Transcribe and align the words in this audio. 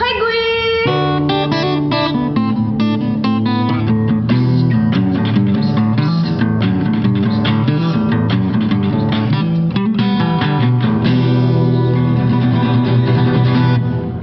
Hai 0.00 0.12
gue. 0.16 0.38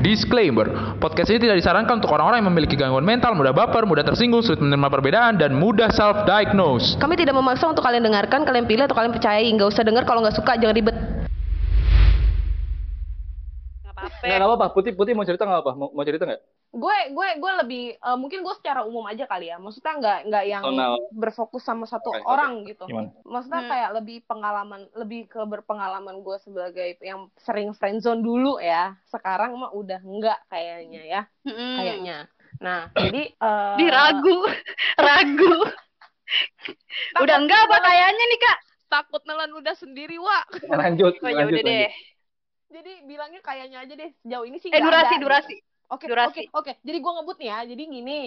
Disclaimer, 0.01 0.97
podcast 0.97 1.29
ini 1.29 1.45
tidak 1.45 1.61
disarankan 1.61 2.01
untuk 2.01 2.09
orang-orang 2.09 2.41
yang 2.41 2.49
memiliki 2.49 2.73
gangguan 2.73 3.05
mental, 3.05 3.37
mudah 3.37 3.53
baper, 3.53 3.85
mudah 3.85 4.01
tersinggung, 4.01 4.41
sulit 4.41 4.57
menerima 4.57 4.89
perbedaan, 4.89 5.37
dan 5.37 5.53
mudah 5.53 5.93
self-diagnose. 5.93 6.97
Kami 6.97 7.13
tidak 7.13 7.37
memaksa 7.37 7.69
untuk 7.69 7.85
kalian 7.85 8.01
dengarkan, 8.01 8.41
kalian 8.49 8.65
pilih 8.65 8.89
atau 8.89 8.97
kalian 8.97 9.13
percayai. 9.13 9.45
Nggak 9.53 9.69
usah 9.77 9.85
dengar 9.85 10.09
kalau 10.09 10.25
nggak 10.25 10.33
suka, 10.33 10.57
jangan 10.57 10.73
ribet. 10.73 11.16
Nggak 14.21 14.25
apa-apa. 14.25 14.25
Nggak 14.25 14.37
nggak 14.37 14.49
apa-apa. 14.49 14.67
Putih 14.75 14.93
Putih 14.97 15.13
mau 15.15 15.25
cerita 15.27 15.43
nggak 15.47 15.61
apa? 15.63 15.71
Mau, 15.79 15.89
mau 15.95 16.05
cerita 16.07 16.23
nggak? 16.27 16.41
Gue 16.67 16.97
gue 17.15 17.27
gue 17.39 17.51
lebih 17.63 17.83
eh, 17.95 18.17
mungkin 18.19 18.39
gue 18.43 18.55
secara 18.59 18.81
umum 18.83 19.03
aja 19.07 19.23
kali 19.25 19.45
ya. 19.49 19.57
Maksudnya 19.57 19.93
nggak 19.97 20.17
nggak 20.29 20.43
yang 20.51 20.63
Personal. 20.67 20.93
berfokus 21.15 21.63
sama 21.63 21.85
satu 21.87 22.09
oke. 22.11 22.21
orang 22.27 22.51
gitu. 22.67 22.83
Gimana? 22.85 23.09
Maksudnya 23.23 23.61
Hmm. 23.63 23.71
kayak 23.71 23.89
lebih 23.97 24.17
pengalaman, 24.27 24.81
lebih 24.93 25.21
ke 25.31 25.41
berpengalaman 25.47 26.15
gue 26.21 26.37
sebagai 26.43 26.89
yang 27.01 27.31
sering 27.39 27.71
friendzone 27.73 28.21
dulu 28.21 28.59
ya. 28.59 28.93
Sekarang 29.09 29.55
mah 29.57 29.71
udah 29.73 29.99
enggak 30.03 30.37
kayaknya 30.51 31.01
ya, 31.07 31.21
Mm-mm. 31.47 31.75
kayaknya. 31.79 32.17
Nah, 32.61 32.91
jadi 32.99 33.21
eh, 33.31 33.75
Di 33.79 33.85
ragu. 33.87 34.37
Udah 37.23 37.35
enggak 37.39 37.59
apa 37.67 37.77
kayaknya 37.79 38.23
nih 38.27 38.39
kak? 38.43 38.59
takut 38.87 39.19
nelan 39.27 39.51
udah 39.51 39.75
sendiri, 39.75 40.15
Wak. 40.15 40.47
Lanjut. 40.71 41.19
Oh 41.19 41.27
ya 41.27 41.43
lanjut, 41.43 41.59
udah 41.59 41.63
deh. 41.67 41.91
Jadi 42.67 43.07
bilangnya 43.07 43.39
kayaknya 43.39 43.77
aja 43.83 43.93
deh. 43.95 44.11
Sejauh 44.23 44.45
ini 44.47 44.57
sih 44.59 44.69
Eh 44.69 44.79
nggak 44.79 44.83
durasi, 44.83 45.13
ada, 45.15 45.23
durasi. 45.23 45.53
gitu. 45.55 45.65
Oke, 45.87 46.05
durasi. 46.11 46.27
oke, 46.27 46.41
oke. 46.51 46.71
Jadi 46.83 46.97
gue 46.99 47.11
ngebut 47.15 47.37
nih 47.39 47.49
ya. 47.49 47.59
Jadi 47.63 47.83
gini. 47.87 48.19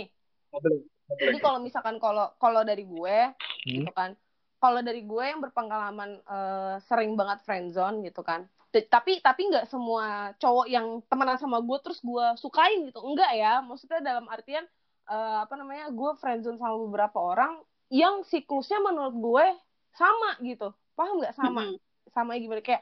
Boleh. 0.49 0.81
Jadi 1.21 1.39
kalau 1.43 1.59
misalkan 1.61 1.97
kalau 2.01 2.33
kalau 2.41 2.63
dari 2.65 2.85
gue 2.89 3.19
Hmm. 3.61 3.85
gitu 3.85 3.93
kan. 3.93 4.17
Kalau 4.61 4.81
dari 4.85 5.05
gue 5.05 5.25
yang 5.25 5.41
berpengalaman 5.45 6.21
eh, 6.25 6.75
sering 6.89 7.13
banget 7.17 7.45
friendzone 7.45 8.01
gitu 8.05 8.25
kan. 8.25 8.49
T- 8.73 8.89
Tapi 8.89 9.21
tapi 9.21 9.53
nggak 9.53 9.69
semua 9.69 10.33
cowok 10.41 10.67
yang 10.73 11.05
temenan 11.09 11.37
sama 11.37 11.61
gue 11.61 11.79
terus 11.85 12.01
gue 12.01 12.27
sukain 12.41 12.89
gitu. 12.89 13.05
Enggak 13.05 13.37
ya. 13.37 13.61
Maksudnya 13.61 14.01
dalam 14.01 14.25
artian 14.33 14.65
eh, 15.09 15.39
apa 15.45 15.53
namanya? 15.61 15.93
Gue 15.93 16.17
friendzone 16.17 16.57
sama 16.57 16.81
beberapa 16.81 17.21
orang 17.21 17.61
yang 17.93 18.25
siklusnya 18.25 18.81
menurut 18.81 19.17
gue 19.21 19.47
sama 19.93 20.41
gitu. 20.41 20.73
Paham 20.97 21.21
nggak 21.21 21.37
sama? 21.37 21.69
Mm-mm. 21.69 21.77
Sama 22.11 22.33
gimana 22.41 22.65
kayak 22.65 22.81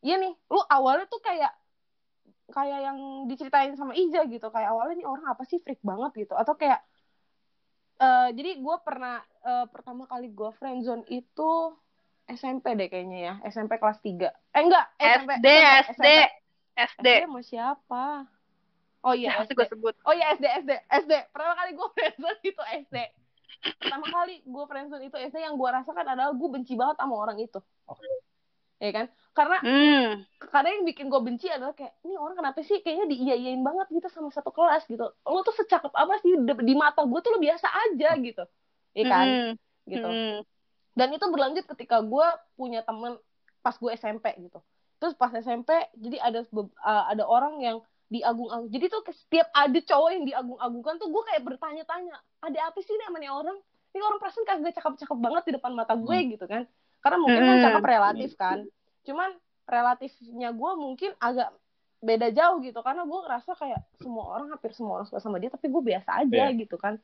iya 0.00 0.14
nih, 0.22 0.32
lu 0.52 0.60
awalnya 0.66 1.06
tuh 1.08 1.20
kayak 1.20 1.52
kayak 2.50 2.78
yang 2.82 2.98
diceritain 3.30 3.72
sama 3.78 3.94
Ija 3.94 4.26
gitu 4.26 4.50
kayak 4.50 4.68
awalnya 4.74 4.94
nih 5.00 5.06
orang 5.06 5.26
apa 5.30 5.42
sih 5.46 5.58
freak 5.62 5.80
banget 5.84 6.26
gitu. 6.26 6.34
Atau 6.34 6.54
kayak 6.58 6.80
eh 8.00 8.28
jadi 8.32 8.50
gue 8.64 8.76
pernah 8.80 9.20
eh, 9.44 9.66
pertama 9.68 10.08
kali 10.08 10.32
gue 10.32 10.50
friendzone 10.56 11.04
itu 11.12 11.50
SMP 12.30 12.72
deh 12.78 12.88
kayaknya 12.88 13.18
ya 13.28 13.34
SMP 13.44 13.76
kelas 13.76 14.00
3 14.00 14.30
eh 14.56 14.62
enggak 14.64 14.86
SMP 14.96 15.30
SD, 15.36 15.48
SMP, 15.84 16.06
SD, 16.06 16.06
SD. 16.80 17.06
SD 17.06 17.06
sama 17.28 17.40
siapa? 17.44 18.04
Oh 19.04 19.12
iya 19.12 19.28
Ya, 19.36 19.44
SD 19.44 19.52
gue 19.52 19.66
sebut. 19.68 19.94
oh 20.04 20.14
iya 20.16 20.32
SD 20.32 20.46
SD 20.64 20.70
SD 21.04 21.12
pertama 21.32 21.52
kali 21.60 21.70
gue 21.76 21.88
friendzone 21.96 22.40
itu 22.42 22.62
SD 22.88 22.96
pertama 23.80 24.06
kali 24.08 24.34
gue 24.48 24.64
friendzone 24.64 25.04
itu 25.04 25.16
SD 25.20 25.36
yang 25.44 25.54
gue 25.60 25.68
rasakan 25.68 26.06
adalah 26.08 26.32
gue 26.32 26.48
benci 26.48 26.72
banget 26.80 26.96
sama 27.00 27.14
orang 27.20 27.36
itu. 27.36 27.60
Oke. 27.84 28.06
ya 28.80 28.90
kan 28.96 29.06
karena 29.30 29.58
Hmm. 29.62 30.26
karena 30.50 30.68
yang 30.74 30.84
bikin 30.90 31.06
gue 31.06 31.20
benci 31.22 31.46
adalah 31.46 31.70
kayak 31.70 31.94
ini 32.02 32.18
orang 32.18 32.34
kenapa 32.34 32.58
sih 32.66 32.82
kayaknya 32.82 33.06
diiyain 33.14 33.62
banget 33.62 33.86
gitu 33.94 34.08
sama 34.10 34.34
satu 34.34 34.50
kelas 34.50 34.82
gitu. 34.90 35.06
Lo 35.06 35.40
tuh 35.46 35.54
secakep 35.54 35.92
apa 35.94 36.14
sih? 36.18 36.34
Di, 36.34 36.52
di 36.66 36.74
mata 36.74 37.06
gue 37.06 37.20
tuh 37.22 37.30
lo 37.34 37.38
biasa 37.38 37.66
aja 37.70 38.10
gitu. 38.18 38.42
Ya 38.98 39.04
kan? 39.06 39.26
Mm-mm. 39.26 39.50
gitu. 39.86 40.06
Mm-mm. 40.06 40.42
dan 40.90 41.08
itu 41.14 41.22
berlanjut 41.30 41.64
ketika 41.70 42.02
gue 42.02 42.26
punya 42.58 42.82
temen 42.82 43.14
pas 43.62 43.72
gue 43.78 43.90
SMP 43.94 44.34
gitu. 44.42 44.58
Terus 44.98 45.14
pas 45.14 45.30
SMP 45.32 45.70
jadi 45.94 46.18
ada 46.18 46.42
uh, 46.50 47.04
ada 47.08 47.24
orang 47.24 47.62
yang 47.62 47.78
diagung-agung. 48.10 48.68
Jadi 48.74 48.90
tuh 48.90 49.06
setiap 49.14 49.46
ada 49.54 49.78
cowok 49.78 50.10
yang 50.10 50.24
diagung-agungkan 50.26 50.98
tuh 50.98 51.08
gue 51.08 51.22
kayak 51.30 51.46
bertanya-tanya 51.46 52.18
ada 52.42 52.58
apa 52.66 52.78
sih 52.82 52.98
namanya 53.06 53.30
orang? 53.38 53.56
Ini 53.94 54.02
orang 54.02 54.18
perasaan 54.18 54.44
kagak 54.44 54.74
cakep-cakep 54.82 55.18
banget 55.18 55.42
di 55.46 55.52
depan 55.56 55.72
mata 55.78 55.94
gue 55.94 56.18
gitu 56.34 56.44
kan. 56.50 56.66
Karena 57.00 57.16
mungkin 57.22 57.42
kan 57.46 57.56
Hmm. 57.56 57.64
cakep 57.70 57.84
relatif 57.86 58.30
kan 58.34 58.58
cuman 59.02 59.30
relatifnya 59.64 60.50
gue 60.50 60.70
mungkin 60.74 61.10
agak 61.16 61.54
beda 62.00 62.28
jauh 62.30 62.58
gitu 62.58 62.80
karena 62.80 63.02
gue 63.02 63.18
ngerasa 63.20 63.52
kayak 63.54 63.80
semua 63.96 64.24
orang 64.30 64.48
hampir 64.50 64.72
semua 64.72 64.98
orang 64.98 65.06
suka 65.06 65.20
sama 65.20 65.36
dia 65.36 65.48
tapi 65.48 65.68
gue 65.68 65.82
biasa 65.84 66.10
aja 66.18 66.48
Iya. 66.48 66.56
gitu 66.56 66.74
kan 66.74 66.96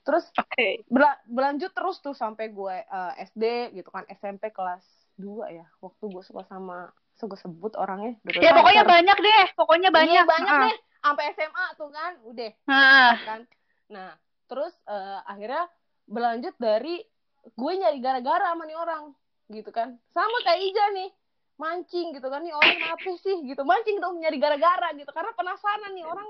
terus 0.00 0.24
Oke. 0.32 0.82
Berla- 0.86 1.20
berlanjut 1.24 1.68
terus 1.70 2.00
tuh 2.00 2.12
sampai 2.12 2.48
gue 2.48 2.74
eh, 2.80 3.12
SD 3.22 3.44
gitu 3.74 3.88
kan 3.88 4.08
SMP 4.08 4.48
kelas 4.48 4.80
2 5.14 5.52
ya 5.52 5.66
waktu 5.78 6.04
gue 6.06 6.22
suka 6.22 6.42
sama 6.44 6.88
gue 7.18 7.34
sebut 7.36 7.74
orangnya 7.74 8.14
Ya 8.32 8.54
pokoknya 8.54 8.82
pacar. 8.82 8.94
banyak 8.94 9.18
deh. 9.18 9.44
Pokoknya 9.52 9.90
banyak. 9.90 10.14
Iya, 10.14 10.22
banyak 10.24 10.54
Ah. 10.54 10.62
deh 10.64 10.76
sampai 10.98 11.24
SMA 11.30 11.66
tuh 11.74 11.90
kan 11.90 12.12
udah 12.24 12.50
Ah. 12.64 13.12
kan 13.20 13.40
nah 13.86 14.10
terus 14.46 14.72
eh, 14.84 15.20
akhirnya 15.24 15.66
berlanjut 16.04 16.54
dari 16.56 17.04
gue 17.48 17.72
nyari 17.74 17.98
gara-gara 17.98 18.48
sama 18.48 18.64
nih 18.64 18.76
orang 18.76 19.12
gitu 19.46 19.68
kan 19.68 19.98
sama 20.08 20.36
kayak 20.40 20.60
Ija 20.62 20.84
nih 20.94 21.10
mancing 21.58 22.14
gitu 22.16 22.26
kan 22.30 22.40
nih 22.46 22.54
orang 22.54 22.72
kenapa 22.78 23.10
sih? 23.24 23.36
gitu. 23.44 23.62
Mancing 23.66 23.98
dong 24.02 24.14
nyari 24.22 24.38
gara-gara 24.38 24.88
gitu. 24.94 25.10
Karena 25.10 25.32
penasaran 25.34 25.92
nih 25.94 26.06
orang 26.06 26.28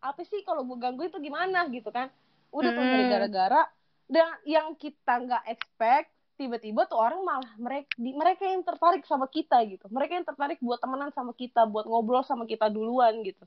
apa 0.00 0.22
sih? 0.24 0.40
Kalau 0.46 0.62
gue 0.64 0.78
ganggu 0.78 1.02
itu 1.10 1.18
gimana? 1.18 1.66
Gitu 1.68 1.90
kan. 1.90 2.08
Udah 2.54 2.70
tuh 2.72 2.84
nyari 2.86 3.04
Hmm. 3.04 3.10
gara-gara 3.10 3.60
dan 4.08 4.28
yang 4.48 4.72
kita 4.78 5.12
nggak 5.20 5.44
expect 5.52 6.08
tiba-tiba 6.40 6.86
tuh 6.88 6.96
orang 6.96 7.20
malah 7.26 7.52
mereka 7.58 7.90
di, 7.98 8.14
mereka 8.14 8.46
yang 8.46 8.62
tertarik 8.62 9.02
sama 9.04 9.26
kita 9.28 9.58
gitu. 9.68 9.84
Mereka 9.90 10.12
yang 10.22 10.26
tertarik 10.26 10.58
buat 10.62 10.78
temenan 10.80 11.10
sama 11.12 11.34
kita 11.34 11.66
buat 11.68 11.84
ngobrol 11.84 12.22
sama 12.24 12.46
kita 12.46 12.70
duluan 12.70 13.20
gitu. 13.26 13.44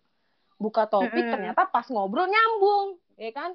Buka 0.61 0.85
topik 0.85 1.25
Mm-mm. 1.25 1.33
ternyata 1.33 1.65
pas 1.65 1.87
ngobrol 1.89 2.27
nyambung 2.29 2.99
ya 3.17 3.31
kan? 3.33 3.51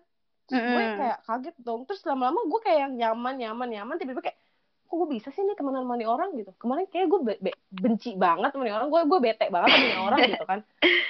Terus 0.48 0.62
gue 0.66 0.82
Mm-mm. 0.82 0.98
kayak 0.98 1.18
kaget 1.26 1.56
dong. 1.62 1.80
Terus 1.86 2.02
lama-lama 2.08 2.40
gue 2.50 2.60
kayak 2.64 2.78
yang 2.88 2.94
nyaman 2.96 3.34
nyaman 3.38 3.68
nyaman 3.70 3.94
tiba-tiba 4.00 4.22
kayak 4.32 4.38
kok 4.86 4.94
gue 4.96 5.08
bisa 5.18 5.28
sih 5.34 5.42
nih 5.42 5.58
temenan 5.58 5.82
sama 5.84 5.94
nih 5.98 6.08
orang 6.08 6.30
gitu? 6.38 6.50
Kemarin 6.62 6.86
kayak 6.88 7.06
gue 7.10 7.20
be- 7.26 7.40
be- 7.42 7.58
benci 7.68 8.14
banget 8.14 8.50
sama 8.54 8.62
nih 8.64 8.74
orang. 8.78 8.88
Gue 8.88 9.02
gue 9.04 9.20
bete 9.20 9.46
banget 9.50 9.68
sama 9.74 9.86
nih 9.86 10.00
orang 10.00 10.18
gitu 10.30 10.44
kan. 10.46 10.60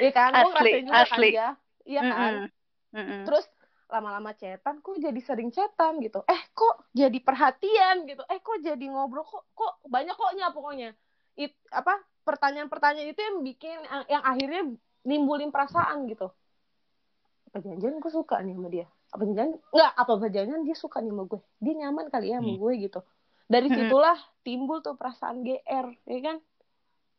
Iya 0.01 0.11
kan? 0.13 0.31
Gue 0.33 0.51
ngerasain 0.51 0.85
juga 0.85 1.05
asli. 1.05 1.29
kan 1.31 1.39
ya 1.41 1.49
iya 1.87 2.01
kan? 2.03 2.33
Mm-mm. 2.35 2.47
Mm-mm. 2.97 3.23
terus 3.29 3.45
lama-lama 3.87 4.35
cetan 4.35 4.83
kok 4.83 4.99
jadi 4.99 5.21
sering 5.23 5.51
cetan 5.55 6.03
gitu? 6.03 6.27
Eh 6.27 6.43
kok 6.51 6.75
jadi 6.91 7.19
perhatian 7.23 7.97
gitu? 8.11 8.23
Eh 8.27 8.39
kok 8.43 8.59
jadi 8.59 8.85
ngobrol? 8.91 9.23
Kok 9.23 9.43
kok 9.55 9.73
banyak 9.87 10.17
koknya 10.19 10.51
pokoknya. 10.51 10.91
It, 11.39 11.55
apa 11.71 12.01
pertanyaan-pertanyaan 12.27 13.13
itu 13.15 13.21
yang 13.23 13.37
bikin 13.47 13.77
yang, 13.87 14.03
yang 14.11 14.23
akhirnya 14.27 14.63
nimbulin 15.07 15.55
perasaan 15.55 16.11
gitu. 16.11 16.27
Apa 17.55 17.63
jangan 17.63 18.03
gue 18.03 18.13
suka 18.13 18.37
nih 18.43 18.55
sama 18.59 18.69
dia? 18.75 18.87
Apa 19.15 19.23
jangan 19.23 19.55
nggak 19.71 19.93
apa 19.95 20.13
jangan 20.35 20.61
dia 20.67 20.77
suka 20.77 20.99
nih 20.99 21.11
sama 21.15 21.25
gue. 21.31 21.41
Dia 21.63 21.73
nyaman 21.87 22.07
kali 22.11 22.27
ya 22.35 22.43
sama 22.43 22.53
Hmm. 22.53 22.59
gue 22.59 22.73
gitu 22.91 23.01
dari 23.47 23.69
Hmm. 23.69 23.77
situlah 23.79 24.17
timbul 24.43 24.79
tuh 24.83 24.95
perasaan 24.99 25.43
GR 25.47 25.87
ya 26.07 26.19
kan? 26.23 26.37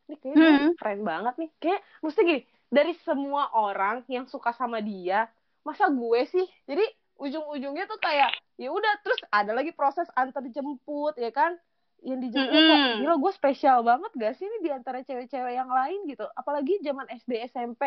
Ini 0.08 0.16
kayaknya 0.20 0.52
Hmm. 0.60 0.72
keren 0.78 1.00
banget 1.04 1.34
nih. 1.40 1.50
Kayak 1.60 1.80
mesti 2.04 2.20
gini 2.24 2.40
dari 2.68 2.92
semua 3.04 3.48
orang 3.52 4.04
yang 4.08 4.24
suka 4.28 4.52
sama 4.52 4.80
dia 4.80 5.28
masa 5.64 5.88
gue 5.92 6.20
sih? 6.28 6.46
Jadi 6.68 6.84
ujung-ujungnya 7.18 7.84
tuh 7.90 7.98
kayak 8.00 8.30
ya 8.56 8.68
udah 8.72 8.92
terus 9.04 9.20
ada 9.30 9.52
lagi 9.52 9.70
proses 9.74 10.08
antar 10.16 10.44
jemput 10.48 11.14
ya 11.16 11.30
kan? 11.32 11.56
Yang 12.00 12.18
dijemput 12.30 12.62
kayak 12.62 12.82
Mm-mm. 12.86 12.94
gila 12.94 13.14
gue 13.18 13.32
spesial 13.34 13.82
banget 13.82 14.10
gak 14.14 14.34
sih 14.38 14.46
ini 14.46 14.58
di 14.66 14.70
antara 14.70 15.02
cewek-cewek 15.02 15.54
yang 15.54 15.68
lain? 15.68 15.98
Gitu. 16.08 16.24
Apalagi 16.36 16.78
zaman 16.84 17.06
SD 17.10 17.32
SMP 17.50 17.82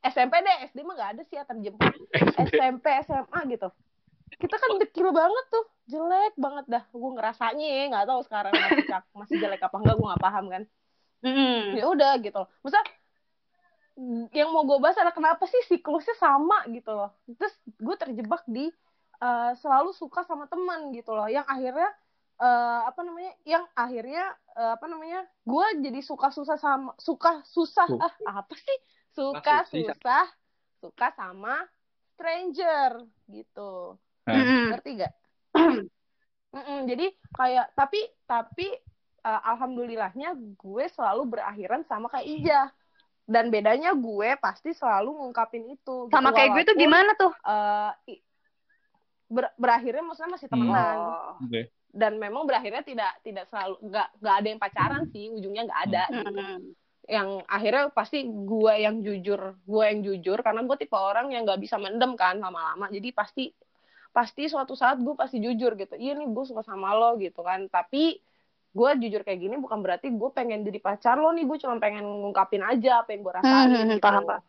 SMP 0.00 0.32
deh 0.40 0.56
SD 0.72 0.78
mah 0.82 0.94
gak 0.96 1.10
ada 1.18 1.22
sih 1.28 1.36
antar 1.36 1.56
jemput. 1.60 1.92
SMP 2.40 2.86
SMA 3.04 3.40
gitu 3.52 3.68
kita 4.38 4.56
kan 4.56 4.70
dekil 4.78 5.08
banget 5.10 5.44
tuh. 5.50 5.64
Jelek 5.90 6.34
banget 6.38 6.64
dah. 6.70 6.84
Gue 6.94 7.10
ngerasanya 7.18 7.66
ya 7.66 7.84
nggak 7.90 8.06
tahu 8.06 8.20
sekarang 8.26 8.52
masih 8.54 8.84
masih 9.16 9.36
jelek 9.42 9.62
apa 9.64 9.76
enggak 9.80 9.96
gue 9.98 10.06
nggak 10.06 10.22
paham 10.22 10.46
kan. 10.46 10.62
Mm-mm. 11.20 11.76
ya 11.76 11.84
udah 11.84 12.16
gitu 12.24 12.36
loh. 12.40 12.48
Maksudnya 12.64 12.86
yang 14.32 14.48
mau 14.56 14.64
gue 14.64 14.80
bahas 14.80 14.96
adalah 14.96 15.12
kenapa 15.12 15.44
sih 15.44 15.60
siklusnya 15.68 16.16
sama 16.16 16.64
gitu 16.72 16.94
loh. 16.96 17.12
Terus 17.36 17.52
gue 17.76 17.96
terjebak 18.00 18.42
di 18.48 18.72
eh, 19.20 19.52
selalu 19.60 19.92
suka 19.92 20.24
sama 20.24 20.48
teman 20.48 20.94
gitu 20.96 21.12
loh. 21.12 21.28
Yang 21.28 21.44
akhirnya 21.50 21.90
eh, 22.40 22.80
apa 22.88 23.00
namanya 23.04 23.32
yang 23.44 23.64
akhirnya 23.76 24.24
eh, 24.56 24.72
apa 24.78 24.86
namanya 24.88 25.20
gue 25.44 25.66
jadi 25.84 26.00
suka 26.00 26.32
susah 26.32 26.56
sama 26.56 26.96
suka 26.96 27.44
susah 27.44 27.84
Su- 27.84 28.00
ah 28.00 28.14
apa 28.40 28.54
sih? 28.56 28.78
Suka 29.12 29.66
Susah. 29.68 29.92
susah 29.92 30.26
suka 30.80 31.06
sama 31.12 31.60
stranger 32.16 33.04
gitu 33.28 34.00
Ngerti 34.26 34.90
gak? 35.00 35.12
Mm-mm, 36.50 36.78
jadi 36.90 37.14
kayak 37.30 37.78
tapi 37.78 38.00
tapi 38.26 38.66
eh, 39.22 39.40
alhamdulillahnya 39.46 40.34
gue 40.58 40.84
selalu 40.90 41.38
berakhiran 41.38 41.86
sama 41.86 42.10
kayak 42.10 42.26
Ija 42.26 42.62
dan 43.30 43.54
bedanya 43.54 43.94
gue 43.94 44.34
pasti 44.42 44.74
selalu 44.74 45.14
ngungkapin 45.14 45.62
itu 45.70 46.10
gitu. 46.10 46.14
Sama 46.14 46.34
kayak 46.34 46.50
gue 46.58 46.62
tuh 46.66 46.76
gimana 46.76 47.14
tuh? 47.14 47.30
eh, 47.46 47.92
i- 48.10 48.22
ber- 49.30 49.54
berakhirnya 49.54 50.02
maksudnya 50.02 50.34
masih 50.34 50.48
temenan 50.50 50.98
Oh. 50.98 51.38
Oke. 51.46 51.70
dan 51.90 52.18
memang 52.18 52.46
berakhirnya 52.46 52.82
tidak 52.82 53.14
tidak 53.22 53.46
selalu 53.46 53.78
nggak 53.82 54.08
nggak 54.18 54.34
ada 54.34 54.46
yang 54.50 54.60
pacaran 54.62 55.02
sih 55.10 55.26
ujungnya 55.30 55.62
nggak 55.70 55.82
ada 55.90 56.02
gitu 56.10 56.30
yang 57.10 57.28
akhirnya 57.46 57.90
pasti 57.90 58.22
gue 58.26 58.74
yang 58.78 59.02
jujur 59.02 59.58
gue 59.62 59.84
yang 59.86 60.00
jujur 60.02 60.38
karena 60.38 60.62
gue 60.62 60.76
tipe 60.78 60.94
orang 60.94 61.34
yang 61.34 61.42
nggak 61.42 61.58
bisa 61.58 61.78
mendem 61.78 62.14
kan 62.14 62.38
lama-lama 62.38 62.86
jadi 62.90 63.10
pasti 63.10 63.50
pasti 64.16 64.42
suatu 64.52 64.74
saat 64.74 64.96
gue 65.04 65.14
pasti 65.22 65.36
jujur 65.44 65.72
gitu 65.80 65.94
iya 66.02 66.12
nih 66.18 66.26
gue 66.34 66.44
suka 66.50 66.62
sama 66.70 66.88
lo 66.98 67.16
gitu 67.24 67.40
kan. 67.48 67.60
Tapi 67.70 67.98
gue 68.70 68.90
jujur 69.02 69.20
kayak 69.26 69.40
gini 69.44 69.54
bukan 69.58 69.78
berarti 69.84 70.06
gue 70.14 70.30
pengen 70.30 70.62
jadi 70.66 70.78
pacar 70.86 71.16
lo 71.22 71.28
nih 71.36 71.44
gue 71.48 71.58
cuma 71.62 71.76
pengen 71.82 72.04
ngungkapin 72.06 72.62
aja 72.62 73.02
apa 73.02 73.08
yang 73.14 73.22
gue 73.26 73.34
rasain 73.34 73.72
Hmm, 73.72 73.98
gitu. 73.98 74.00
paham, 74.02 74.24
paham. 74.26 74.42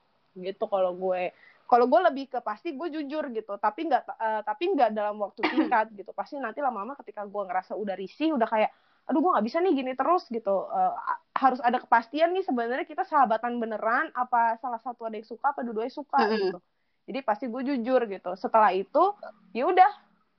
gitu 0.46 0.64
kalau 0.74 0.92
gue. 0.96 1.34
Kalau 1.72 1.86
gue 1.88 2.00
lebih 2.04 2.26
ke 2.28 2.40
pasti 2.44 2.76
gue 2.76 2.88
jujur 2.92 3.24
gitu 3.32 3.54
tapi 3.56 3.88
nggak 3.88 4.04
eh, 4.20 4.42
tapi 4.44 4.64
nggak 4.76 4.90
dalam 4.98 5.16
waktu 5.24 5.42
singkat 5.48 5.86
gitu. 6.00 6.12
Pasti 6.14 6.36
nanti 6.40 6.60
lama-lama 6.66 6.94
ketika 7.00 7.22
gue 7.26 7.42
ngerasa 7.48 7.74
udah 7.80 7.96
risih 7.98 8.36
udah 8.38 8.48
kayak 8.50 8.70
aduh 9.10 9.20
gue 9.24 9.32
nggak 9.34 9.46
bisa 9.48 9.58
nih 9.64 9.74
gini 9.80 9.92
terus 9.98 10.24
gitu. 10.30 10.50
Eh, 10.70 10.94
harus 11.42 11.60
ada 11.64 11.78
kepastian 11.82 12.30
nih 12.36 12.44
sebenarnya 12.46 12.86
kita 12.86 13.04
sahabatan 13.08 13.58
beneran 13.62 14.12
apa 14.14 14.60
salah 14.62 14.78
satu 14.86 15.08
ada 15.08 15.16
yang 15.18 15.26
suka 15.26 15.46
apa 15.56 15.60
dua-duanya 15.66 15.94
suka 15.94 16.20
Mm-mm. 16.20 16.38
gitu 16.38 16.58
jadi 17.12 17.20
pasti 17.28 17.52
gue 17.52 17.62
jujur 17.68 18.08
gitu. 18.08 18.32
Setelah 18.40 18.72
itu 18.72 19.12
ya 19.52 19.68
udah 19.68 19.92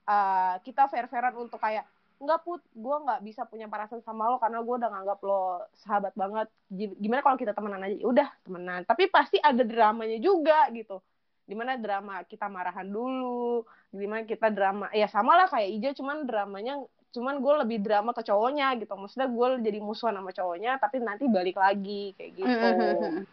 eh, 0.09 0.55
kita 0.65 0.89
fair-fairan 0.89 1.37
untuk 1.37 1.61
kayak 1.61 1.85
nggak 2.23 2.39
put 2.41 2.63
gue 2.71 2.95
nggak 3.03 3.19
bisa 3.21 3.43
punya 3.43 3.67
perasaan 3.67 3.99
sama 3.99 4.31
lo 4.31 4.39
karena 4.39 4.63
gue 4.63 4.75
udah 4.79 4.89
nganggap 4.89 5.19
lo 5.21 5.61
sahabat 5.85 6.17
banget. 6.17 6.49
Gi- 6.73 6.97
gimana 6.97 7.21
kalau 7.21 7.37
kita 7.37 7.53
temenan 7.53 7.85
aja? 7.85 7.95
Ya 7.99 8.07
udah 8.09 8.29
temenan. 8.41 8.81
Tapi 8.89 9.11
pasti 9.13 9.37
ada 9.37 9.61
dramanya 9.61 10.17
juga 10.17 10.65
gitu. 10.73 10.97
Di 11.45 11.53
mana 11.53 11.77
drama 11.77 12.25
kita 12.25 12.49
marahan 12.49 12.89
dulu 12.89 13.67
di 13.93 14.07
mana 14.09 14.25
kita 14.25 14.49
drama 14.49 14.89
ya 14.89 15.05
sama 15.05 15.37
lah 15.37 15.45
kayak 15.51 15.69
Ija 15.69 15.89
cuman 16.01 16.25
dramanya 16.25 16.81
cuman 17.13 17.37
gue 17.37 17.53
lebih 17.61 17.77
drama 17.83 18.09
ke 18.15 18.25
cowoknya 18.25 18.73
gitu. 18.81 18.95
Maksudnya 18.97 19.29
gue 19.29 19.47
jadi 19.61 19.77
musuhan 19.83 20.17
sama 20.17 20.33
cowoknya 20.33 20.81
tapi 20.81 20.97
nanti 21.03 21.29
balik 21.29 21.59
lagi 21.59 22.17
kayak 22.17 22.31
gitu. 22.33 22.47
Mm-mm. 22.49 23.27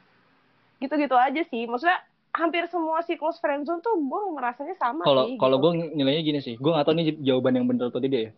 gitu-gitu 0.82 1.16
aja 1.16 1.42
sih. 1.46 1.64
Maksudnya 1.70 2.02
hampir 2.30 2.64
semua 2.70 3.02
siklus 3.02 3.42
friendzone 3.42 3.82
tuh 3.82 3.94
gue 3.98 4.20
merasanya 4.36 4.74
sama 4.78 5.02
Kalau 5.02 5.22
sih 5.26 5.34
kalau 5.36 5.56
gitu. 5.58 5.64
gue 5.66 5.70
nilainya 5.98 6.22
gini 6.22 6.40
sih, 6.40 6.54
gue 6.56 6.70
nggak 6.70 6.86
tahu 6.86 6.94
nih 6.98 7.06
jawaban 7.26 7.54
yang 7.58 7.66
bener 7.66 7.90
atau 7.90 8.02
tidak 8.02 8.20
ya. 8.26 8.30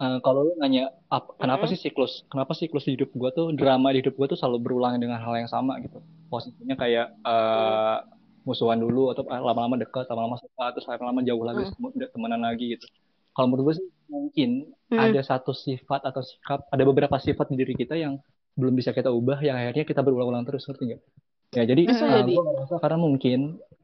Eh, 0.00 0.18
kalau 0.24 0.40
lu 0.48 0.52
nanya 0.56 0.88
ap- 1.12 1.36
kenapa 1.36 1.68
Mm-mm. 1.68 1.72
sih 1.76 1.80
siklus, 1.90 2.24
kenapa 2.32 2.52
siklus 2.56 2.88
di 2.88 2.96
hidup 2.96 3.10
gue 3.12 3.30
tuh 3.36 3.46
drama 3.52 3.92
di 3.92 4.00
hidup 4.00 4.14
gue 4.16 4.26
tuh 4.32 4.38
selalu 4.40 4.58
berulang 4.64 4.96
dengan 4.96 5.20
hal 5.20 5.34
yang 5.36 5.50
sama 5.50 5.76
gitu. 5.84 6.00
Posisinya 6.32 6.76
kayak 6.78 7.06
eh, 7.26 7.96
musuhan 8.48 8.80
dulu 8.80 9.12
atau 9.12 9.22
lama-lama 9.28 9.76
dekat, 9.76 10.08
lama-lama 10.08 10.40
suka, 10.40 10.72
terus 10.72 10.86
lama-lama 10.88 11.20
jauh 11.20 11.44
lagi, 11.44 11.68
tem- 11.68 12.08
temenan 12.14 12.40
lagi 12.40 12.64
gitu. 12.78 12.86
Kalau 13.36 13.46
menurut 13.52 13.64
gue 13.70 13.74
sih 13.82 13.88
mungkin 14.08 14.50
Hmm. 14.90 14.98
ada 15.06 15.20
satu 15.22 15.54
sifat 15.54 16.02
atau 16.02 16.18
sikap, 16.18 16.66
ada 16.66 16.82
beberapa 16.82 17.14
sifat 17.14 17.46
di 17.54 17.62
diri 17.62 17.78
kita 17.78 17.94
yang 17.94 18.18
belum 18.58 18.74
bisa 18.74 18.90
kita 18.90 19.06
ubah, 19.12 19.38
yang 19.38 19.54
akhirnya 19.54 19.86
kita 19.86 20.00
berulang-ulang 20.02 20.42
terus, 20.42 20.66
ngerti 20.66 20.82
nggak? 20.90 21.02
Ya 21.50 21.62
jadi 21.64 21.82
Bisa 21.82 22.04
eh, 22.04 22.12
jadi. 22.22 22.32
gue 22.32 22.44
ngerasa 22.46 22.74
karena 22.78 22.98
mungkin 22.98 23.40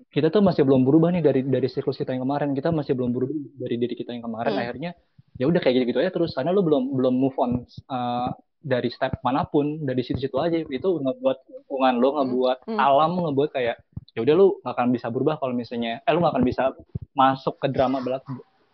kita 0.09 0.31
tuh 0.31 0.41
masih 0.41 0.63
belum 0.63 0.87
berubah 0.87 1.11
nih 1.11 1.21
dari 1.21 1.41
dari 1.43 1.67
siklus 1.67 1.95
kita 1.95 2.15
yang 2.15 2.23
kemarin 2.23 2.55
kita 2.55 2.71
masih 2.71 2.95
belum 2.95 3.11
berubah 3.11 3.37
dari 3.59 3.77
diri 3.77 3.93
kita 3.93 4.11
yang 4.11 4.25
kemarin 4.25 4.55
Hmm. 4.55 4.63
akhirnya 4.63 4.91
ya 5.37 5.45
udah 5.45 5.61
kayak 5.61 5.75
gitu-gitu 5.77 5.99
aja 6.01 6.09
terus 6.09 6.33
karena 6.33 6.51
lu 6.51 6.63
belum 6.63 6.95
belum 6.95 7.13
move 7.13 7.37
on 7.37 7.53
uh, 7.87 8.33
dari 8.57 8.89
step 8.89 9.21
mana 9.21 9.45
pun 9.45 9.83
dari 9.83 10.01
situ-situ 10.01 10.33
aja 10.37 10.57
itu 10.57 10.89
ngebuat 10.97 11.39
lingkungan 11.51 11.95
lu 11.97 12.09
ngebuat 12.15 12.59
Hmm. 12.65 12.79
alam 12.79 13.13
ngebuat 13.21 13.51
kayak 13.53 13.77
ya 14.15 14.21
udah 14.23 14.35
lu 14.35 14.47
gak 14.59 14.73
akan 14.73 14.89
bisa 14.89 15.07
berubah 15.07 15.37
kalau 15.37 15.53
misalnya 15.53 16.01
eh 16.01 16.11
lu 16.11 16.23
gak 16.23 16.33
akan 16.33 16.45
bisa 16.45 16.73
masuk 17.13 17.59
ke 17.59 17.69
drama 17.69 18.01
belak 18.01 18.25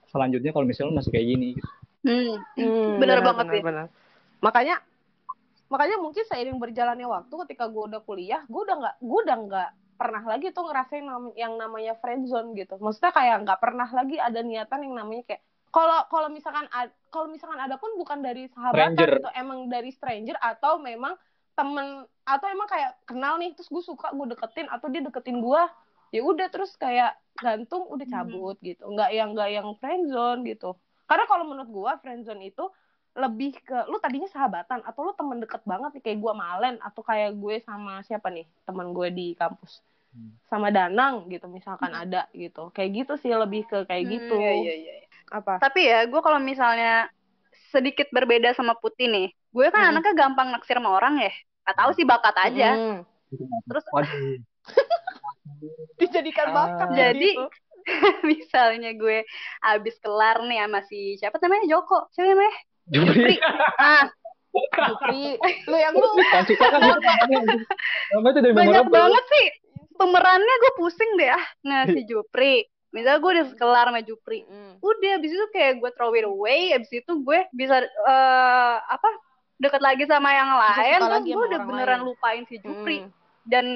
selanjutnya 0.07 0.53
kalau 0.53 0.63
misalnya 0.63 0.89
lu 0.93 0.97
masih 0.97 1.11
kayak 1.11 1.27
gini 1.27 1.49
gitu. 1.57 1.69
Hmm. 2.03 2.35
Hmm, 2.55 2.91
Bener 2.99 3.19
banget 3.21 3.47
bener, 3.47 3.55
sih. 3.55 3.63
bener. 3.65 3.87
Makanya 4.39 4.75
makanya 5.73 5.97
mungkin 5.97 6.21
seiring 6.29 6.61
berjalannya 6.61 7.09
waktu 7.09 7.33
ketika 7.49 7.65
gue 7.73 7.89
udah 7.89 8.05
kuliah, 8.05 8.45
gue 8.45 8.61
udah 8.61 8.77
nggak 8.77 8.97
gue 9.01 9.21
udah 9.25 9.37
nggak 9.49 9.71
pernah 9.97 10.23
lagi 10.29 10.53
tuh 10.53 10.69
ngerasain 10.69 11.05
nam- 11.09 11.33
yang 11.33 11.57
namanya 11.57 11.97
friendzone 11.97 12.53
gitu. 12.53 12.77
Maksudnya 12.77 13.13
kayak 13.17 13.49
nggak 13.49 13.57
pernah 13.57 13.89
lagi 13.89 14.21
ada 14.21 14.45
niatan 14.45 14.85
yang 14.85 14.95
namanya 15.01 15.25
kayak 15.33 15.43
kalau 15.73 16.05
kalau 16.13 16.29
misalkan 16.29 16.69
kalau 17.09 17.33
misalkan 17.33 17.57
ada 17.57 17.81
pun 17.81 17.97
bukan 17.97 18.21
dari 18.21 18.45
sahabatan 18.53 18.93
Stranger. 18.93 19.11
gitu, 19.25 19.31
emang 19.33 19.59
dari 19.73 19.89
stranger 19.89 20.37
atau 20.37 20.77
memang 20.77 21.17
temen 21.57 22.05
atau 22.29 22.47
emang 22.49 22.69
kayak 22.69 22.93
kenal 23.09 23.41
nih 23.41 23.57
terus 23.57 23.73
gue 23.73 23.81
suka 23.81 24.13
gue 24.13 24.37
deketin 24.37 24.69
atau 24.69 24.87
dia 24.93 25.01
deketin 25.01 25.41
gue 25.41 25.63
ya 26.13 26.21
udah 26.21 26.49
terus 26.53 26.77
kayak 26.77 27.17
gantung 27.41 27.89
udah 27.89 28.05
cabut 28.05 28.57
gitu 28.61 28.85
nggak 28.85 29.11
yang 29.17 29.33
nggak 29.33 29.49
yang 29.49 29.69
friendzone 29.81 30.45
gitu 30.45 30.77
karena 31.09 31.25
kalau 31.29 31.45
menurut 31.49 31.69
gue 31.73 31.93
friendzone 32.05 32.45
itu 32.45 32.65
lebih 33.13 33.53
ke 33.61 33.77
lu 33.87 34.01
tadinya 34.01 34.25
sahabatan 34.27 34.81
atau 34.83 35.01
lu 35.05 35.13
temen 35.13 35.37
deket 35.39 35.61
banget 35.63 35.91
nih 35.95 36.03
kayak 36.03 36.19
gue 36.19 36.31
sama 36.33 36.47
Alen 36.57 36.75
atau 36.81 37.03
kayak 37.05 37.31
gue 37.37 37.55
sama 37.61 37.93
siapa 38.03 38.29
nih 38.29 38.49
teman 38.65 38.91
gue 38.91 39.09
di 39.11 39.27
kampus 39.35 39.81
Hmm. 40.13 40.29
sama 40.45 40.69
Danang 40.69 41.25
gitu 41.33 41.49
misalkan 41.49 41.89
ada 41.89 42.29
gitu 42.37 42.69
kayak 42.77 42.91
gitu 43.01 43.17
sih 43.17 43.33
lebih 43.33 43.65
ke 43.65 43.89
kayak 43.89 44.05
Hmm, 44.05 44.13
gitu 44.13 44.37
iya, 44.37 44.53
iya, 44.61 44.75
iya. 44.77 44.95
apa 45.33 45.57
Tapi 45.57 45.89
ya, 45.89 46.05
gue 46.05 46.21
kalau 46.21 46.37
misalnya 46.37 47.09
sedikit 47.73 48.13
berbeda 48.13 48.53
sama 48.53 48.77
Putih 48.77 49.09
nih, 49.09 49.33
gue 49.33 49.67
kan 49.73 49.81
Hmm. 49.81 49.91
anaknya 49.97 50.13
gampang 50.13 50.53
naksir 50.53 50.77
sama 50.77 50.93
orang 50.93 51.17
ya. 51.17 51.33
Gak 51.65 51.77
tahu 51.81 51.91
sih 51.97 52.05
bakat 52.05 52.37
aja. 52.45 52.77
Mm. 52.77 52.99
Terus 53.65 53.85
dijadikan 55.97 56.49
bakat 56.53 56.89
Ah. 56.93 56.97
Jadi- 57.09 57.33
gitu. 57.33 57.49
misalnya 58.29 58.93
gue 58.93 59.25
abis 59.65 59.97
kelar 59.97 60.45
nih 60.45 60.61
sama 60.61 60.81
si 60.85 61.17
siapa 61.17 61.41
namanya 61.41 61.73
Joko, 61.73 62.07
siapa 62.13 62.31
namanya? 62.31 62.53
Jupri. 62.91 63.37
Ah, 63.79 64.11
Jupri, 64.91 65.39
lu 65.71 65.77
yang 65.79 65.95
lu 65.95 66.09
Kan 66.31 66.45
suka 66.45 66.67
kan. 66.67 66.81
Namanya 66.83 68.33
tuh 68.35 68.43
dari 68.43 68.55
banyak 68.55 68.87
banget 68.91 69.25
sih 69.31 69.47
pemerannya 69.97 70.55
gue 70.59 70.73
pusing 70.77 71.11
deh 71.21 71.31
ah. 71.31 71.45
Nah 71.63 71.87
si 71.87 72.03
Jupri, 72.05 72.67
misalnya 72.91 73.21
gue 73.23 73.31
udah 73.39 73.47
kelar 73.55 73.87
sama 73.89 74.01
Jupri, 74.03 74.43
Mm. 74.45 74.83
udah 74.83 75.11
abis 75.21 75.31
itu 75.31 75.47
kayak 75.55 75.79
gue 75.79 75.91
throw 75.95 76.13
it 76.17 76.27
away, 76.27 76.75
abis 76.75 76.91
itu 76.91 77.13
gue 77.23 77.39
bisa 77.55 77.81
eh, 77.87 78.77
apa 78.83 79.09
deket 79.63 79.79
lagi 79.79 80.05
sama 80.11 80.35
yang 80.35 80.51
lain, 80.59 80.99
terus 80.99 81.23
gue 81.23 81.45
udah 81.55 81.61
beneran 81.63 82.01
lain. 82.03 82.09
lupain 82.11 82.43
si 82.51 82.59
Jupri. 82.59 83.07
Mm. 83.07 83.11
dan 83.47 83.67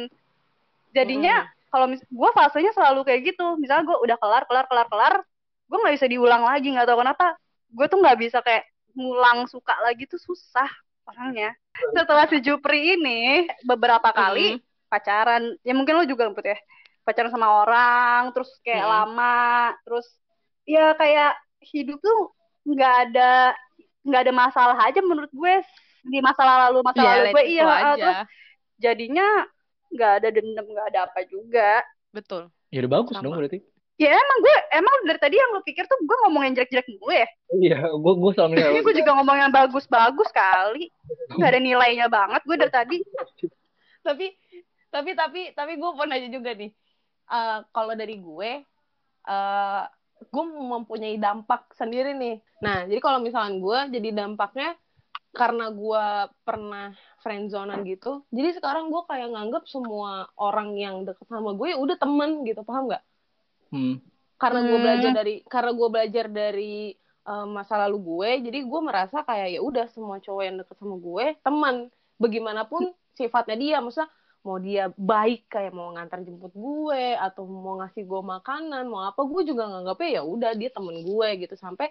jadinya 0.95 1.47
kalau 1.75 1.91
mis 1.91 2.01
gue 2.07 2.31
fasenya 2.33 2.73
selalu 2.73 3.03
kayak 3.05 3.35
gitu 3.35 3.59
misalnya 3.61 3.91
gue 3.91 3.97
udah 4.01 4.17
kelar 4.17 4.47
kelar 4.49 4.65
kelar 4.71 4.87
kelar 4.89 5.15
gue 5.67 5.79
nggak 5.83 5.95
bisa 5.99 6.07
diulang 6.09 6.47
lagi 6.47 6.71
nggak 6.73 6.87
tahu 6.87 7.03
kenapa 7.03 7.37
gue 7.75 7.87
tuh 7.91 7.99
nggak 8.01 8.17
bisa 8.17 8.39
kayak 8.41 8.65
ngulang 8.97 9.45
suka 9.47 9.77
lagi 9.85 10.09
tuh 10.09 10.19
susah 10.19 10.67
orangnya 11.07 11.53
setelah 11.93 12.25
si 12.27 12.41
Jupri 12.41 12.97
ini 12.97 13.47
beberapa 13.63 14.09
kali 14.11 14.59
pacaran 14.89 15.55
ya 15.63 15.77
mungkin 15.77 16.01
lo 16.01 16.05
juga 16.09 16.33
Put 16.33 16.49
ya 16.49 16.59
pacaran 17.05 17.31
sama 17.31 17.63
orang 17.63 18.33
terus 18.35 18.51
kayak 18.65 18.83
Mm. 18.83 18.91
lama 18.91 19.39
terus 19.85 20.07
ya 20.67 20.97
kayak 20.99 21.37
hidup 21.63 22.01
tuh 22.03 22.35
nggak 22.67 22.95
ada 23.07 23.55
nggak 24.03 24.23
ada 24.27 24.33
masalah 24.35 24.79
aja 24.83 24.99
menurut 25.05 25.31
gue 25.31 25.55
di 26.07 26.19
masa 26.23 26.43
lalu 26.43 26.83
masa 26.83 27.03
Iya, 27.03 27.11
lalu 27.11 27.27
gue 27.31 27.45
iya 27.47 27.65
aja. 27.67 27.95
terus 27.95 28.19
jadinya 28.79 29.27
nggak 29.95 30.13
ada 30.23 30.29
dendam 30.35 30.67
nggak 30.67 30.87
ada 30.95 31.01
apa 31.07 31.21
juga 31.27 31.83
betul 32.11 32.51
Ya 32.75 32.83
udah 32.83 32.93
bagus 32.99 33.15
Sama. 33.15 33.23
dong 33.23 33.35
berarti. 33.39 33.59
Ya 33.97 34.13
emang 34.13 34.39
gue 34.45 34.57
emang 34.77 34.95
dari 35.09 35.21
tadi 35.21 35.37
yang 35.41 35.51
lu 35.57 35.65
pikir 35.65 35.89
tuh 35.89 35.97
gue 36.05 36.17
ngomongin 36.29 36.53
jelek-jelek 36.53 36.89
mulu 37.01 37.13
ya? 37.17 37.29
Iya, 37.57 37.79
gue 37.97 38.13
gue 38.13 38.31
selalu 38.37 38.53
ini 38.61 38.81
gue 38.85 38.95
juga 39.01 39.11
ngomong 39.17 39.37
yang 39.41 39.53
bagus-bagus 39.53 40.29
kali. 40.33 40.93
Nggak 41.33 41.51
ada 41.57 41.61
nilainya 41.61 42.07
banget 42.13 42.41
gue 42.45 42.57
dari 42.61 42.73
tadi. 42.73 42.97
Tapi 44.05 44.27
tapi 44.93 45.11
tapi 45.17 45.41
tapi 45.57 45.73
gue 45.81 45.91
mau 45.97 46.05
nanya 46.05 46.29
juga 46.29 46.53
nih. 46.53 46.71
Eh, 47.27 47.59
kalau 47.73 47.93
dari 47.97 48.17
gue 48.21 48.51
eh 49.27 49.85
gue 50.17 50.45
mempunyai 50.45 51.17
dampak 51.17 51.73
sendiri 51.73 52.13
nih. 52.13 52.37
Nah 52.61 52.85
jadi 52.85 53.01
kalau 53.01 53.25
misalkan 53.25 53.65
gue 53.65 53.79
jadi 53.97 54.13
dampaknya 54.13 54.77
karena 55.37 55.69
gue 55.69 56.05
pernah 56.49 56.97
friendzonan 57.21 57.85
gitu 57.85 58.25
jadi 58.33 58.57
sekarang 58.57 58.89
gue 58.89 59.05
kayak 59.05 59.37
nganggep 59.37 59.69
semua 59.69 60.33
orang 60.41 60.73
yang 60.81 61.05
deket 61.05 61.29
sama 61.29 61.53
gue 61.53 61.77
ya 61.77 61.77
udah 61.77 61.97
temen 62.01 62.41
gitu 62.49 62.65
paham 62.65 62.89
nggak 62.89 63.05
Hmm. 63.77 63.95
karena 64.43 64.61
gue 64.69 64.79
Hmm. 64.79 64.85
belajar 64.85 65.11
dari 65.19 65.35
karena 65.45 65.71
gue 65.79 65.89
belajar 65.95 66.27
dari 66.29 66.75
eh, 67.27 67.47
masa 67.57 67.75
lalu 67.83 67.97
gue 68.11 68.31
jadi 68.51 68.59
gue 68.71 68.81
merasa 68.89 69.17
kayak 69.29 69.49
ya 69.55 69.61
udah 69.69 69.85
semua 69.95 70.17
cowok 70.25 70.43
yang 70.47 70.57
deket 70.61 70.77
sama 70.81 70.97
gue 70.99 71.25
teman 71.47 71.77
bagaimanapun 72.23 72.83
sifatnya 73.19 73.57
dia 73.63 73.77
maksudnya 73.85 74.09
mau 74.47 74.57
dia 74.63 74.83
baik 74.95 75.51
kayak 75.51 75.73
mau 75.75 75.91
ngantar 75.95 76.23
jemput 76.23 76.53
gue 76.55 77.03
atau 77.19 77.43
mau 77.51 77.75
ngasih 77.83 78.03
gue 78.07 78.21
makanan 78.35 78.83
mau 78.87 79.03
apa 79.03 79.21
gue 79.27 79.43
juga 79.51 79.63
nganggapnya 79.71 80.09
ya 80.17 80.23
udah 80.23 80.51
dia 80.55 80.71
temen 80.71 80.97
gue 81.03 81.29
gitu 81.43 81.55
sampai 81.59 81.87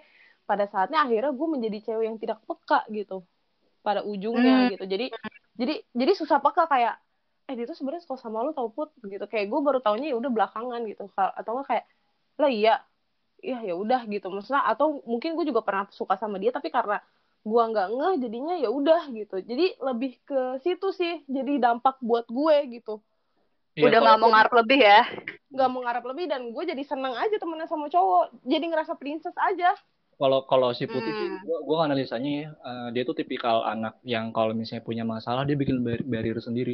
pada 0.48 0.64
saatnya 0.72 0.98
akhirnya 1.04 1.32
gue 1.36 1.48
menjadi 1.54 1.78
cewek 1.84 2.04
yang 2.08 2.18
tidak 2.22 2.38
peka 2.48 2.86
gitu 2.94 3.14
pada 3.86 4.00
ujungnya 4.02 4.66
Hmm. 4.66 4.70
gitu 4.72 4.84
jadi 4.88 5.06
jadi 5.60 5.74
jadi 5.94 6.12
susah 6.20 6.38
peka 6.44 6.64
kayak 6.72 6.94
eh 7.48 7.54
dia 7.58 7.66
tuh 7.70 7.76
sebenarnya 7.78 8.02
suka 8.06 8.18
sama 8.24 8.42
lu 8.46 8.50
tau 8.58 8.68
put 8.76 8.88
gitu. 9.12 9.24
Kayak 9.30 9.46
gue 9.52 9.60
baru 9.66 9.78
taunya 9.84 10.06
ya 10.12 10.16
udah 10.20 10.30
belakangan 10.36 10.80
gitu. 10.90 11.02
Atau 11.16 11.50
nggak 11.56 11.66
kayak 11.70 11.84
lah 12.40 12.50
iya 12.52 12.74
iya 13.46 13.58
ya 13.68 13.74
udah 13.82 14.00
gitu. 14.14 14.26
Maksudnya 14.34 14.62
atau 14.72 14.86
mungkin 15.06 15.30
gue 15.38 15.44
juga 15.50 15.62
pernah 15.66 15.84
suka 15.94 16.14
sama 16.22 16.36
dia 16.42 16.50
tapi 16.56 16.68
karena 16.74 16.98
gue 17.46 17.62
nggak 17.70 17.88
ngeh 17.96 18.14
jadinya 18.24 18.54
ya 18.58 18.68
udah 18.78 19.02
gitu. 19.18 19.36
Jadi 19.50 19.64
lebih 19.78 20.12
ke 20.28 20.40
situ 20.64 20.88
sih 21.00 21.12
jadi 21.30 21.52
dampak 21.64 21.96
buat 22.02 22.26
gue 22.28 22.56
gitu. 22.76 22.98
Iya, 23.76 23.92
Udah 23.92 23.98
nggak 24.02 24.18
mau 24.20 24.30
ngarep 24.32 24.52
lebih 24.64 24.78
ya. 24.82 25.00
nggak 25.54 25.68
mau 25.72 25.80
ngarep 25.86 26.04
lebih 26.10 26.24
dan 26.32 26.40
gue 26.54 26.64
jadi 26.66 26.82
seneng 26.82 27.14
aja 27.14 27.36
temenan 27.38 27.68
sama 27.70 27.86
cowok. 27.94 28.24
Jadi 28.44 28.64
ngerasa 28.72 28.92
princess 29.00 29.36
aja. 29.38 29.70
Kalau 30.16 30.38
kalau 30.50 30.68
si 30.72 30.84
putih 30.88 31.12
Hmm. 31.12 31.44
gua, 31.44 31.58
gua 31.68 31.78
analisanya 31.86 32.30
ya 32.40 32.46
eh, 32.68 32.88
dia 32.94 33.02
tuh 33.08 33.16
tipikal 33.20 33.56
anak 33.72 34.00
yang 34.12 34.32
kalau 34.36 34.52
misalnya 34.56 34.82
punya 34.88 35.04
masalah 35.04 35.42
dia 35.48 35.56
bikin 35.60 35.76
bar- 35.86 36.06
barrier 36.12 36.38
sendiri 36.40 36.72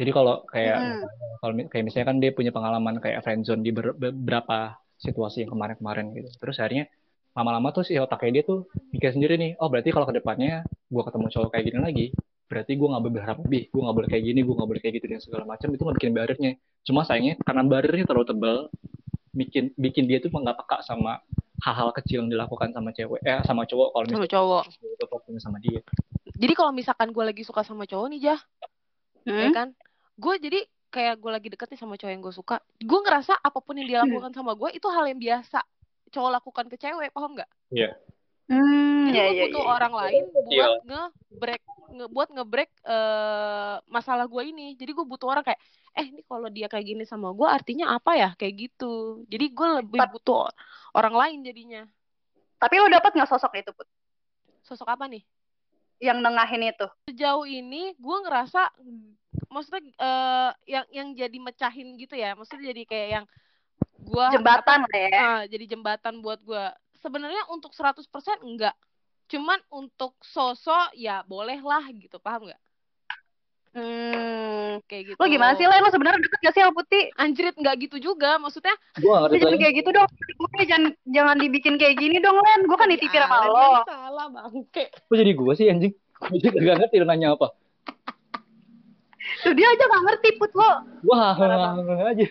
jadi 0.00 0.10
kalau 0.10 0.34
kayak 0.48 0.76
Hmm. 0.78 1.02
kalau 1.42 1.52
kayak 1.68 1.84
misalnya 1.84 2.06
kan 2.08 2.16
dia 2.22 2.30
punya 2.32 2.50
pengalaman 2.54 2.96
kayak 3.02 3.20
friendzone 3.20 3.60
di 3.60 3.70
ber- 3.74 3.96
beberapa 3.96 4.76
situasi 4.96 5.42
yang 5.44 5.50
kemarin-kemarin 5.52 6.14
gitu. 6.14 6.30
Terus 6.38 6.56
akhirnya 6.62 6.86
lama-lama 7.34 7.72
tuh 7.72 7.82
si 7.82 7.96
otaknya 7.96 8.40
dia 8.40 8.44
tuh 8.44 8.68
mikir 8.92 9.10
sendiri 9.16 9.34
nih 9.40 9.56
oh 9.58 9.66
berarti 9.72 9.88
kalau 9.90 10.04
ke 10.06 10.14
depannya 10.20 10.62
gua 10.92 11.02
ketemu 11.08 11.26
cowok 11.32 11.48
kayak 11.56 11.64
gini 11.66 11.78
lagi 11.80 12.06
berarti 12.46 12.72
gua 12.76 12.88
nggak 12.94 13.02
boleh 13.02 13.14
berharap 13.18 13.38
lebih. 13.42 13.62
Gua 13.72 13.80
nggak 13.88 13.96
boleh 13.96 14.08
kayak 14.12 14.24
gini 14.28 14.40
gua 14.44 14.54
nggak 14.60 14.68
boleh 14.70 14.80
kayak 14.84 14.94
gitu 15.00 15.06
dan 15.10 15.20
segala 15.20 15.44
macam. 15.48 15.68
Itu 15.72 15.82
nggak 15.82 15.96
bikin 15.98 16.12
barriernya 16.14 16.52
cuma 16.82 17.00
sayangnya 17.06 17.34
karena 17.46 17.62
barriernya 17.62 18.06
terlalu 18.06 18.26
tebal 18.26 18.56
bikin 19.32 19.72
bikin 19.80 20.04
dia 20.10 20.18
tuh 20.20 20.28
nggak 20.28 20.56
peka 20.60 20.84
sama 20.84 21.22
hal-hal 21.62 21.94
kecil 21.94 22.26
yang 22.26 22.30
dilakukan 22.30 22.74
sama 22.74 22.90
cewek 22.90 23.22
eh 23.22 23.38
sama 23.46 23.62
cowok 23.64 23.88
kalau 23.94 24.04
sama 24.04 24.12
misalnya 24.18 24.34
cowok. 24.34 24.62
sama 25.38 25.58
dia. 25.62 25.80
Jadi 26.32 26.52
kalau 26.58 26.72
misalkan 26.74 27.08
gue 27.14 27.24
lagi 27.24 27.42
suka 27.46 27.62
sama 27.62 27.86
cowok 27.86 28.06
nih 28.12 28.20
jah 28.30 28.40
ya 29.26 29.48
Hmm? 29.48 29.54
kan? 29.54 29.68
Gue 30.18 30.36
jadi 30.38 30.60
kayak 30.92 31.24
gue 31.24 31.30
lagi 31.32 31.48
deket 31.48 31.72
nih 31.72 31.80
sama 31.80 31.96
cowok 31.96 32.12
yang 32.12 32.20
gue 32.20 32.34
suka 32.36 32.56
gue 32.76 33.00
ngerasa 33.00 33.32
apa 33.40 33.58
pun 33.64 33.72
yang 33.80 33.88
dia 33.88 33.98
lakukan 34.04 34.28
sama 34.36 34.52
gue 34.52 34.76
itu 34.76 34.84
hal 34.92 35.08
yang 35.08 35.16
biasa 35.16 35.64
cowok 36.12 36.30
lakukan 36.36 36.64
ke 36.68 36.76
cewek 36.76 37.08
paham 37.16 37.32
nggak? 37.32 37.48
Hmm, 38.52 39.08
jadi 39.08 39.16
ya, 39.16 39.24
gue 39.24 39.32
ya, 39.32 39.42
butuh 39.48 39.64
ya. 39.64 39.70
orang 39.72 39.92
lain 39.96 40.22
Iya. 40.28 40.44
buat 40.44 40.72
nge-break 40.84 41.62
nge 41.92 42.06
buat 42.08 42.28
nge-break 42.32 42.70
eh, 42.84 43.74
masalah 43.88 44.28
gue 44.28 44.42
ini. 44.44 44.76
Jadi 44.76 44.90
gue 44.92 45.06
butuh 45.08 45.32
orang 45.32 45.44
kayak 45.44 45.60
eh 45.96 46.06
ini 46.08 46.20
kalau 46.24 46.48
dia 46.52 46.68
kayak 46.68 46.84
gini 46.84 47.04
sama 47.08 47.32
gue 47.32 47.48
artinya 47.48 47.96
apa 47.96 48.12
ya? 48.12 48.30
Kayak 48.36 48.54
gitu. 48.68 49.24
Jadi 49.32 49.46
gue 49.48 49.68
lebih 49.80 50.00
Tap- 50.00 50.12
butuh 50.12 50.52
orang 50.92 51.14
lain 51.16 51.38
jadinya. 51.48 51.82
Tapi 52.60 52.74
lo 52.78 52.92
dapet 52.92 53.16
nggak 53.16 53.30
sosok 53.32 53.56
itu, 53.58 53.72
Put? 53.72 53.88
sosok 54.62 54.86
apa 54.92 55.08
nih 55.08 55.24
Yang 56.02 56.18
nengahin 56.18 56.62
itu. 56.66 56.86
sejauh 57.06 57.46
ini 57.46 57.94
gue 57.98 58.16
ngerasa 58.26 58.74
maksudnya 59.50 59.82
eh, 59.86 60.50
yang 60.70 60.86
yang 60.90 61.08
jadi 61.14 61.38
mecahin 61.38 61.98
gitu 61.98 62.14
ya 62.14 62.34
maksudnya 62.34 62.70
jadi 62.74 62.82
kayak 62.86 63.08
yang 63.10 63.24
gue 64.02 64.26
Jembatan 64.34 64.78
lah 64.86 64.96
ya. 64.98 65.10
Ah, 65.14 65.42
jadi 65.46 65.64
jembatan 65.72 66.20
buat 66.20 66.42
gue. 66.42 66.64
Sebenarnya 66.98 67.42
untuk 67.50 67.74
100% 67.74 68.38
enggak. 68.42 68.74
Cuman 69.30 69.58
untuk 69.72 70.18
sosok 70.22 70.92
ya 70.98 71.22
boleh 71.24 71.58
lah 71.62 71.82
gitu, 71.94 72.18
paham 72.18 72.50
nggak? 72.50 72.61
Hmm. 73.72 74.84
Kayak 74.84 75.02
gitu. 75.12 75.18
Lo 75.20 75.26
gimana 75.32 75.56
sih, 75.56 75.64
Len? 75.64 75.80
Lo 75.80 75.88
sebenarnya 75.88 76.20
deket 76.20 76.40
gak 76.44 76.52
sih 76.52 76.60
sama 76.60 76.76
Putih? 76.76 77.08
Anjrit 77.16 77.56
nggak 77.56 77.76
gitu 77.88 77.96
juga, 78.12 78.36
maksudnya 78.36 78.76
gua 79.00 79.12
nggak 79.16 79.20
Lo 79.20 79.26
ngerti 79.32 79.40
jangan 79.40 79.58
kayak 79.64 79.74
gitu 79.80 79.90
dong. 79.96 80.08
Gue 80.36 80.62
jangan 80.68 80.84
jangan 81.08 81.36
dibikin 81.40 81.74
kayak 81.80 81.96
gini 81.96 82.16
dong, 82.20 82.36
Len. 82.36 82.60
Gue 82.68 82.76
kan 82.76 82.88
ditipir 82.92 83.24
sama 83.24 83.36
Ada 83.40 83.48
lo. 83.48 83.70
Salah 83.88 84.26
bangke. 84.28 84.84
kok 84.92 85.16
jadi 85.16 85.32
gua 85.32 85.52
sih 85.56 85.66
anjing 85.72 85.92
gua 86.20 86.38
juga 86.38 86.58
gak 86.60 86.76
ngerti 86.84 86.96
lu 87.00 87.06
nanya 87.08 87.28
apa 87.34 87.48
Tuh 89.42 89.54
dia 89.54 89.66
aja 89.70 89.84
gak 89.86 90.04
ngerti, 90.04 90.28
Put, 90.36 90.52
lo. 90.52 90.70
wah 91.08 91.34
aja 92.10 92.26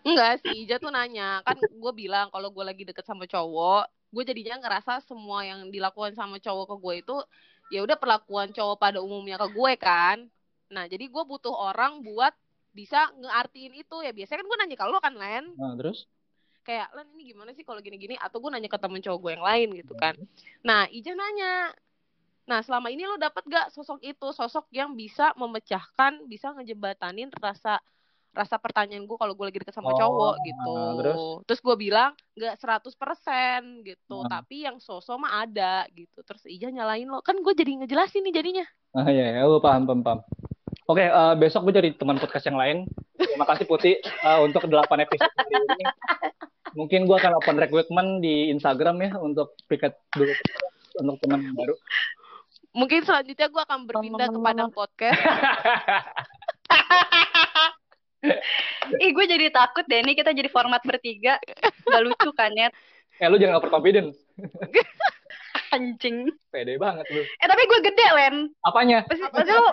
Enggak 0.00 0.40
sih, 0.40 0.64
Ija 0.64 0.80
tuh 0.80 0.88
nanya. 0.88 1.44
Kan 1.44 1.60
gue 1.60 1.92
bilang 1.92 2.32
kalau 2.32 2.48
gue 2.48 2.64
lagi 2.64 2.82
deket 2.88 3.04
sama 3.04 3.28
cowok, 3.28 3.84
gue 4.10 4.22
jadinya 4.24 4.56
ngerasa 4.64 5.04
semua 5.04 5.44
yang 5.44 5.68
dilakukan 5.68 6.16
sama 6.16 6.40
cowok 6.40 6.66
ke 6.72 6.76
gue 6.80 6.94
itu 7.04 7.16
ya 7.70 7.84
udah 7.84 8.00
perlakuan 8.00 8.50
cowok 8.50 8.76
pada 8.80 8.98
umumnya 9.04 9.36
ke 9.36 9.48
gue 9.52 9.72
kan. 9.76 10.24
Nah, 10.70 10.86
jadi 10.86 11.04
gue 11.10 11.24
butuh 11.26 11.52
orang 11.52 12.00
buat 12.06 12.32
bisa 12.70 13.10
ngeartiin 13.18 13.74
itu. 13.82 13.96
Ya 14.06 14.14
biasanya 14.14 14.42
kan 14.42 14.46
gue 14.46 14.58
nanya 14.62 14.76
kalau 14.78 14.98
kan 15.02 15.14
Len. 15.18 15.50
Nah 15.58 15.74
terus? 15.74 16.06
Kayak 16.62 16.94
Len 16.94 17.08
ini 17.18 17.34
gimana 17.34 17.50
sih 17.50 17.66
kalau 17.66 17.82
gini-gini? 17.82 18.14
Atau 18.16 18.38
gue 18.38 18.50
nanya 18.54 18.70
ke 18.70 18.78
temen 18.78 19.02
cowok 19.02 19.18
gue 19.18 19.30
yang 19.34 19.44
lain 19.44 19.68
gitu 19.74 19.92
kan. 19.98 20.14
Nah 20.62 20.86
Ija 20.90 21.12
nanya 21.14 21.74
nah 22.48 22.58
selama 22.66 22.90
ini 22.90 23.06
lo 23.06 23.14
dapet 23.14 23.46
gak 23.46 23.70
sosok 23.74 24.02
itu? 24.02 24.26
Sosok 24.34 24.66
yang 24.74 24.94
bisa 24.94 25.30
memecahkan 25.38 26.26
bisa 26.26 26.50
ngejembatanin 26.54 27.30
rasa 27.38 27.78
rasa 28.30 28.62
pertanyaan 28.62 29.02
gue 29.10 29.18
kalau 29.18 29.34
gue 29.34 29.42
lagi 29.50 29.58
deket 29.58 29.74
sama 29.74 29.90
Oh, 29.90 29.98
cowok 29.98 30.34
gitu. 30.46 30.70
nah, 30.70 30.94
terus? 31.02 31.18
terus 31.50 31.60
gue 31.66 31.76
bilang 31.78 32.14
nggak 32.38 32.54
100% 32.62 33.82
gitu. 33.82 34.16
Nah. 34.22 34.30
tapi 34.30 34.62
yang 34.62 34.78
sosok 34.78 35.18
mah 35.18 35.42
ada 35.42 35.82
gitu. 35.90 36.22
Terus 36.22 36.46
Ija 36.46 36.70
nyalain 36.70 37.10
lo. 37.10 37.18
Kan 37.26 37.42
gue 37.42 37.54
jadi 37.58 37.82
ngejelasin 37.82 38.22
nih 38.30 38.34
jadinya. 38.34 38.66
Ah 38.94 39.10
ya 39.10 39.26
ya 39.34 39.42
gua 39.46 39.58
paham 39.58 39.86
paham 39.90 40.02
paham 40.06 40.20
oke 40.90 41.04
eh, 41.04 41.34
besok 41.38 41.70
gue 41.70 41.74
cari 41.78 41.90
teman 41.94 42.18
podcast 42.18 42.50
yang 42.50 42.58
lain 42.58 42.90
terima 43.14 43.46
kasih 43.46 43.64
Putih 43.64 44.02
eh, 44.02 44.38
untuk 44.42 44.66
8 44.66 44.74
episode 44.98 45.30
kali 45.30 45.54
ini 45.54 45.84
mungkin 46.70 47.02
gua 47.06 47.18
akan 47.18 47.38
open 47.38 47.58
recruitment 47.58 48.22
di 48.22 48.50
Instagram 48.50 48.96
ya 49.02 49.10
untuk 49.18 49.54
piket 49.66 49.94
dulu 50.14 50.34
untuk 50.98 51.16
teman 51.22 51.46
baru 51.54 51.74
mungkin 52.70 53.02
selanjutnya 53.02 53.50
gue 53.50 53.62
akan 53.62 53.78
berpindah 53.86 54.28
ke 54.30 54.38
Padang 54.38 54.70
Podcast 54.70 55.18
Ih, 59.00 59.16
gue 59.16 59.24
jadi 59.24 59.48
takut 59.48 59.80
deh. 59.88 60.04
Ini 60.04 60.12
kita 60.12 60.36
jadi 60.36 60.52
format 60.52 60.84
bertiga. 60.84 61.40
Gak 61.88 62.04
lucu 62.04 62.28
kan, 62.36 62.52
ya? 62.52 62.68
eh 63.20 63.28
lu 63.28 63.36
jangan 63.36 63.60
over 63.60 63.68
confident 63.68 64.16
Anjing. 65.76 66.24
pede 66.48 66.80
banget 66.80 67.04
lu 67.12 67.20
Eh, 67.20 67.46
tapi 67.46 67.62
gue 67.68 67.80
gede, 67.84 68.06
Len. 68.16 68.36
apanya 68.64 69.04
Pasti, 69.04 69.22
pasti 69.28 69.52
lo 69.52 69.70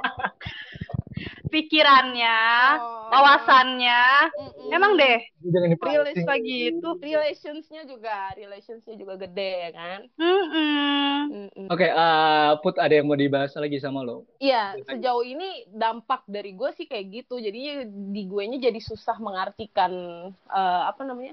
pikirannya, 1.48 2.40
Oh. 2.78 3.10
wawasannya. 3.10 4.04
Mm-mm. 4.36 4.70
Emang 4.70 4.96
deh, 4.96 5.20
jangan 5.42 5.70
Relation 5.72 6.04
dipancing. 6.12 6.28
kayak 6.28 6.42
gitu. 6.44 6.90
relationsnya 7.00 7.82
juga 7.84 8.16
relationsnya 8.36 8.96
juga 8.96 9.14
gede 9.18 9.52
ya 9.64 9.72
kan 9.72 10.00
Mm-mm. 10.14 11.16
Mm-mm. 11.30 11.66
Oke, 11.68 11.88
eh, 11.88 12.52
Put 12.60 12.76
ada 12.76 12.92
yang 12.92 13.08
mau 13.08 13.16
dibahas 13.16 13.56
lagi 13.56 13.80
sama 13.80 14.04
lo? 14.04 14.28
Iya 14.38 14.76
sejauh 14.84 15.24
ini 15.24 15.66
dampak 15.68 16.28
dari 16.28 16.52
gue 16.52 16.70
sih 16.74 16.84
kayak 16.84 17.06
gitu 17.16 17.40
jadinya 17.40 17.84
di 17.88 18.22
gue 18.24 18.44
nya 18.46 18.60
jadi 18.62 18.80
susah 18.80 19.18
mengartikan 19.18 19.92
eh, 20.32 20.82
apa 20.84 21.02
namanya 21.02 21.32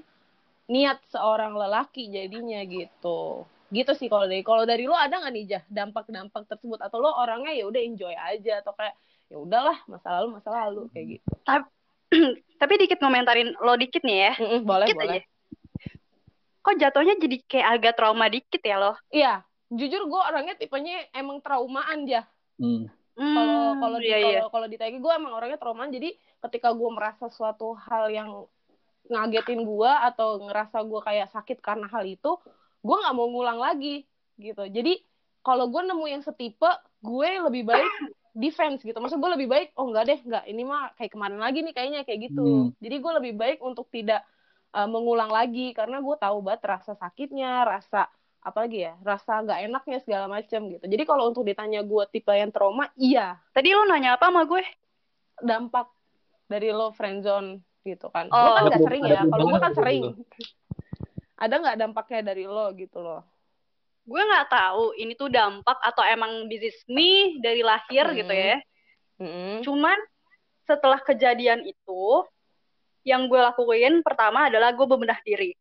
niat 0.65 0.97
seorang 1.07 1.53
lelaki 1.53 2.07
jadinya 2.07 2.57
gitu 2.63 3.43
gitu 3.69 3.91
sih 3.91 4.07
kalau 4.07 4.25
dari 4.25 4.41
kalau 4.41 4.63
dari 4.63 4.85
lo 4.85 4.95
ada 4.95 5.19
nggak 5.19 5.33
nih 5.33 5.45
jah 5.45 5.63
dampak-dampak 5.67 6.45
tersebut 6.47 6.79
atau 6.79 6.97
lo 6.97 7.11
orangnya 7.11 7.51
ya 7.51 7.65
udah 7.65 7.81
enjoy 7.81 8.13
aja 8.13 8.61
atau 8.61 8.71
kayak 8.71 8.95
ya 9.31 9.37
udahlah 9.41 9.77
masa 9.89 10.21
lalu 10.21 10.37
masa 10.37 10.49
lalu 10.53 10.81
kayak 10.93 11.19
gitu 11.19 11.29
Tapi 12.61 12.73
dikit 12.79 13.01
ngomentarin 13.03 13.51
lo 13.59 13.75
dikit 13.75 13.99
nih 14.05 14.29
ya. 14.29 14.33
Mm-mm, 14.39 14.61
boleh 14.63 14.87
Dikit 14.87 14.99
boleh 15.01 15.19
aja. 15.19 15.21
Kok 16.63 16.75
jatuhnya 16.79 17.13
jadi 17.19 17.37
kayak 17.43 17.67
agak 17.75 17.93
trauma 17.99 18.25
dikit 18.31 18.61
ya 18.61 18.77
lo? 18.79 18.93
iya 19.11 19.43
jujur 19.73 20.05
gue 20.05 20.21
orangnya 20.21 20.55
tipenya 20.55 21.09
emang 21.13 21.41
traumaan 21.41 22.05
jah 22.05 22.25
Hmm. 22.55 22.87
kalau 23.15 23.59
kalau 23.83 23.97
di 23.99 24.07
iya, 24.11 24.19
iya. 24.19 24.39
kalau 24.47 24.67
kalau 24.71 24.99
gue 24.99 25.11
emang 25.15 25.33
orangnya 25.35 25.59
traumaan 25.59 25.91
jadi 25.91 26.15
ketika 26.43 26.71
gue 26.71 26.89
merasa 26.91 27.27
suatu 27.31 27.75
hal 27.75 28.11
yang 28.11 28.47
ngagetin 29.11 29.63
gue 29.63 29.91
atau 29.91 30.39
ngerasa 30.43 30.83
gue 30.83 30.99
kayak 31.03 31.31
sakit 31.31 31.59
karena 31.59 31.87
hal 31.91 32.03
itu 32.03 32.31
gue 32.79 32.95
nggak 32.95 33.15
mau 33.15 33.27
ngulang 33.27 33.59
lagi 33.59 34.07
gitu 34.39 34.67
jadi 34.67 34.99
kalau 35.43 35.67
gue 35.71 35.83
nemu 35.83 36.05
yang 36.11 36.23
setipe 36.23 36.67
gue 37.03 37.29
lebih 37.43 37.63
baik 37.67 37.91
defense 38.35 38.83
gitu. 38.83 38.99
Maksud 38.99 39.17
gue 39.17 39.31
lebih 39.39 39.47
baik 39.47 39.67
oh 39.79 39.87
enggak 39.87 40.05
deh 40.11 40.19
enggak. 40.19 40.43
Ini 40.45 40.61
mah 40.67 40.91
kayak 40.99 41.11
kemarin 41.15 41.39
lagi 41.39 41.63
nih 41.63 41.73
kayaknya 41.73 42.01
kayak 42.03 42.19
gitu. 42.29 42.43
Hmm. 42.43 42.67
jadi 42.83 42.95
gue 42.99 43.11
lebih 43.23 43.33
baik 43.39 43.59
untuk 43.63 43.87
tidak 43.89 44.21
uh, 44.75 44.85
mengulang 44.85 45.31
lagi. 45.31 45.71
Karena 45.71 46.03
gue 46.03 46.15
tahu 46.19 46.37
banget 46.43 46.61
rasa 46.67 46.93
sakitnya 46.99 47.63
rasa 47.63 48.11
apa 48.45 48.69
lagi 48.69 48.85
ya 48.85 48.93
rasa 49.01 49.41
nggak 49.41 49.59
enaknya 49.71 49.97
segala 50.03 50.25
macam 50.29 50.61
gitu. 50.69 50.85
Jadi 50.85 51.03
kalau 51.07 51.33
untuk 51.33 51.47
ditanya 51.47 51.81
gue 51.81 52.03
tipe 52.11 52.29
yang 52.29 52.51
trauma 52.53 52.91
iya. 52.99 53.39
Tadi 53.55 53.73
lo 53.73 53.87
nanya 53.87 54.19
apa 54.19 54.29
sama 54.29 54.43
gue? 54.45 54.61
dampak 55.35 55.91
dari 56.47 56.71
lo 56.71 56.95
friendzone 56.95 57.59
gitu 57.83 58.07
kan. 58.13 58.29
Oh. 58.29 58.39
lo 58.39 58.49
kan 58.53 58.61
nggak 58.69 58.79
Ada 58.79 58.85
sering 58.85 59.03
ya 59.09 59.21
kalau 59.25 59.43
gue 59.49 59.59
kan 59.59 59.73
gitu. 59.73 59.79
sering. 59.81 60.03
ada 61.35 61.55
nggak 61.59 61.77
dampaknya 61.83 62.21
dari 62.31 62.47
lo 62.47 62.71
gitu 62.79 63.03
loh 63.03 63.34
Gue 64.05 64.21
nggak 64.21 64.47
tahu 64.53 64.93
ini 65.01 65.17
tuh 65.17 65.33
dampak 65.33 65.81
atau 65.81 66.05
emang 66.05 66.45
this 66.45 66.61
is 66.61 66.77
me 66.85 67.41
dari 67.41 67.65
lahir 67.65 68.05
Hmm. 68.05 68.17
gitu 68.17 68.33
ya. 68.33 68.57
Mm-mm. 69.17 69.65
Cuman 69.65 69.97
setelah 70.69 71.01
kejadian 71.01 71.65
itu, 71.65 72.03
yang 73.05 73.25
gue 73.25 73.37
lakuin 73.37 74.05
pertama 74.05 74.49
adalah 74.49 74.73
gue 74.73 74.85
bebenah 74.85 75.17
diri. 75.25 75.57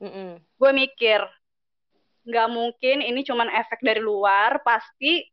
Mm-mm. 0.00 0.40
Gue 0.56 0.70
mikir, 0.72 1.20
nggak 2.24 2.48
mungkin 2.48 3.04
ini 3.04 3.20
cuman 3.24 3.48
efek 3.52 3.84
dari 3.84 4.00
luar, 4.00 4.60
pasti 4.64 5.24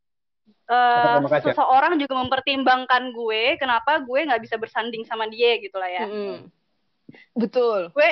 kaca. 0.68 1.52
seseorang 1.52 2.00
juga 2.00 2.16
mempertimbangkan 2.20 3.12
gue 3.12 3.56
kenapa 3.60 4.00
gue 4.00 4.20
nggak 4.28 4.42
bisa 4.44 4.56
bersanding 4.56 5.04
sama 5.04 5.28
dia 5.28 5.60
gitu 5.60 5.76
lah 5.76 5.92
ya 5.92 6.06
Mm-mm. 6.08 6.48
Betul. 7.36 7.92
gue 7.92 8.10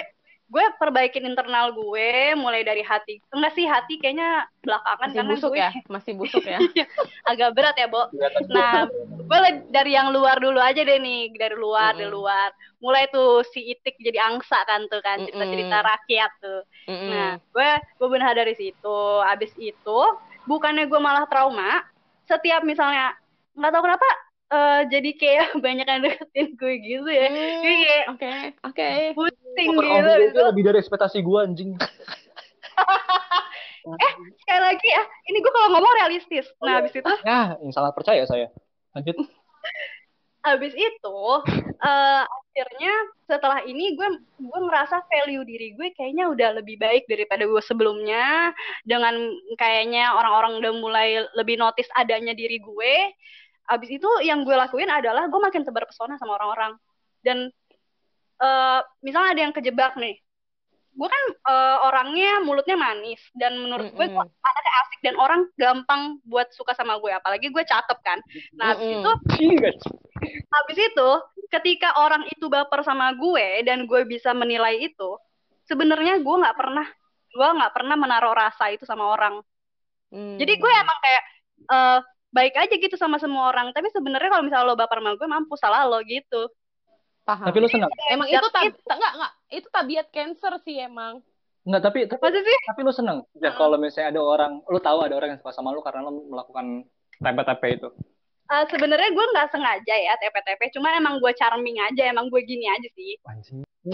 gue 0.52 0.66
perbaikin 0.76 1.24
internal 1.24 1.72
gue 1.72 2.36
mulai 2.36 2.68
dari 2.68 2.84
hati 2.84 3.24
enggak 3.32 3.56
sih 3.56 3.64
hati 3.64 3.96
kayaknya 4.04 4.44
belakangan 4.60 5.08
Masih 5.08 5.16
karena 5.16 5.32
busuk 5.32 5.52
gue 5.56 5.64
ya, 5.64 5.72
masih 5.88 6.14
busuk 6.20 6.44
ya. 6.44 6.60
agak 7.32 7.56
berat 7.56 7.76
ya 7.80 7.88
Bo 7.88 8.12
nah 8.52 8.84
gue 9.16 9.40
dari 9.72 9.96
yang 9.96 10.12
luar 10.12 10.44
dulu 10.44 10.60
aja 10.60 10.84
deh 10.84 11.00
nih 11.00 11.32
dari 11.40 11.56
luar 11.56 11.96
dari 11.96 12.12
Mm-mm. 12.12 12.20
luar 12.20 12.52
mulai 12.84 13.08
tuh 13.16 13.48
si 13.56 13.72
itik 13.72 13.96
jadi 14.04 14.20
angsa 14.28 14.60
kan 14.68 14.92
tuh 14.92 15.00
kan 15.00 15.24
cerita 15.24 15.46
cerita 15.48 15.78
rakyat 15.88 16.32
tuh 16.44 16.62
Mm-mm. 16.90 17.10
Nah, 17.12 17.30
gue 17.38 17.70
gue 18.02 18.08
benar 18.10 18.34
dari 18.34 18.58
situ. 18.58 19.00
Abis 19.22 19.54
itu, 19.62 20.00
bukannya 20.50 20.90
gue 20.90 21.00
malah 21.00 21.30
trauma, 21.30 21.86
setiap 22.26 22.66
misalnya 22.66 23.14
nggak 23.54 23.72
tahu 23.72 23.84
kenapa 23.86 24.08
eh, 24.52 24.82
jadi 24.92 25.10
kayak 25.16 25.48
banyak 25.66 25.88
yang 25.88 26.02
deketin 26.04 26.48
gue 26.60 26.74
gitu 26.84 27.10
ya. 27.10 27.28
Hmm, 27.32 27.62
Jadi 27.64 27.76
kayak 27.82 28.06
Oke, 28.12 28.32
oke. 28.68 28.90
pusing 29.16 29.70
gitu. 29.76 29.80
Overconfidence 29.80 30.48
lebih 30.52 30.64
dari 30.68 30.78
ekspektasi 30.84 31.18
gue 31.24 31.40
anjing. 31.40 31.72
Sekali 34.46 34.62
lagi 34.62 34.88
ya, 34.88 35.04
ini 35.34 35.38
gue 35.42 35.52
kalau 35.52 35.70
ngomong 35.74 35.94
realistis. 35.98 36.46
Nah, 36.62 36.86
abis 36.86 36.94
itu, 36.94 37.14
Ya, 37.26 37.58
yang 37.58 37.74
sangat 37.74 37.94
percaya 37.98 38.24
saya. 38.30 38.48
Lanjut. 38.94 39.16
abis 40.42 40.74
itu, 40.74 41.20
eh, 41.86 42.24
akhirnya 42.26 42.94
setelah 43.30 43.62
ini 43.62 43.94
gue 43.94 44.10
gue 44.42 44.60
ngerasa 44.66 45.06
value 45.06 45.46
diri 45.46 45.78
gue 45.78 45.94
kayaknya 45.94 46.34
udah 46.34 46.50
lebih 46.58 46.82
baik 46.82 47.06
daripada 47.06 47.46
gue 47.46 47.62
sebelumnya. 47.62 48.54
Dengan 48.86 49.18
kayaknya 49.58 50.14
orang-orang 50.18 50.62
udah 50.62 50.72
mulai 50.78 51.10
lebih 51.38 51.58
notice 51.62 51.90
adanya 51.94 52.34
diri 52.34 52.58
gue. 52.62 52.96
Abis 53.72 53.90
itu 53.96 54.10
yang 54.28 54.44
gue 54.44 54.52
lakuin 54.52 54.92
adalah 54.92 55.32
gue 55.32 55.40
makin 55.40 55.64
tebar 55.64 55.88
pesona 55.88 56.20
sama 56.20 56.36
orang-orang. 56.36 56.76
Dan 57.24 57.48
eh, 58.44 58.80
misalnya 59.00 59.30
ada 59.32 59.42
yang 59.48 59.54
kejebak 59.56 59.96
nih. 59.96 60.20
Gue 60.92 61.08
kan 61.08 61.24
eh, 61.32 61.78
orangnya 61.88 62.44
mulutnya 62.44 62.76
manis 62.76 63.24
dan 63.32 63.56
menurut 63.56 63.96
gue 63.96 64.06
gue 64.12 64.26
Mm-mm. 64.28 64.50
anaknya 64.52 64.74
asik 64.84 65.00
dan 65.00 65.16
orang 65.16 65.42
gampang 65.56 66.20
buat 66.28 66.52
suka 66.52 66.76
sama 66.76 67.00
gue 67.00 67.16
apalagi 67.16 67.48
gue 67.48 67.64
cakep 67.64 67.98
kan. 68.04 68.20
Nah, 68.60 68.76
abis 68.76 68.86
Mm-mm. 68.92 69.00
itu 69.00 69.12
Iya. 69.40 69.72
Habis 70.52 70.78
itu, 70.78 71.10
ketika 71.50 71.98
orang 71.98 72.24
itu 72.30 72.46
baper 72.46 72.86
sama 72.86 73.10
gue 73.18 73.66
dan 73.66 73.90
gue 73.90 74.06
bisa 74.06 74.38
menilai 74.38 74.78
itu, 74.78 75.18
sebenarnya 75.66 76.22
gue 76.22 76.36
nggak 76.46 76.58
pernah, 76.58 76.86
gue 77.32 77.48
nggak 77.58 77.74
pernah 77.74 77.96
menaruh 77.98 78.36
rasa 78.38 78.70
itu 78.70 78.86
sama 78.86 79.10
orang. 79.10 79.42
Hmm. 80.12 80.38
Jadi 80.38 80.54
gue 80.60 80.72
emang 80.72 80.98
kayak 81.02 81.24
eh, 81.72 82.00
baik 82.32 82.56
aja 82.56 82.74
gitu 82.74 82.96
sama 82.96 83.20
semua 83.20 83.52
orang. 83.52 83.76
Tapi 83.76 83.92
sebenarnya 83.92 84.32
kalau 84.32 84.44
misalnya 84.44 84.68
lo 84.72 84.76
baper 84.80 85.00
sama 85.04 85.16
gue, 85.20 85.28
mampu 85.28 85.54
salah 85.60 85.86
lo 85.88 86.00
gitu. 86.04 86.48
paham. 87.22 87.46
Tapi 87.46 87.58
lu 87.62 87.70
senang. 87.70 87.92
emang 88.10 88.28
Ya, 88.28 88.42
itu 88.42 88.50
tab 88.50 88.66
itu. 88.66 88.82
ta- 88.82 88.98
enggak 88.98 89.14
enggak 89.14 89.34
itu 89.54 89.68
tabiat 89.70 90.08
cancer 90.10 90.54
sih 90.66 90.76
emang. 90.82 91.22
Enggak, 91.62 91.82
tapi 91.86 92.00
tapi, 92.10 92.42
sih? 92.42 92.58
tapi 92.66 92.80
lu 92.82 92.90
senang. 92.90 93.18
Ya 93.38 93.54
kalau 93.54 93.78
misalnya 93.78 94.18
ada 94.18 94.22
orang, 94.26 94.52
lu 94.66 94.80
tahu 94.82 95.06
ada 95.06 95.14
orang 95.14 95.38
yang 95.38 95.40
suka 95.40 95.54
sama 95.54 95.70
lu 95.70 95.86
karena 95.86 96.10
lu 96.10 96.26
melakukan 96.34 96.82
tempe-tempe 97.22 97.68
itu. 97.78 97.90
Eh, 98.52 98.66
sebenarnya 98.68 99.16
gue 99.16 99.26
nggak 99.32 99.50
sengaja 99.54 99.96
ya 99.96 100.14
TP-TP, 100.20 100.76
cuma 100.76 100.92
emang 100.92 101.24
gue 101.24 101.32
charming 101.40 101.80
aja, 101.88 102.12
emang 102.12 102.28
gue 102.28 102.42
gini 102.44 102.68
aja 102.68 102.90
sih. 102.98 103.16
Anjing. 103.24 103.64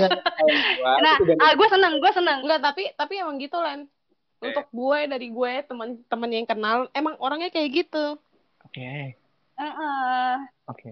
Nah, 1.03 1.15
ah, 1.39 1.53
gue 1.55 1.67
seneng, 1.71 2.03
gue 2.03 2.11
seneng. 2.11 2.43
Enggak, 2.43 2.59
tapi 2.59 2.91
tapi 2.97 3.23
emang 3.23 3.39
gitu, 3.39 3.55
Len. 3.59 3.87
Untuk 4.43 4.67
gue 4.69 4.99
dari 5.07 5.27
gue 5.31 5.53
teman-teman 5.63 6.29
yang 6.29 6.45
kenal 6.45 6.77
emang 6.91 7.15
orangnya 7.21 7.49
kayak 7.53 7.85
gitu. 7.85 8.19
Oke. 8.77 9.17
Heeh. 9.57 10.33
Oke. 10.69 10.89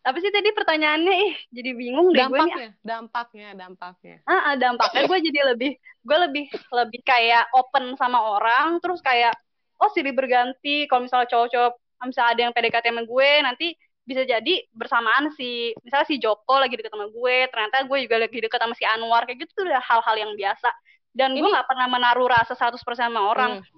Apa 0.00 0.16
sih 0.24 0.32
tadi 0.32 0.56
pertanyaannya? 0.56 1.14
Ih, 1.28 1.34
jadi 1.52 1.76
bingung 1.76 2.16
deh 2.16 2.24
gue 2.24 2.32
nih. 2.32 2.48
Dampaknya, 2.48 2.70
dampaknya, 2.80 3.48
dampaknya. 3.52 4.16
Ah, 4.24 4.40
ah, 4.40 4.54
dampaknya 4.56 5.04
gue 5.04 5.18
jadi 5.28 5.40
lebih 5.52 5.72
gue 5.76 6.18
lebih 6.24 6.44
lebih 6.72 7.00
kayak 7.04 7.52
open 7.52 7.92
sama 8.00 8.16
orang 8.40 8.80
terus 8.80 9.04
kayak 9.04 9.36
oh 9.76 9.92
silih 9.92 10.16
berganti 10.16 10.88
kalau 10.88 11.04
misalnya 11.04 11.28
cowok-cowok 11.28 11.72
misalnya 12.08 12.30
ada 12.32 12.40
yang 12.48 12.52
PDKT 12.56 12.88
sama 12.88 13.04
gue 13.04 13.30
nanti 13.44 13.66
bisa 14.00 14.24
jadi 14.24 14.64
bersamaan 14.72 15.28
si 15.36 15.76
misalnya 15.84 16.08
si 16.08 16.16
Joko 16.16 16.56
lagi 16.56 16.72
deket 16.72 16.88
sama 16.88 17.12
gue 17.12 17.36
ternyata 17.52 17.84
gue 17.84 17.98
juga 18.00 18.16
lagi 18.16 18.40
deket 18.40 18.56
sama 18.56 18.72
si 18.72 18.84
Anwar 18.88 19.28
kayak 19.28 19.44
gitu 19.44 19.60
tuh 19.60 19.64
udah 19.68 19.84
hal-hal 19.84 20.16
yang 20.16 20.32
biasa 20.32 20.72
dan 21.12 21.36
gue 21.36 21.44
Ini- 21.44 21.52
nggak 21.52 21.68
pernah 21.68 21.86
menaruh 21.92 22.28
rasa 22.32 22.56
100% 22.56 22.80
sama 23.12 23.20
orang 23.28 23.60
Hmm. 23.60 23.68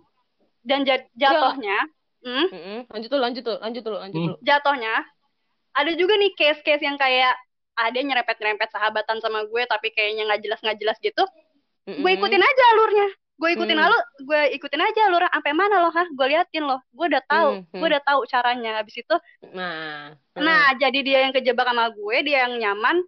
dan 0.63 0.87
jat- 0.87 1.11
jatuhnya 1.19 1.83
hmm, 2.23 2.47
Mm-mm. 2.51 2.79
Lanjut 2.89 3.09
dulu, 3.11 3.21
lanjut 3.23 3.43
dulu, 3.43 3.59
lanjut 3.59 3.83
dulu, 3.83 3.97
lanjut 3.99 4.19
Hmm. 4.19 4.29
dulu. 4.33 4.37
jatuhnya 4.43 4.95
ada 5.73 5.93
juga 5.97 6.15
nih 6.17 6.31
case-case 6.37 6.85
yang 6.85 6.97
kayak 6.97 7.33
ada 7.73 7.97
yang 7.97 8.13
nyerempet-nyerempet 8.13 8.69
sahabatan 8.69 9.19
sama 9.25 9.49
gue 9.49 9.63
tapi 9.65 9.89
kayaknya 9.91 10.29
nggak 10.29 10.41
jelas 10.45 10.61
nggak 10.61 10.79
jelas 10.79 10.99
gitu 11.01 11.25
gue 11.85 11.97
Mm-mm. 11.97 12.17
ikutin 12.21 12.43
aja 12.45 12.63
alurnya 12.77 13.09
gue 13.41 13.49
ikutin 13.57 13.75
Hmm. 13.75 13.87
alur 13.89 14.03
gue 14.23 14.41
ikutin 14.55 14.83
aja 14.85 15.01
alur 15.09 15.25
sampai 15.27 15.53
mana 15.57 15.77
loh 15.83 15.91
hah 15.91 16.07
gue 16.07 16.27
liatin 16.31 16.63
loh 16.63 16.79
gue 16.93 17.07
udah 17.11 17.23
tahu 17.27 17.51
Hmm, 17.59 17.65
hmm. 17.73 17.79
gue 17.81 17.89
udah 17.91 18.03
tahu 18.05 18.21
caranya 18.29 18.71
habis 18.79 18.95
itu 18.95 19.17
Nah, 19.51 20.13
nah 20.37 20.77
jadi 20.79 20.99
dia 21.03 21.19
yang 21.27 21.33
kejebak 21.35 21.67
sama 21.67 21.91
gue 21.91 22.17
dia 22.23 22.47
yang 22.47 22.55
nyaman 22.61 23.03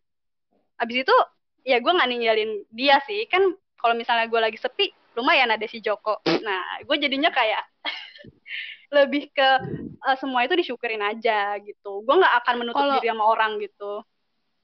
habis 0.74 1.06
itu 1.06 1.16
ya 1.62 1.78
gue 1.78 1.92
nggak 1.92 2.08
ninggalin 2.10 2.50
dia 2.72 2.98
sih 3.06 3.28
kan 3.30 3.44
kalau 3.78 3.94
misalnya 3.94 4.26
gue 4.26 4.40
lagi 4.40 4.58
sepi 4.58 4.90
lumayan 5.14 5.52
ada 5.52 5.68
si 5.70 5.78
Joko 5.78 6.18
nah 6.42 6.60
gue 6.82 6.96
jadinya 6.98 7.30
kayak 7.30 7.62
lebih 8.94 9.34
ke 9.34 9.48
eh, 9.98 10.16
semua 10.22 10.46
itu 10.46 10.54
disyukurin 10.54 11.02
aja 11.02 11.58
gitu. 11.58 12.06
Gue 12.06 12.14
nggak 12.14 12.34
akan 12.44 12.54
menutup 12.62 12.78
Kalau- 12.80 12.94
diri 12.98 13.08
sama 13.10 13.24
orang 13.26 13.58
gitu. 13.58 14.00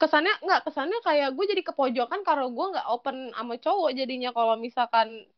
kesannya 0.00 0.32
nggak 0.40 0.64
kesannya 0.64 0.96
kayak 1.04 1.28
gue 1.36 1.44
jadi 1.44 1.60
kepojokan 1.60 2.24
karena 2.24 2.48
gue 2.48 2.66
nggak 2.72 2.86
open 2.88 3.16
sama 3.36 3.54
cowok 3.60 3.90
jadinya. 3.92 4.32
Kalau 4.32 4.56
misalkan 4.56 5.28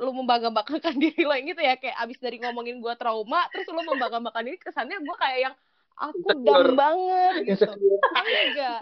lu 0.00 0.12
membangga-banggakan 0.16 0.96
diri 1.02 1.24
lo 1.24 1.32
yang 1.36 1.48
gitu 1.48 1.62
ya 1.64 1.76
kayak 1.80 1.96
abis 2.00 2.20
dari 2.20 2.36
ngomongin 2.40 2.80
gue 2.80 2.94
trauma 2.96 3.44
terus 3.52 3.68
lu 3.68 3.80
membangga-banggakan 3.84 4.44
diri 4.48 4.58
kesannya 4.60 4.96
gue 5.00 5.16
kayak 5.20 5.38
yang 5.48 5.54
aku 6.00 6.28
dam 6.40 6.72
banget 6.72 7.32
gitu 7.44 7.68
enggak 7.68 8.80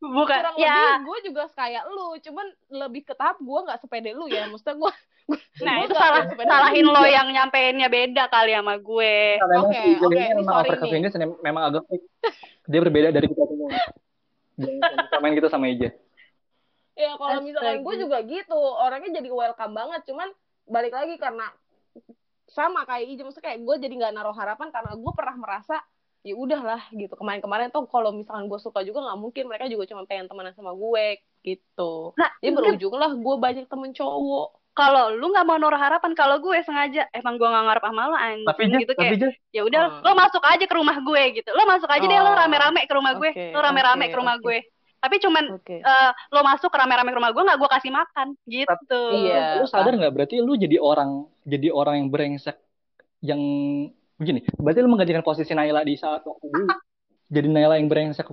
bukan 0.00 0.38
kurang 0.40 0.56
ya 0.56 0.76
lebih 0.96 1.04
gue 1.04 1.18
juga 1.28 1.44
kayak 1.52 1.84
lu 1.92 2.16
cuman 2.24 2.46
lebih 2.72 3.02
ke 3.04 3.12
tahap 3.12 3.36
gue 3.36 3.58
nggak 3.68 3.78
sepede 3.84 4.16
lu 4.16 4.24
ya 4.32 4.48
maksudnya 4.48 4.80
gue 4.80 4.92
nah 5.66 5.84
itu 5.84 5.92
salah 5.92 6.24
salahin 6.32 6.88
lo 6.88 7.04
yang 7.04 7.28
nyampeinnya 7.28 7.92
beda 7.92 8.32
kali 8.32 8.56
sama 8.56 8.80
gue 8.80 9.36
Oke, 9.36 9.82
oke, 10.00 10.16
ini 10.16 10.24
ini 10.24 10.34
memang 10.40 10.64
sorry 10.64 11.28
memang 11.44 11.62
agak. 11.68 11.84
Dia 12.68 12.80
berbeda 12.84 13.08
dari 13.12 13.26
kita 13.28 13.44
semua. 13.48 13.68
Jangan 14.58 14.92
samain 15.12 15.34
kita 15.36 15.48
sama 15.48 15.66
Ija. 15.72 15.90
Ya 16.98 17.14
kalau 17.14 17.40
misalkan 17.46 17.78
Astaga. 17.78 17.86
gue 17.86 17.94
juga 18.02 18.18
gitu, 18.26 18.58
orangnya 18.58 19.10
jadi 19.22 19.28
welcome 19.30 19.74
banget. 19.74 20.00
Cuman 20.10 20.28
balik 20.66 20.92
lagi 20.92 21.14
karena 21.16 21.46
sama 22.50 22.82
kayak 22.84 23.06
Ija, 23.08 23.22
maksudnya 23.24 23.46
kayak 23.54 23.60
gue 23.62 23.76
jadi 23.86 23.94
nggak 23.94 24.12
naruh 24.18 24.36
harapan 24.36 24.68
karena 24.74 24.92
gue 24.98 25.12
pernah 25.14 25.36
merasa 25.38 25.76
ya 26.28 26.36
udahlah 26.36 26.84
gitu. 26.92 27.16
Kemarin-kemarin 27.16 27.68
tuh 27.68 27.88
kalau 27.88 28.12
misalkan 28.12 28.44
gue 28.46 28.60
suka 28.60 28.84
juga 28.84 29.00
nggak 29.00 29.18
mungkin 29.18 29.44
mereka 29.48 29.64
juga 29.66 29.88
cuma 29.88 30.04
pengen 30.04 30.28
temenan 30.28 30.52
sama 30.52 30.76
gue 30.76 31.04
gitu. 31.40 32.12
nah 32.14 32.28
Jadi 32.38 32.52
berujung 32.52 32.94
lah 32.94 33.10
gue 33.10 33.34
banyak 33.36 33.64
temen 33.66 33.90
cowok. 33.90 34.48
kalau 34.74 35.10
lu 35.10 35.34
nggak 35.34 35.42
mau 35.42 35.58
naruh 35.58 35.74
harapan 35.74 36.14
kalau 36.14 36.38
gue 36.38 36.54
sengaja 36.62 37.02
emang 37.10 37.34
gue 37.34 37.48
nggak 37.48 37.64
ngarep 37.66 37.82
sama 37.82 38.02
lo 38.04 38.14
anjing 38.14 38.46
Tapi 38.46 38.62
gitu 38.78 38.92
tapi 38.92 39.00
kayak 39.10 39.34
ya 39.50 39.62
udah 39.66 39.80
Hmm. 39.90 40.02
lo 40.06 40.12
masuk 40.14 40.42
aja 40.44 40.64
ke 40.64 40.74
rumah 40.76 40.96
gue 41.02 41.22
gitu 41.34 41.50
lo 41.50 41.66
masuk 41.66 41.90
aja 41.90 42.04
deh 42.04 42.14
lo 42.16 42.30
Oh. 42.30 42.38
rame-rame 42.38 42.86
ke 42.86 42.94
rumah 42.94 43.12
gue 43.16 43.30
Oke, 43.34 43.46
lo 43.50 43.58
rame-rame 43.58 44.06
oke, 44.06 44.12
ke 44.14 44.16
rumah 44.16 44.36
oke. 44.38 44.44
gue 44.46 44.58
tapi 44.98 45.16
cuman 45.18 45.44
Oke. 45.50 45.76
eh, 45.82 46.10
lo 46.30 46.40
masuk 46.42 46.70
rame-rame 46.70 47.10
ke 47.10 47.18
rumah 47.18 47.32
gue 47.34 47.42
nggak 47.42 47.58
gue 47.58 47.70
kasih 47.74 47.90
makan 47.90 48.28
gitu 48.46 49.02
Iya. 49.18 49.58
lu 49.58 49.66
sadar 49.66 49.92
nggak 49.94 50.14
berarti 50.14 50.34
lu 50.38 50.54
jadi 50.54 50.76
orang 50.78 51.10
jadi 51.42 51.68
orang 51.74 51.94
yang 51.98 52.08
brengsek 52.14 52.56
yang 53.20 53.42
begini. 54.18 54.42
Berarti 54.58 54.78
lu 54.82 54.90
menggantikan 54.90 55.22
posisi 55.22 55.54
Naila 55.54 55.86
di 55.86 55.94
saat 55.94 56.26
waktu 56.26 56.46
dulu. 56.50 56.66
Jadi 57.30 57.46
Naila 57.48 57.78
yang 57.78 57.86
brengsek. 57.86 58.26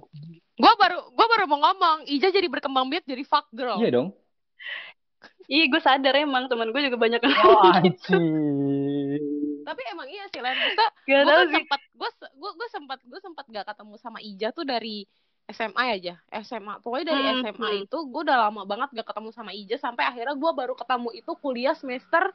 Gue 0.56 0.74
baru 0.80 1.00
gue 1.13 1.26
baru 1.30 1.45
mau 1.45 1.60
ngomong, 1.62 2.10
Ija 2.10 2.34
jadi 2.34 2.48
berkembang 2.50 2.89
biak 2.89 3.06
jadi 3.06 3.24
fuck 3.24 3.48
girl. 3.54 3.78
Iya 3.80 3.91
dong. 3.93 4.10
iya 5.45 5.69
gue 5.69 5.78
sadar 5.78 6.17
emang 6.17 6.50
temen 6.50 6.74
gue 6.74 6.82
juga 6.82 6.98
banyak 6.98 7.21
yang 7.21 7.34
Oh, 7.45 7.62
anjing. 7.69 9.21
Tapi 9.62 9.82
emang 9.93 10.08
iya 10.10 10.26
sih, 10.34 10.41
Len. 10.41 10.58
Gak 10.58 10.89
gue 11.06 11.21
kan 11.21 11.45
sih 11.50 11.54
sempat 11.62 11.82
gue 11.93 12.10
gue 12.34 12.52
gue 12.58 12.67
sempat 12.74 13.00
gue 13.06 13.19
sempat 13.21 13.45
gak 13.50 13.65
ketemu 13.69 13.93
sama 14.02 14.19
Ija 14.26 14.50
tuh 14.50 14.65
dari 14.65 15.06
SMA 15.45 16.02
aja 16.02 16.17
SMA 16.41 16.82
pokoknya 16.82 17.13
dari 17.13 17.21
Hmm, 17.21 17.45
SMA 17.45 17.69
hmm. 17.69 17.84
itu 17.86 17.98
gue 18.10 18.21
udah 18.26 18.50
lama 18.50 18.65
banget 18.65 18.89
gak 18.98 19.08
ketemu 19.13 19.30
sama 19.30 19.54
Ija 19.54 19.78
sampai 19.78 20.10
akhirnya 20.10 20.34
gue 20.34 20.52
baru 20.58 20.74
ketemu 20.74 21.10
itu 21.13 21.32
kuliah 21.38 21.78
semester 21.78 22.34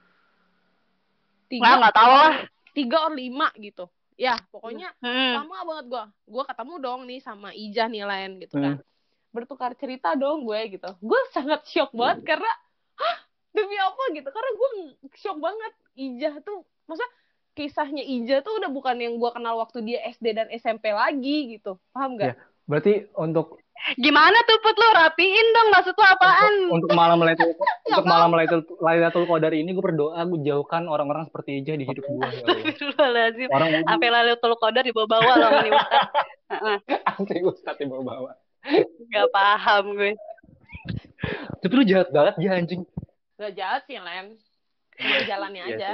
tiga 1.51 1.75
nggak 1.83 1.91
tahu 1.99 2.13
lah 2.15 2.35
tiga 2.77 3.09
or 3.09 3.15
lima 3.15 3.51
gitu. 3.59 3.89
Ya 4.21 4.37
pokoknya 4.53 4.93
hmm. 5.01 5.33
lama 5.41 5.57
banget 5.65 5.87
gue 5.89 6.05
gue 6.29 6.45
ketemu 6.45 6.75
dong 6.77 7.01
nih 7.09 7.21
sama 7.25 7.49
Ija 7.57 7.89
nih 7.89 8.05
Len 8.05 8.31
gitu 8.45 8.55
Hmm. 8.57 8.65
kan. 8.65 8.75
Bertukar 9.31 9.73
cerita 9.79 10.13
dong 10.19 10.45
gue 10.45 10.61
gitu. 10.77 10.91
Gue 11.01 11.21
sangat 11.33 11.65
shock 11.69 11.95
banget 11.97 12.27
karena 12.27 12.51
hah 13.01 13.17
demi 13.57 13.79
apa? 13.81 14.03
gitu. 14.13 14.29
Karena 14.29 14.51
gue 14.55 14.69
shock 15.17 15.39
banget. 15.41 15.73
Ija 15.97 16.31
tuh 16.45 16.65
masa 16.85 17.05
kisahnya 17.55 18.05
Ija 18.05 18.45
tuh 18.45 18.61
udah 18.61 18.71
bukan 18.71 18.97
yang 19.01 19.17
gue 19.17 19.31
kenal 19.33 19.59
waktu 19.59 19.83
dia 19.83 19.99
SD 20.13 20.27
dan 20.37 20.47
SMP 20.53 20.93
lagi 20.93 21.59
gitu. 21.59 21.81
Paham 21.91 22.21
gak? 22.21 22.37
Berarti 22.69 23.11
untuk 23.19 23.59
Gimana 23.99 24.39
tuh 24.47 24.59
Put 24.61 24.77
lu 24.77 24.89
rapiin 24.93 25.47
dong 25.57 25.69
maksud 25.73 25.95
lu 25.97 26.05
apaan? 26.05 26.55
untuk 26.71 26.91
malam 26.95 27.19
Lailatul 27.19 27.57
untuk 27.91 28.07
malam 28.07 28.31
Lailatul 28.31 28.63
Lailatul 28.79 29.25
Qadar 29.27 29.53
ini 29.57 29.73
gue 29.73 29.83
berdoa 29.83 30.21
gue 30.23 30.41
jauhkan 30.47 30.87
orang-orang 30.87 31.27
seperti 31.27 31.65
Ija 31.65 31.75
di 31.75 31.85
hidup 31.89 32.05
gue 32.05 32.17
ya 32.21 32.29
Allah. 32.29 32.47
Astagfirullahaladzim. 32.55 33.49
Orang 33.51 33.69
Sampai 33.89 34.09
lalu 34.13 34.33
tul 34.39 34.55
kodar 34.61 34.83
dibawa-bawa 34.85 35.33
loh 35.37 35.51
nih 35.65 35.73
Ustaz. 35.75 36.09
Heeh, 36.51 37.43
Ustaz 37.49 37.77
yang 37.81 37.91
bawa-bawa. 37.91 38.31
Gak 39.11 39.29
paham 39.33 39.85
gue. 39.97 40.13
Tapi 41.61 41.73
lu 41.77 41.85
jahat 41.85 42.09
banget 42.13 42.35
ya 42.41 42.51
anjing. 42.57 42.83
Gak 43.41 43.53
jahat 43.57 43.83
sih 43.89 43.97
Len 43.97 44.37
Udah 45.01 45.23
jalannya 45.25 45.63
Iya 45.65 45.77
aja. 45.77 45.91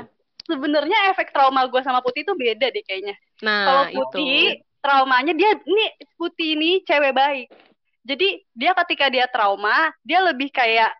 Sebenarnya 0.46 0.98
efek 1.14 1.34
trauma 1.34 1.66
gue 1.66 1.82
sama 1.82 2.02
Putih 2.02 2.22
itu 2.22 2.34
beda 2.34 2.70
deh 2.70 2.82
kayaknya. 2.86 3.14
Nah 3.42 3.62
Kalau 3.66 3.84
itu 3.90 3.98
Putih, 3.98 4.42
traumanya 4.82 5.32
dia 5.34 5.50
ini 5.58 5.86
Putih 6.14 6.48
ini 6.58 6.70
cewek 6.86 7.14
baik. 7.14 7.46
Jadi 8.06 8.26
dia 8.54 8.72
ketika 8.84 9.06
dia 9.14 9.26
trauma, 9.32 9.90
dia 10.06 10.18
lebih 10.28 10.48
kayak 10.54 10.90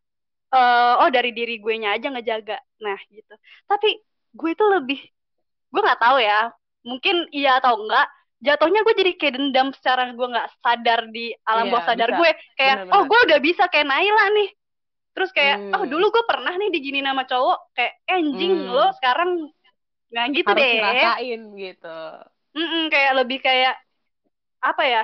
eh, 0.54 0.92
oh 1.02 1.10
dari 1.16 1.30
diri 1.38 1.54
gue 1.64 1.74
nya 1.82 1.96
aja 1.96 2.08
ngejaga. 2.14 2.58
Nah, 2.84 2.98
gitu. 3.12 3.34
Tapi 3.70 3.88
gue 4.36 4.50
itu 4.54 4.64
lebih 4.76 5.00
gue 5.72 5.80
nggak 5.84 6.00
tahu 6.02 6.18
ya. 6.22 6.50
Mungkin 6.88 7.16
iya 7.36 7.58
atau 7.60 7.74
enggak. 7.80 8.06
Jatuhnya 8.46 8.80
gue 8.86 8.94
jadi 9.00 9.12
kayak 9.18 9.34
dendam 9.40 9.68
secara 9.76 10.12
gue 10.12 10.26
nggak 10.32 10.48
sadar 10.62 11.00
di 11.14 11.32
alam 11.48 11.66
Iya, 11.66 11.72
bawah 11.72 11.84
sadar 11.88 12.10
bisa. 12.10 12.16
gue. 12.18 12.30
Kayak 12.58 12.76
Benar-benar. 12.76 12.94
oh 12.94 13.02
gue 13.10 13.20
udah 13.30 13.38
bisa 13.42 13.64
kayak 13.72 13.86
Naila 13.90 14.24
nih. 14.36 14.48
Terus 15.16 15.30
kayak 15.36 15.56
Hmm. 15.56 15.72
oh 15.76 15.84
dulu 15.88 16.06
gue 16.14 16.24
pernah 16.30 16.52
nih 16.60 16.68
digini 16.74 17.00
nama 17.04 17.24
cowok 17.24 17.58
kayak 17.76 17.92
"Eh, 18.08 18.14
anjing 18.20 18.52
Hmm. 18.52 18.68
lo 18.70 18.86
sekarang 18.98 19.30
nggak 20.12 20.26
gitu 20.36 20.50
harus 20.50 20.58
deh. 20.58 20.74
ngerasain 20.74 21.40
gitu 21.62 21.88
Mm-mm, 22.56 22.82
kayak 22.92 23.12
lebih 23.18 23.38
kayak 23.46 23.74
apa 24.70 24.82
ya? 24.94 25.02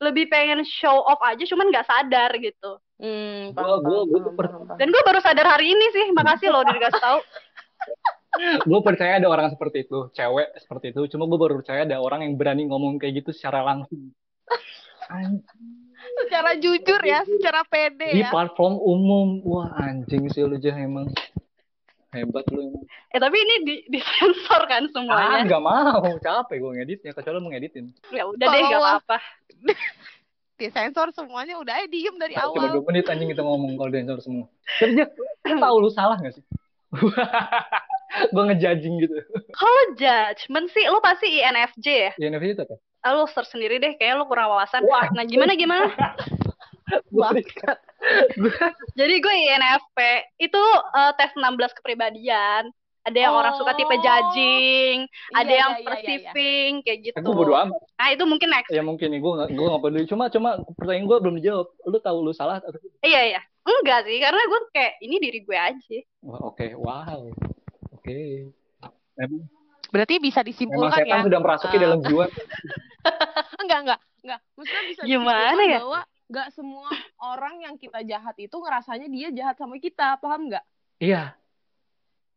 Lebih 0.00 0.32
pengen 0.32 0.64
show 0.64 1.04
off 1.04 1.20
aja, 1.20 1.44
cuman 1.44 1.68
nggak 1.68 1.84
sadar 1.84 2.32
gitu. 2.40 2.80
hmm, 2.96 3.52
Gua- 3.52 3.80
gua- 3.80 4.32
paham. 4.36 4.76
Dan 4.80 4.88
gue 4.88 5.02
baru 5.04 5.20
sadar 5.20 5.44
hari 5.44 5.76
ini 5.76 5.86
sih, 5.92 6.06
makasih 6.12 6.48
loh 6.48 6.64
udah 6.64 6.72
dikasih 6.72 7.00
tahu. 7.00 7.20
gue 8.70 8.80
percaya 8.80 9.20
ada 9.20 9.28
orang 9.28 9.52
seperti 9.52 9.84
itu, 9.84 10.08
cewek 10.12 10.48
seperti 10.56 10.92
itu. 10.92 11.04
Cuma 11.12 11.28
gue 11.28 11.36
baru 11.36 11.60
percaya 11.60 11.84
ada 11.84 12.00
orang 12.00 12.24
yang 12.24 12.36
berani 12.36 12.64
ngomong 12.68 12.96
kayak 12.96 13.24
gitu 13.24 13.30
secara 13.36 13.60
langsung. 13.60 14.12
Anjing, 15.10 15.90
secara 16.22 16.54
jujur 16.54 17.00
ya 17.02 17.26
secara 17.26 17.66
pede 17.66 18.14
di 18.14 18.22
ya 18.22 18.30
platform 18.30 18.78
umum, 18.78 19.42
wah 19.42 19.74
anjing 19.74 20.30
sih 20.30 20.46
lu 20.46 20.54
jah 20.54 20.78
emang 20.78 21.10
hebat 22.12 22.44
lu. 22.48 22.60
emang. 22.64 22.84
Eh 23.08 23.18
tapi 23.18 23.36
ini 23.38 23.54
di 23.62 23.74
disensor 23.88 24.62
kan 24.66 24.82
Ah, 24.82 24.92
semuanya. 24.92 25.42
nggak 25.46 25.62
mau, 25.62 26.02
capek 26.18 26.56
gue 26.58 26.70
ngeditnya. 26.76 27.10
Kecuali 27.12 27.34
lu 27.34 27.42
mau 27.42 27.50
ngeditin. 27.50 27.84
Ya 28.10 28.26
udah 28.26 28.46
deh, 28.46 28.58
Kalau 28.58 28.68
gak 28.68 28.76
lo- 28.76 28.88
apa-apa. 28.98 29.16
disensor 30.60 31.08
semuanya 31.10 31.56
udah 31.56 31.72
eh 31.74 31.88
diem 31.88 32.12
dari 32.14 32.36
Cuma 32.36 32.52
awal 32.52 32.76
dua 32.76 32.84
menit 32.86 33.08
anjing 33.08 33.32
kita 33.32 33.40
ngomong 33.40 33.74
kalau 33.74 33.90
dancer 33.90 34.20
semua. 34.20 34.44
Tapi 34.76 34.92
dia 34.92 35.06
lu 35.46 35.56
tahu 35.56 35.76
lu 35.78 35.90
salah 35.90 36.16
gak 36.16 36.36
sih? 36.36 36.44
gue 38.28 38.42
ngejudging 38.44 38.94
gitu. 39.00 39.14
Kalau 39.50 39.82
judgement 39.94 40.66
sih, 40.68 40.84
lo 40.84 40.98
pasti 40.98 41.30
INFJ 41.32 41.86
ya? 41.86 42.12
NFT 42.18 42.44
itu 42.50 42.62
apa? 42.62 42.76
Ah, 43.00 43.14
lo 43.14 43.24
search 43.24 43.48
sendiri 43.48 43.78
deh, 43.78 43.96
kayak 43.96 44.18
lo 44.18 44.26
kurang 44.26 44.50
wawasan. 44.50 44.84
Wah. 44.84 45.08
Nah 45.10 45.24
gimana 45.24 45.54
gimana? 45.54 45.88
Bangsat. 47.14 47.78
Jadi 48.92 49.14
gue 49.16 49.34
INFP 49.34 49.98
itu 50.40 50.62
eh, 50.90 51.12
tes 51.14 51.30
16 51.32 51.76
kepribadian. 51.76 52.68
Ada 53.00 53.16
yang 53.18 53.32
orang 53.32 53.56
suka 53.56 53.72
tipe 53.72 53.88
Oh. 53.88 53.96
judging, 53.96 55.08
ada 55.32 55.48
Iya, 55.48 55.56
yang 55.56 55.70
iya, 55.72 55.72
iya, 55.72 55.80
iya. 55.80 55.88
perceiving, 55.88 56.72
kayak 56.84 56.98
gitu. 57.00 57.16
Gue 57.18 57.32
bodo 57.34 57.56
amat. 57.56 57.80
Nah 57.96 58.08
itu 58.12 58.24
mungkin 58.24 58.48
next. 58.50 58.68
Ya 58.68 58.84
mungkin 58.84 59.08
nih 59.08 59.18
gue 59.18 59.32
gak, 59.34 59.48
gue 59.50 59.66
gak 59.66 59.80
peduli. 59.80 60.04
Cuma 60.04 60.28
cuma 60.28 60.50
pertanyaan 60.76 61.08
gue 61.08 61.16
belum 61.18 61.34
dijawab. 61.40 61.66
Lu 61.82 61.96
tahu 61.98 62.18
lu 62.20 62.32
salah 62.32 62.60
atau 62.60 62.76
Iya 63.00 63.20
iya. 63.26 63.40
Enggak 63.60 64.04
sih, 64.04 64.20
karena 64.20 64.40
gue 64.42 64.60
kayak 64.70 64.92
ini 65.00 65.16
diri 65.16 65.40
gue 65.40 65.56
aja. 65.56 65.98
Wah, 66.22 66.40
oke, 66.44 66.66
wow. 66.76 67.24
Oke. 67.94 68.52
Memang, 69.16 69.48
berarti 69.88 70.14
bisa 70.16 70.40
memang 70.40 70.48
disimpulkan 70.52 71.00
setan 71.00 71.08
ya 71.10 71.24
sudah 71.24 71.40
merasuki 71.40 71.76
Ah. 71.76 71.80
dalam 71.80 71.98
jiwa. 72.00 72.24
enggak 73.64 73.78
enggak 73.80 74.00
enggak 74.20 74.40
maksudnya 74.52 74.82
bisa 74.86 75.00
Gimana 75.02 75.40
disimpulkan 75.56 75.72
ya? 75.72 75.78
bahwa 75.80 76.00
enggak 76.30 76.48
semua 76.50 76.86
orang 77.18 77.58
yang 77.60 77.74
kita 77.74 78.00
jahat 78.02 78.38
itu 78.38 78.54
ngerasanya 78.54 79.06
dia 79.06 79.28
jahat 79.30 79.56
sama 79.56 79.76
kita 79.76 80.14
paham 80.16 80.46
nggak 80.46 80.62
Iya. 80.96 81.34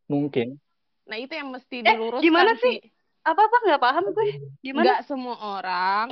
Mungkin. 0.06 0.58
nah 1.03 1.15
itu 1.15 1.32
yang 1.32 1.49
mesti 1.49 1.77
Eh, 1.77 1.86
diluruskan 1.86 2.23
gimana 2.23 2.51
sih 2.56 2.79
Apa-apa 3.21 3.56
nggak 3.62 3.82
paham 3.82 4.06
gue. 4.10 4.27
Gimana? 4.62 4.84
nggak 4.84 5.01
semua 5.03 5.36
orang 5.38 6.08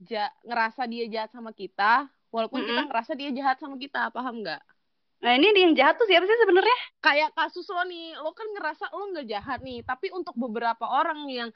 ja- 0.00 0.34
ngerasa 0.40 0.82
dia 0.84 1.06
jahat 1.06 1.30
sama 1.30 1.50
kita 1.50 2.06
walaupun 2.28 2.60
kita 2.60 2.72
Mm-mm. 2.76 2.88
ngerasa 2.88 3.12
dia 3.12 3.30
jahat 3.30 3.56
sama 3.56 3.76
kita 3.76 4.10
paham 4.10 4.40
nggak 4.40 4.62
Nah 5.20 5.32
ini 5.32 5.54
yang 5.54 5.70
jahat 5.72 5.94
tuh 5.94 6.04
siapa 6.04 6.22
sih 6.22 6.34
sebenarnya? 6.36 6.78
kayak 6.98 7.30
kasus 7.32 7.62
lo 7.68 7.84
nih 7.84 8.16
lo 8.16 8.32
kan 8.32 8.48
ngerasa 8.48 8.90
lo 8.90 9.06
nggak 9.08 9.26
jahat 9.28 9.60
nih 9.60 9.82
tapi 9.82 10.10
untuk 10.10 10.34
beberapa 10.34 10.82
orang 10.82 11.22
yang 11.28 11.50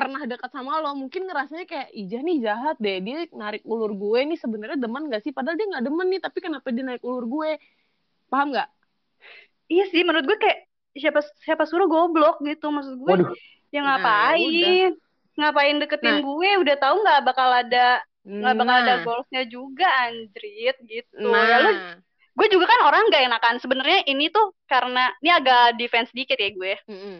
pernah 0.00 0.22
dekat 0.24 0.50
sama 0.50 0.80
lo 0.80 0.90
mungkin 0.96 1.22
ngerasanya 1.28 1.64
kayak 1.68 1.88
Ija 1.92 2.18
nih 2.24 2.36
jahat 2.40 2.76
deh 2.80 2.96
dia 3.04 3.16
narik 3.36 3.62
ulur 3.68 3.92
gue 3.92 4.20
nih 4.32 4.38
sebenarnya 4.40 4.78
demen 4.80 5.06
gak 5.06 5.20
sih 5.20 5.30
padahal 5.30 5.56
dia 5.60 5.66
nggak 5.68 5.84
demen 5.84 6.06
nih 6.08 6.20
tapi 6.24 6.38
kenapa 6.40 6.66
dia 6.72 6.84
narik 6.88 7.04
ulur 7.04 7.24
gue 7.28 7.50
paham 8.26 8.56
nggak 8.56 8.68
Iya 9.70 9.86
sih, 9.86 10.02
menurut 10.02 10.26
gue 10.26 10.34
kayak 10.34 10.66
siapa 10.98 11.22
siapa 11.46 11.62
suruh 11.62 11.86
goblok 11.86 12.42
gitu 12.42 12.74
maksud 12.74 12.98
gue. 12.98 13.06
Waduh. 13.06 13.30
Ya 13.70 13.86
Nah, 13.86 14.02
ngapain? 14.02 14.98
ngapain 15.38 15.76
deketin 15.78 16.18
Nah. 16.18 16.22
gue? 16.26 16.50
Udah 16.58 16.74
tahu 16.74 16.94
nggak 17.06 17.20
bakal 17.22 17.48
ada 17.54 18.02
nggak 18.26 18.54
bakal 18.58 18.76
ada 18.82 18.94
Nah. 18.98 19.02
goalsnya 19.06 19.42
juga 19.46 19.86
anjrit 20.10 20.74
gitu. 20.82 21.22
nah 21.22 21.46
Ya 21.46 21.56
lu 21.62 21.70
gue 22.34 22.46
juga 22.50 22.66
kan 22.66 22.80
orang 22.82 23.14
nggak 23.14 23.22
enakan 23.30 23.56
sebenarnya 23.62 24.00
ini 24.10 24.26
tuh 24.34 24.50
karena 24.66 25.12
ini 25.22 25.30
agak 25.30 25.78
defense 25.78 26.10
dikit 26.10 26.34
ya 26.34 26.50
gue 26.50 26.74
Mm-mm. 26.90 27.16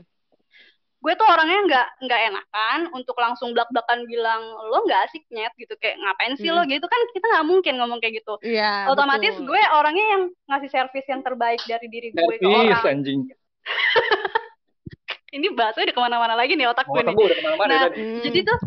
Gue 1.00 1.12
tuh 1.14 1.24
orangnya 1.24 1.60
nggak 1.64 1.86
nggak 2.02 2.20
enakan 2.28 2.78
untuk 2.92 3.16
langsung 3.16 3.50
belak 3.50 3.68
belakan 3.68 4.04
bilang 4.04 4.40
lo 4.62 4.84
nggak 4.84 5.08
asik 5.08 5.24
nyet 5.28 5.48
gitu 5.54 5.72
kayak 5.74 5.96
ngapain 5.96 6.36
sih 6.36 6.48
lo 6.48 6.60
Hmm. 6.60 6.68
gitu 6.68 6.84
kan 6.84 7.00
kita 7.10 7.24
nggak 7.26 7.46
mungkin 7.46 7.74
ngomong 7.76 7.98
kayak 7.98 8.20
gitu 8.20 8.36
Iya, 8.42 8.84
otomatis 8.86 9.32
betul. 9.32 9.48
gue 9.48 9.60
orangnya 9.70 10.06
yang 10.08 10.22
ngasih 10.46 10.68
servis 10.68 11.06
yang 11.06 11.20
terbaik 11.20 11.60
dari 11.64 11.86
diri 11.86 12.08
gue 12.10 12.20
ke 12.20 12.36
Servis 12.38 12.52
orang 12.76 12.84
anjing. 12.86 13.20
ini 15.30 15.46
bahasanya 15.50 15.84
udah 15.86 15.94
ke 15.94 16.02
mana-mana 16.02 16.34
lagi 16.34 16.52
nih 16.52 16.66
otak 16.66 16.84
gue 16.84 17.00
nih 17.00 17.14
udah 17.14 17.32
ke 17.32 17.44
mana-mana 17.44 17.70
Nah, 17.70 17.80
tadi. 17.86 18.00
Hmm. 18.02 18.20
jadi 18.20 18.38
tuh 18.44 18.58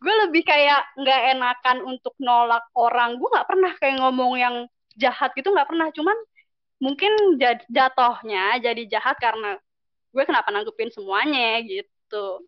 gue 0.00 0.14
lebih 0.26 0.42
kayak 0.42 0.80
nggak 0.96 1.20
enakan 1.32 1.76
untuk 1.86 2.12
nolak 2.18 2.64
orang 2.74 3.16
gue 3.16 3.28
nggak 3.28 3.46
pernah 3.46 3.72
kayak 3.74 3.96
ngomong 3.98 4.32
yang 4.34 4.54
jahat 4.94 5.30
gitu 5.32 5.48
nggak 5.48 5.64
pernah 5.64 5.88
cuman 5.90 6.16
mungkin 6.76 7.12
jad- 7.36 7.64
jatohnya 7.66 8.58
jadi 8.58 8.82
jahat 8.90 9.16
karena 9.16 9.56
gue 10.14 10.22
kenapa 10.22 10.54
nanggepin 10.54 10.94
semuanya 10.94 11.58
gitu. 11.66 12.46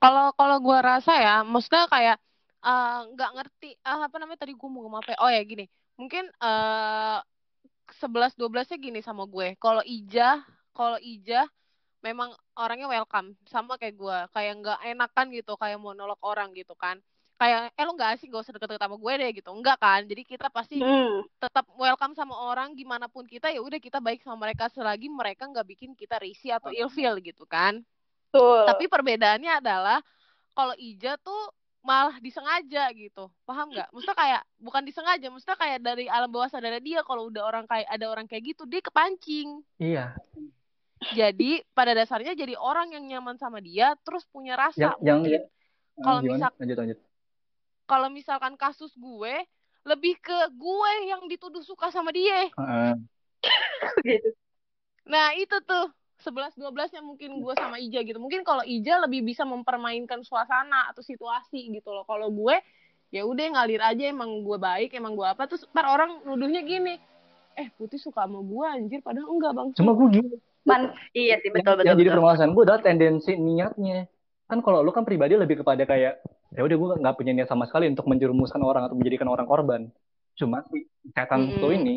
Kalau 0.00 0.32
kalau 0.32 0.56
gue 0.56 0.78
rasa 0.80 1.12
ya, 1.20 1.36
maksudnya 1.44 1.84
kayak 1.92 2.16
eh, 2.64 2.98
nggak 3.12 3.30
ngerti 3.36 3.76
ah, 3.84 4.08
apa 4.08 4.16
namanya 4.16 4.40
tadi 4.48 4.56
gue 4.56 4.68
mau 4.72 4.88
ngomong 4.88 5.04
apa? 5.04 5.12
ya? 5.12 5.18
Oh 5.20 5.30
ya 5.30 5.42
gini, 5.44 5.68
mungkin 6.00 6.32
eh 6.40 7.18
sebelas 7.92 8.32
dua 8.36 8.48
belasnya 8.48 8.80
gini 8.80 9.04
sama 9.04 9.28
gue. 9.28 9.56
Kalau 9.60 9.84
Ija, 9.84 10.40
kalau 10.72 10.96
Ija 11.00 11.44
memang 12.00 12.32
orangnya 12.56 12.88
welcome, 12.88 13.36
sama 13.50 13.76
kayak 13.76 13.96
gue, 14.00 14.18
kayak 14.32 14.52
nggak 14.64 14.78
enakan 14.96 15.26
gitu, 15.34 15.52
kayak 15.60 15.76
mau 15.76 15.92
nolak 15.92 16.20
orang 16.24 16.56
gitu 16.56 16.72
kan. 16.78 17.00
Kayak 17.38 17.70
eh 17.78 17.84
lo 17.86 17.94
nggak 17.94 18.10
asik 18.18 18.34
gak 18.34 18.42
usah 18.42 18.54
deket-deket 18.58 18.82
sama 18.82 18.96
gue 18.98 19.12
deh 19.14 19.30
gitu. 19.30 19.50
Enggak 19.54 19.78
kan? 19.78 20.02
Jadi 20.02 20.22
kita 20.26 20.50
pasti 20.50 20.82
hmm. 20.82 21.38
tetap 21.38 21.70
welcome 21.78 22.18
sama 22.18 22.34
orang 22.34 22.74
gimana 22.74 23.06
pun 23.06 23.22
kita 23.22 23.46
ya 23.54 23.62
udah 23.62 23.78
kita 23.78 24.02
baik 24.02 24.26
sama 24.26 24.50
mereka 24.50 24.66
selagi 24.74 25.06
mereka 25.06 25.46
nggak 25.46 25.66
bikin 25.70 25.94
kita 25.94 26.18
risih 26.18 26.58
atau 26.58 26.74
ilfeel 26.74 27.22
gitu 27.22 27.46
kan. 27.46 27.78
Betul. 28.28 28.66
Tapi 28.66 28.84
perbedaannya 28.90 29.62
adalah 29.62 30.02
kalau 30.52 30.74
Ija 30.74 31.14
tuh 31.22 31.54
malah 31.86 32.18
disengaja 32.18 32.90
gitu. 32.92 33.30
Paham 33.46 33.70
nggak? 33.70 33.88
Maksudnya 33.94 34.18
kayak 34.18 34.42
bukan 34.58 34.82
disengaja, 34.84 35.26
maksudnya 35.30 35.56
kayak 35.56 35.78
dari 35.78 36.04
alam 36.10 36.28
bawah 36.28 36.50
sadar 36.50 36.76
dia 36.82 37.00
kalau 37.06 37.30
udah 37.30 37.46
orang 37.46 37.64
kayak 37.64 37.86
ada 37.86 38.06
orang 38.10 38.26
kayak 38.26 38.52
gitu 38.52 38.66
dia 38.66 38.82
kepancing. 38.82 39.62
Iya. 39.78 40.18
Jadi 41.14 41.62
pada 41.72 41.94
dasarnya 41.94 42.34
jadi 42.34 42.58
orang 42.58 42.90
yang 42.90 43.06
nyaman 43.06 43.38
sama 43.38 43.62
dia 43.62 43.94
terus 44.02 44.26
punya 44.26 44.58
rasa 44.58 44.92
Yang 44.92 44.94
yang 45.06 45.18
mungkin. 45.22 45.42
Kalau 45.98 46.20
misal 46.22 46.50
lanjut 46.58 46.76
lanjut. 46.76 46.98
Kalau 47.88 48.12
misalkan 48.12 48.54
kasus 48.60 48.92
gue 48.94 49.34
lebih 49.88 50.20
ke 50.20 50.38
gue 50.52 50.92
yang 51.08 51.24
dituduh 51.24 51.64
suka 51.64 51.88
sama 51.88 52.12
dia. 52.12 52.52
Heeh. 52.52 52.92
gitu. 54.04 54.30
Nah, 55.08 55.32
itu 55.40 55.56
tuh 55.64 55.88
11 56.20 56.60
12 56.60 56.92
nya 56.92 57.00
mungkin 57.00 57.40
gue 57.40 57.54
sama 57.56 57.80
Ija 57.80 58.04
gitu. 58.04 58.20
Mungkin 58.20 58.44
kalau 58.44 58.60
Ija 58.60 59.00
lebih 59.00 59.24
bisa 59.24 59.48
mempermainkan 59.48 60.20
suasana 60.20 60.92
atau 60.92 61.00
situasi 61.00 61.72
gitu 61.72 61.88
loh. 61.88 62.04
Kalau 62.04 62.28
gue 62.28 62.60
ya 63.08 63.24
udah 63.24 63.56
ngalir 63.56 63.80
aja 63.80 64.04
emang 64.12 64.44
gue 64.44 64.58
baik, 64.60 64.92
emang 64.92 65.16
gue 65.16 65.24
apa 65.24 65.48
terus 65.48 65.64
ntar 65.72 65.88
orang 65.88 66.20
nuduhnya 66.28 66.60
gini. 66.60 67.00
Eh, 67.56 67.72
Putih 67.80 67.96
suka 67.96 68.28
sama 68.28 68.44
gue 68.44 68.64
anjir 68.68 69.00
padahal 69.00 69.32
enggak, 69.32 69.52
Bang. 69.56 69.68
Cuma 69.72 69.96
gue 69.96 70.20
gini. 70.20 70.36
Man, 70.68 70.92
iya 71.16 71.40
sih 71.40 71.48
betul 71.48 71.80
yang, 71.80 71.80
betul. 71.80 71.86
yang 71.88 71.96
jadi 71.96 72.10
betul. 72.12 72.16
permasalahan 72.20 72.52
gue 72.52 72.64
adalah 72.68 72.82
tendensi 72.84 73.32
niatnya 73.40 73.98
kan 74.48 74.64
kalau 74.64 74.80
lu 74.80 74.92
kan 74.92 75.04
pribadi 75.04 75.36
lebih 75.36 75.64
kepada 75.64 75.84
kayak 75.88 76.20
ya 76.48 76.64
udah 76.64 76.76
gue 76.76 76.88
nggak 77.04 77.16
punya 77.16 77.32
niat 77.36 77.48
sama 77.48 77.68
sekali 77.68 77.88
untuk 77.88 78.08
menjerumuskan 78.08 78.62
orang 78.62 78.88
atau 78.88 78.96
menjadikan 78.96 79.28
orang 79.28 79.44
korban 79.44 79.82
cuma 80.32 80.64
si 80.70 80.86
setan 81.12 81.44
Mm-mm. 81.44 81.52
satu 81.56 81.68
ini 81.70 81.96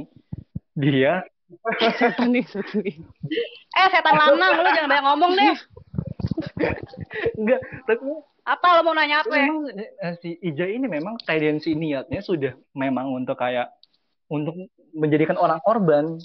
dia 0.76 1.24
setan 2.00 2.32
nih 2.32 2.44
ini. 2.80 2.92
Eh 3.80 3.88
setan 3.88 4.16
lanang, 4.16 4.52
lu 4.60 4.70
jangan 4.72 4.90
banyak 4.90 5.06
ngomong 5.08 5.32
deh. 5.32 5.56
enggak 7.40 7.60
tapi 7.86 8.04
Apa 8.42 8.68
lo 8.74 8.82
mau 8.82 8.96
nanya 8.98 9.22
apa 9.22 9.32
ya? 9.32 9.46
memang 9.46 9.70
eh, 9.78 10.14
si 10.20 10.34
Ija 10.42 10.66
ini 10.66 10.90
memang 10.90 11.16
tendensi 11.22 11.72
niatnya 11.72 12.20
sudah 12.20 12.58
memang 12.74 13.14
untuk 13.14 13.38
kayak 13.38 13.70
untuk 14.28 14.58
menjadikan 14.92 15.38
orang 15.38 15.62
korban 15.62 16.18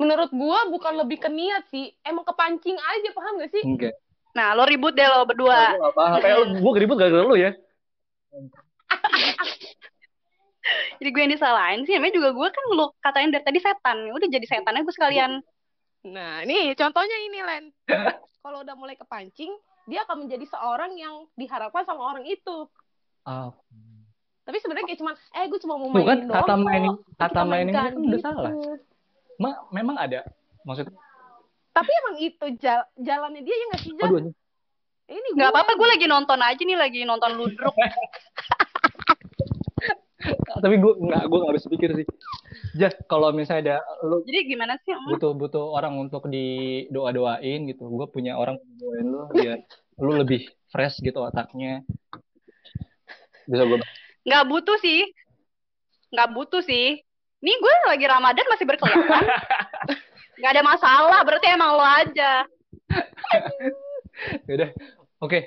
Menurut 0.00 0.34
gua 0.34 0.66
bukan 0.66 0.98
lebih 0.98 1.22
ke 1.22 1.30
niat 1.30 1.62
sih, 1.70 1.94
emang 2.02 2.26
kepancing 2.26 2.74
aja 2.74 3.08
paham 3.14 3.38
gak 3.38 3.52
sih? 3.54 3.62
enggak 3.62 3.94
Nah, 4.32 4.56
lo 4.56 4.64
ribut 4.64 4.96
deh 4.96 5.04
lo 5.04 5.28
berdua. 5.28 5.76
gue 5.76 5.82
gak 5.84 5.94
paham 5.96 6.16
kayak 6.20 6.36
gue 6.56 6.72
ribut 6.80 6.96
gara-gara 6.96 7.24
lu 7.24 7.36
ya 7.36 7.52
Jadi 11.02 11.08
gue 11.10 11.22
yang 11.26 11.34
disalahin 11.34 11.82
sih, 11.82 11.98
namanya 11.98 12.14
juga 12.22 12.28
gue 12.30 12.48
kan 12.54 12.64
lo 12.70 12.94
katain 13.02 13.34
dari 13.34 13.42
tadi 13.42 13.58
setan. 13.58 14.06
Ya 14.06 14.12
Udah 14.14 14.28
jadi 14.30 14.46
setannya 14.46 14.86
gue 14.86 14.94
sekalian. 14.94 15.42
Nah, 16.06 16.46
nih 16.46 16.78
contohnya 16.78 17.16
ini 17.26 17.38
Len. 17.42 17.64
Kalau 18.38 18.62
udah 18.62 18.74
mulai 18.78 18.94
kepancing, 18.94 19.50
dia 19.90 20.06
akan 20.06 20.26
menjadi 20.26 20.46
seorang 20.46 20.94
yang 20.94 21.26
diharapkan 21.34 21.82
sama 21.82 22.14
orang 22.14 22.22
itu. 22.26 22.70
ah 23.22 23.50
Tapi 24.42 24.58
sebenarnya 24.58 24.86
kayak 24.90 25.00
cuman, 25.02 25.14
eh 25.14 25.44
gue 25.46 25.58
cuma 25.62 25.74
mau 25.78 25.86
kan, 25.86 25.94
mainin 25.94 26.26
doang 26.26 26.42
kata 26.42 26.54
mainin- 26.58 26.98
kata 27.14 27.40
mainin 27.42 27.74
itu 27.74 27.98
udah 28.00 28.18
gitu. 28.18 28.26
salah. 28.26 28.52
Ma, 29.38 29.50
memang 29.70 29.96
ada 29.98 30.26
maksud 30.62 30.90
Tapi 31.72 31.90
emang 32.04 32.16
itu 32.20 32.46
jal- 32.60 32.88
jalannya 33.00 33.40
dia 33.40 33.56
ya 33.56 33.64
nggak 33.72 33.80
sih, 33.80 33.92
aduh. 33.96 34.32
Ini 35.12 35.28
Gak 35.34 35.36
gue. 35.36 35.48
apa-apa, 35.52 35.72
gue 35.76 35.88
lagi 35.88 36.06
nonton 36.08 36.40
aja 36.40 36.62
nih, 36.62 36.78
lagi 36.78 37.00
nonton 37.04 37.32
ludruk. 37.36 37.74
tapi 40.62 40.78
gue 40.78 40.92
nggak 40.94 41.24
gue 41.26 41.38
nggak 41.42 41.56
bisa 41.58 41.66
pikir 41.66 41.90
sih 41.98 42.06
Jas 42.78 42.94
kalau 43.10 43.34
misalnya 43.34 43.74
ada 43.74 44.06
lu 44.06 44.22
Jadi 44.22 44.54
gimana 44.54 44.78
sih? 44.86 44.94
Butuh 44.94 45.34
butuh 45.34 45.74
orang 45.74 45.98
untuk 45.98 46.30
di 46.30 46.86
doa 46.94 47.10
doain 47.10 47.66
gitu 47.66 47.90
gue 47.90 48.06
punya 48.06 48.38
orang 48.38 48.54
doain 48.78 49.02
lu 49.02 49.26
biar 49.34 49.58
lu 49.98 50.14
lebih 50.14 50.46
fresh 50.70 51.02
gitu 51.02 51.18
otaknya 51.18 51.82
bisa 53.50 53.66
gue 53.66 53.82
Gak 54.22 54.46
butuh 54.46 54.78
sih. 54.78 55.02
Gak 56.14 56.30
butuh 56.30 56.62
sih. 56.62 57.02
Nih 57.42 57.56
gue 57.58 57.74
lagi 57.90 58.06
Ramadan 58.06 58.46
masih 58.46 58.66
berkelihatan. 58.70 59.22
Gak 60.34 60.50
ada 60.50 60.62
masalah, 60.62 61.20
berarti 61.20 61.46
emang 61.46 61.70
lo 61.72 61.84
aja. 61.84 62.46
udah 64.46 64.70
oke 65.18 65.40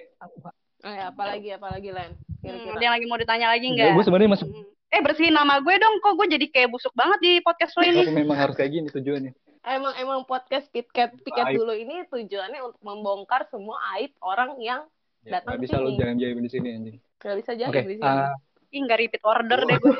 Eh, 0.83 1.01
apalagi, 1.01 1.49
apalagi 1.51 1.89
Len? 1.89 2.13
Hmm, 2.13 2.45
Kira-kira. 2.61 2.71
ada 2.71 2.83
yang 2.83 2.93
lagi 2.93 3.05
mau 3.07 3.17
ditanya 3.17 3.47
lagi 3.49 3.65
nggak? 3.67 3.89
gue 3.91 4.03
sebenarnya 4.03 4.31
masuk 4.31 4.47
Hmm. 4.47 4.65
Eh 4.87 5.01
bersihin 5.01 5.33
nama 5.33 5.57
gue 5.57 5.75
dong, 5.75 5.97
kok 5.97 6.13
gue 6.15 6.27
jadi 6.29 6.45
kayak 6.47 6.69
busuk 6.69 6.93
banget 6.93 7.19
di 7.19 7.31
podcast 7.41 7.73
lo 7.73 7.83
ini. 7.83 7.99
tapi 7.99 8.15
memang 8.15 8.37
harus 8.37 8.53
kayak 8.53 8.71
gini 8.71 8.87
tujuannya 8.87 9.33
Emang 9.61 9.93
emang 9.95 10.19
podcast 10.23 10.69
Pitcat 10.69 11.17
Piket 11.17 11.41
Aib. 11.43 11.57
dulu 11.57 11.73
ini 11.73 12.05
tujuannya 12.05 12.61
untuk 12.61 12.77
membongkar 12.79 13.43
semua 13.45 13.75
aib 13.95 14.13
orang 14.19 14.53
yang 14.59 14.85
ya, 15.19 15.35
Datang 15.35 15.41
nggak 15.51 15.57
ke 15.57 15.63
bisa 15.65 15.75
lu 15.75 15.89
sini. 15.89 15.97
jangan 15.99 16.15
jaim 16.15 16.37
di 16.37 16.49
sini 16.49 16.67
anjing 16.71 16.97
gak 17.17 17.35
bisa 17.35 17.51
jadi 17.55 17.65
oke 17.67 17.81
di 17.81 17.95
sini. 17.97 18.05
ah, 18.05 18.33
Ih 18.67 18.79
nggak 18.79 18.99
repeat 18.99 19.23
order 19.23 19.59
deh 19.63 19.77
gue. 19.83 19.95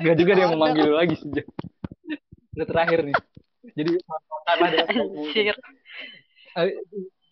nggak 0.00 0.16
juga 0.16 0.32
dia 0.34 0.46
mau 0.48 0.58
manggil 0.60 0.90
lagi 0.90 1.14
sih 1.14 1.30
Jas. 1.30 1.46
Udah 2.60 2.68
terakhir 2.68 3.00
nih 3.08 3.16
jadi 3.74 3.90
Anjir. 4.50 5.56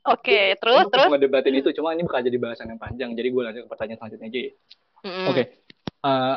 Oke, 0.08 0.56
terus 0.56 0.86
Gue 0.86 0.92
terus. 0.94 1.08
mau 1.10 1.14
ngedebatin 1.18 1.54
itu, 1.58 1.68
cuma 1.76 1.92
ini 1.92 2.06
bakal 2.06 2.24
jadi 2.24 2.38
bahasan 2.40 2.70
yang 2.72 2.80
panjang. 2.80 3.10
Jadi 3.12 3.28
gue 3.28 3.42
lanjut 3.42 3.62
ke 3.66 3.70
pertanyaan 3.70 3.98
selanjutnya 4.00 4.28
aja 4.30 4.40
ya. 4.40 4.52
Mm-mm. 5.04 5.26
Oke. 5.28 5.42
Eh, 5.98 6.36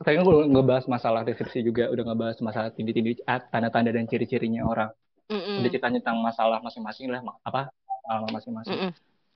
tadi 0.00 0.14
kan 0.16 0.24
gue 0.24 0.36
ngebahas 0.48 0.84
masalah 0.88 1.20
deskripsi 1.26 1.60
juga, 1.66 1.90
udah 1.92 2.04
ngebahas 2.08 2.38
masalah 2.40 2.68
tindi-tindi, 2.72 3.20
ah, 3.28 3.42
tanda-tanda 3.42 3.92
dan 3.92 4.08
ciri-cirinya 4.08 4.64
orang. 4.64 4.88
Mm-mm. 5.28 5.60
Udah 5.60 5.68
cerita 5.68 5.92
tentang 5.92 6.16
masalah 6.22 6.64
masing-masing 6.64 7.12
lah, 7.12 7.20
apa 7.44 7.68
pengalaman 8.06 8.32
masing-masing. 8.40 8.78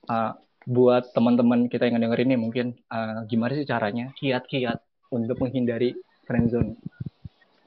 Eh, 0.09 0.33
buat 0.63 1.11
teman-teman 1.13 1.67
kita 1.67 1.91
yang 1.91 1.99
dengerin 2.01 2.33
ini 2.33 2.39
mungkin 2.39 2.67
eh, 2.73 3.21
gimana 3.29 3.53
sih 3.59 3.69
caranya 3.69 4.15
kiat-kiat 4.17 4.79
untuk 5.13 5.37
menghindari 5.43 5.93
friendzone? 6.25 6.79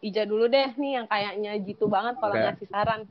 Ija 0.04 0.24
dulu 0.28 0.52
deh 0.52 0.76
nih 0.76 0.92
yang 1.02 1.06
kayaknya 1.08 1.52
jitu 1.64 1.86
banget 1.88 2.20
kalau 2.20 2.36
Oke. 2.36 2.44
ngasih 2.44 2.68
saran. 2.70 3.02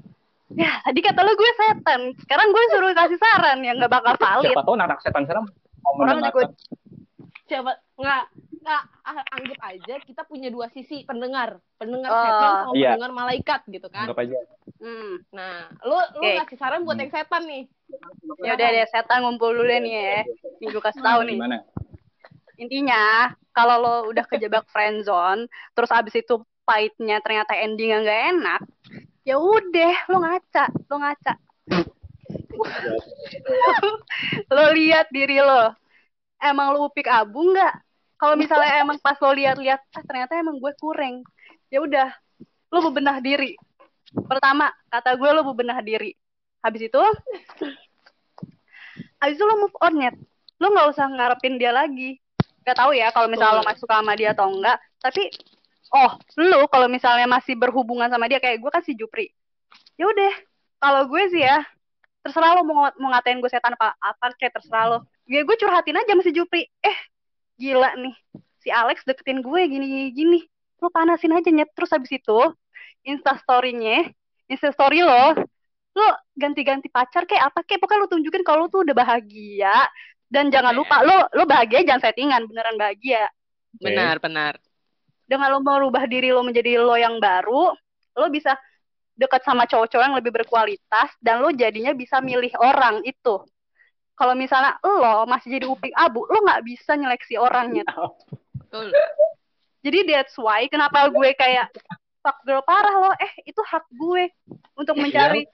Ya, 0.55 0.79
tadi 0.85 1.01
kata 1.01 1.21
lo 1.25 1.33
gue 1.35 1.53
setan. 1.57 2.01
Sekarang 2.21 2.49
gue 2.53 2.65
suruh 2.71 2.93
kasih 2.93 3.19
saran 3.19 3.59
yang 3.65 3.81
nggak 3.81 3.91
bakal 3.91 4.15
valid. 4.21 4.53
Siapa 4.53 4.63
tahu 4.63 4.77
anak 4.77 5.01
setan 5.01 5.25
serem 5.25 5.45
mau 5.85 5.93
Orang 6.01 6.21
mendengarkan. 6.21 6.51
Coba 7.45 7.73
nggak 8.01 8.23
nggak 8.65 8.83
ah, 9.05 9.25
anggap 9.37 9.61
aja 9.61 9.95
kita 10.01 10.23
punya 10.25 10.49
dua 10.49 10.73
sisi 10.73 11.05
pendengar, 11.05 11.61
pendengar 11.77 12.09
Oh, 12.09 12.23
setan 12.25 12.51
sama 12.65 12.73
iya. 12.73 12.91
pendengar 12.97 13.13
malaikat 13.13 13.61
gitu 13.69 13.89
kan. 13.93 14.09
Anggap 14.09 14.21
aja. 14.25 14.39
Hmm. 14.81 15.13
Nah, 15.33 15.69
lu 15.85 15.99
lu 16.21 16.25
Oke. 16.25 16.37
ngasih 16.41 16.59
saran 16.61 16.85
buat 16.89 16.97
yang 16.97 17.13
setan 17.13 17.45
nih. 17.45 17.65
Ya 18.41 18.57
udah 18.57 18.69
deh, 18.73 18.87
setan 18.89 19.19
ngumpul 19.25 19.53
dulu 19.53 19.69
deh 19.69 19.81
nih 19.85 19.93
ya. 19.93 20.21
Nih 20.61 20.69
gue 20.73 20.83
kasih 20.83 21.03
tahu 21.05 21.21
nih. 21.29 21.37
Gimana? 21.37 21.59
Intinya, 22.55 23.35
kalau 23.51 23.77
lo 23.83 23.95
udah 24.15 24.25
kejebak 24.31 24.65
friendzone, 24.71 25.51
terus 25.75 25.91
abis 25.91 26.15
itu 26.23 26.39
pahitnya 26.65 27.21
ternyata 27.21 27.53
endingnya 27.55 28.03
nggak 28.03 28.23
enak, 28.35 28.61
ya 29.23 29.37
udah 29.37 29.95
lo 30.11 30.17
ngaca, 30.25 30.65
lo 30.89 30.97
ngaca. 31.01 31.35
lo 34.49 34.65
lihat 34.73 35.07
diri 35.13 35.39
lo, 35.41 35.77
emang 36.41 36.73
lo 36.73 36.89
upik 36.89 37.09
abu 37.09 37.53
nggak? 37.53 37.75
Kalau 38.17 38.35
misalnya 38.41 38.81
emang 38.81 38.97
pas 39.05 39.21
lo 39.21 39.37
lihat-lihat, 39.37 39.81
ah 39.93 40.05
ternyata 40.07 40.41
emang 40.41 40.57
gue 40.57 40.73
kurang, 40.81 41.21
ya 41.69 41.85
udah, 41.85 42.09
lo 42.73 42.79
bebenah 42.89 43.21
diri. 43.21 43.59
Pertama, 44.15 44.71
kata 44.89 45.19
gue 45.19 45.31
lo 45.35 45.43
bebenah 45.45 45.83
diri. 45.85 46.15
Habis 46.65 46.89
itu, 46.89 47.03
habis 49.21 49.37
itu 49.37 49.45
lo 49.45 49.61
move 49.61 49.77
on 49.83 49.95
net. 50.01 50.17
Lo 50.57 50.73
nggak 50.73 50.89
usah 50.95 51.11
ngarepin 51.11 51.61
dia 51.61 51.75
lagi. 51.75 52.17
Gak 52.65 52.81
tahu 52.81 52.97
ya 52.97 53.13
kalau 53.13 53.29
misalnya 53.29 53.61
lo 53.61 53.77
suka 53.77 54.01
sama 54.01 54.17
dia 54.17 54.33
atau 54.33 54.49
enggak. 54.49 54.81
Tapi, 55.03 55.29
oh, 55.95 56.11
lo 56.43 56.67
kalau 56.67 56.91
misalnya 56.91 57.31
masih 57.31 57.55
berhubungan 57.55 58.11
sama 58.11 58.27
dia 58.27 58.43
kayak 58.43 58.59
gue 58.59 58.71
kan 58.71 58.83
si 58.83 58.99
Jupri. 58.99 59.31
Ya 59.95 60.11
udah, 60.11 60.35
kalau 60.83 61.07
gue 61.07 61.23
sih 61.31 61.43
ya, 61.47 61.63
terserah 62.27 62.59
lo 62.59 62.67
mau, 62.67 62.91
mau 62.99 63.09
ngatain 63.15 63.39
gue 63.39 63.51
setan 63.51 63.79
apa 63.79 63.95
apa 64.03 64.35
kayak 64.35 64.59
terserah 64.59 64.85
lo. 64.91 64.99
Ya 65.31 65.47
gue 65.47 65.57
curhatin 65.57 65.97
aja 65.97 66.11
sama 66.11 66.23
si 66.27 66.35
Jupri. 66.35 66.67
Eh, 66.83 66.99
gila 67.57 67.95
nih. 67.95 68.15
Si 68.59 68.69
Alex 68.75 69.07
deketin 69.07 69.41
gue 69.41 69.61
gini 69.71 69.87
gini 69.87 70.09
gini. 70.11 70.41
Lo 70.83 70.91
panasin 70.91 71.33
aja 71.33 71.49
nyet 71.49 71.71
terus 71.73 71.95
habis 71.95 72.11
itu 72.11 72.39
Insta 73.07 73.37
story-nya, 73.37 74.11
Insta 74.49 74.73
story 74.73 75.05
lo, 75.05 75.37
lo 75.95 76.07
ganti-ganti 76.35 76.91
pacar 76.91 77.29
kayak 77.29 77.53
apa 77.53 77.63
kayak 77.63 77.81
pokoknya 77.85 78.01
lo 78.03 78.09
tunjukin 78.11 78.43
kalau 78.43 78.67
lo 78.67 78.69
tuh 78.73 78.83
udah 78.83 78.97
bahagia 78.97 79.77
dan 80.27 80.51
jangan 80.51 80.75
lupa 80.75 81.05
lo 81.07 81.31
lo 81.31 81.45
bahagia 81.47 81.87
jangan 81.87 82.03
settingan 82.11 82.43
beneran 82.51 82.75
bahagia 82.75 83.31
Benar, 83.79 84.23
benar. 84.23 84.55
Dengan 85.25 85.57
lo 85.57 85.61
merubah 85.61 86.05
diri 86.05 86.31
lo 86.31 86.45
menjadi 86.45 86.81
lo 86.81 86.95
yang 86.95 87.17
baru 87.19 87.73
lo 88.15 88.27
bisa 88.31 88.55
dekat 89.15 89.43
sama 89.47 89.65
cowok-cowok 89.65 90.05
yang 90.05 90.17
lebih 90.19 90.33
berkualitas 90.35 91.11
dan 91.23 91.41
lo 91.41 91.51
jadinya 91.55 91.95
bisa 91.95 92.19
milih 92.19 92.51
orang 92.61 93.01
itu 93.07 93.43
kalau 94.15 94.35
misalnya 94.39 94.79
lo 94.83 95.27
masih 95.27 95.59
jadi 95.59 95.67
upik 95.67 95.95
abu 95.95 96.23
lo 96.27 96.39
nggak 96.45 96.63
bisa 96.67 96.95
nyeleksi 96.95 97.39
orangnya 97.39 97.87
Betul. 98.55 98.91
jadi 99.83 99.99
that's 100.07 100.35
why 100.39 100.67
kenapa 100.67 101.11
gue 101.11 101.31
kayak 101.35 101.71
fuck 102.23 102.39
girl 102.43 102.63
parah 102.65 102.95
lo 102.95 103.11
eh 103.21 103.33
itu 103.47 103.61
hak 103.61 103.85
gue 103.93 104.33
untuk 104.75 104.97
mencari 104.99 105.47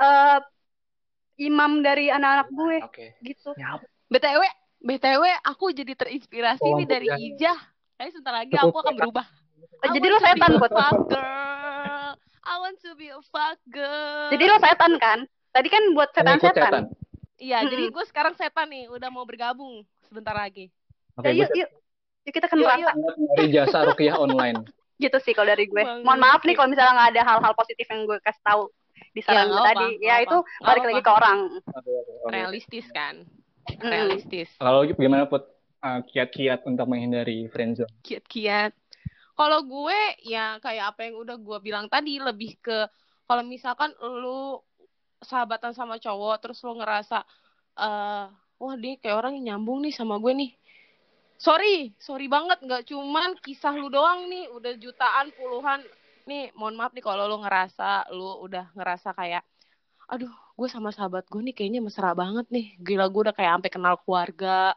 eh, 0.00 0.38
imam 1.36 1.84
dari 1.84 2.08
anak-anak 2.08 2.48
gue 2.48 2.76
Oke. 2.84 3.06
gitu 3.20 3.52
Ya, 3.56 3.76
BTW, 4.08 4.42
BTW 4.80 5.22
aku 5.44 5.72
jadi 5.74 5.92
terinspirasi 5.92 6.64
Oh, 6.64 6.78
nih 6.80 6.88
dari 6.88 7.08
ya. 7.10 7.16
Ijah. 7.18 7.58
Kayaknya 7.96 8.12
sebentar 8.12 8.34
lagi 8.34 8.54
aku 8.54 8.76
akan 8.76 8.94
berubah. 8.94 9.26
I 9.76 9.88
jadi 9.92 10.06
lo 10.08 10.18
setan, 10.20 10.52
Put. 10.56 10.70
fuck 10.70 10.98
girl. 11.08 12.10
I 12.46 12.54
want 12.60 12.76
to 12.80 12.90
be 12.94 13.08
a 13.10 13.20
fuck 13.24 13.58
girl. 13.68 14.28
jadi 14.30 14.44
lo 14.46 14.56
setan 14.60 14.92
kan 14.96 15.18
tadi 15.50 15.68
kan 15.68 15.82
buat 15.96 16.12
setan-setan 16.12 16.52
setan. 16.54 16.84
Iya, 17.36 17.58
Mm-mm. 17.60 17.72
jadi 17.72 17.84
gue 17.92 18.04
sekarang 18.08 18.32
setan 18.32 18.68
nih, 18.68 18.88
udah 18.88 19.08
mau 19.08 19.24
bergabung 19.24 19.84
sebentar 20.02 20.32
lagi. 20.32 20.72
Oke, 21.16 21.32
ya, 21.32 21.44
yuk, 21.44 21.50
yuk 21.52 21.68
yuk 22.24 22.32
kita 22.32 22.48
kan 22.48 22.56
rasa 22.60 22.92
dari 23.32 23.48
jasa 23.48 23.78
rukiah 23.84 24.16
online. 24.16 24.60
gitu 25.02 25.16
sih 25.20 25.36
kalau 25.36 25.52
dari 25.52 25.68
gue 25.68 25.84
Bang, 25.84 26.00
mohon 26.00 26.16
maaf 26.16 26.40
nih 26.40 26.56
oke. 26.56 26.56
kalau 26.56 26.68
misalnya 26.72 26.92
nggak 26.96 27.10
ada 27.12 27.22
hal-hal 27.28 27.52
positif 27.52 27.84
yang 27.88 28.08
gue 28.08 28.16
kasih 28.24 28.40
tahu 28.40 28.62
di 29.12 29.20
Ya, 29.20 29.24
saran 29.24 29.44
nggak 29.44 29.52
gue 29.52 29.56
apa-apa, 29.60 29.68
tadi 29.68 29.84
nggak 29.84 30.00
ya 30.00 30.14
apa-apa. 30.14 30.24
itu 30.24 30.36
balik 30.64 30.84
lagi 30.88 31.00
ke 31.04 31.12
orang. 31.12 31.38
Realistis 32.26 32.86
kan? 32.92 33.14
Realistis. 33.78 34.48
Kalau 34.56 34.80
gimana 34.88 35.24
put 35.28 35.44
uh, 35.82 36.00
kiat-kiat 36.04 36.64
untuk 36.64 36.86
menghindari 36.88 37.48
friendzone? 37.50 37.90
Kiat-kiat. 38.04 38.72
Kalau 39.36 39.60
gue 39.68 40.00
ya 40.24 40.56
kayak 40.64 40.96
apa 40.96 41.00
yang 41.10 41.20
udah 41.20 41.36
gue 41.36 41.58
bilang 41.60 41.92
tadi 41.92 42.16
lebih 42.16 42.56
ke 42.56 42.88
kalau 43.28 43.44
misalkan 43.44 43.92
lu 44.00 44.60
sahabatan 45.20 45.76
sama 45.76 46.00
cowok 46.00 46.40
terus 46.40 46.60
lu 46.64 46.76
ngerasa 46.80 47.20
eh 47.76 48.26
wah 48.56 48.74
dia 48.80 48.96
kayak 48.96 49.16
orang 49.16 49.32
yang 49.40 49.60
nyambung 49.60 49.84
nih 49.84 49.92
sama 49.92 50.16
gue 50.16 50.32
nih 50.32 50.50
sorry 51.36 51.92
sorry 52.00 52.26
banget 52.32 52.56
nggak 52.64 52.88
cuman 52.88 53.36
kisah 53.44 53.76
lu 53.76 53.92
doang 53.92 54.28
nih 54.32 54.48
udah 54.56 54.72
jutaan 54.80 55.28
puluhan 55.36 55.84
nih 56.24 56.50
mohon 56.56 56.74
maaf 56.80 56.96
nih 56.96 57.04
kalau 57.04 57.28
lu 57.28 57.44
ngerasa 57.44 58.08
lu 58.16 58.40
udah 58.40 58.72
ngerasa 58.72 59.12
kayak 59.12 59.44
aduh 60.08 60.32
gue 60.56 60.68
sama 60.72 60.88
sahabat 60.88 61.28
gue 61.28 61.42
nih 61.44 61.54
kayaknya 61.54 61.84
mesra 61.84 62.16
banget 62.16 62.48
nih 62.48 62.72
gila 62.80 63.12
gue 63.12 63.28
udah 63.28 63.36
kayak 63.36 63.60
sampai 63.60 63.70
kenal 63.72 63.94
keluarga 64.00 64.72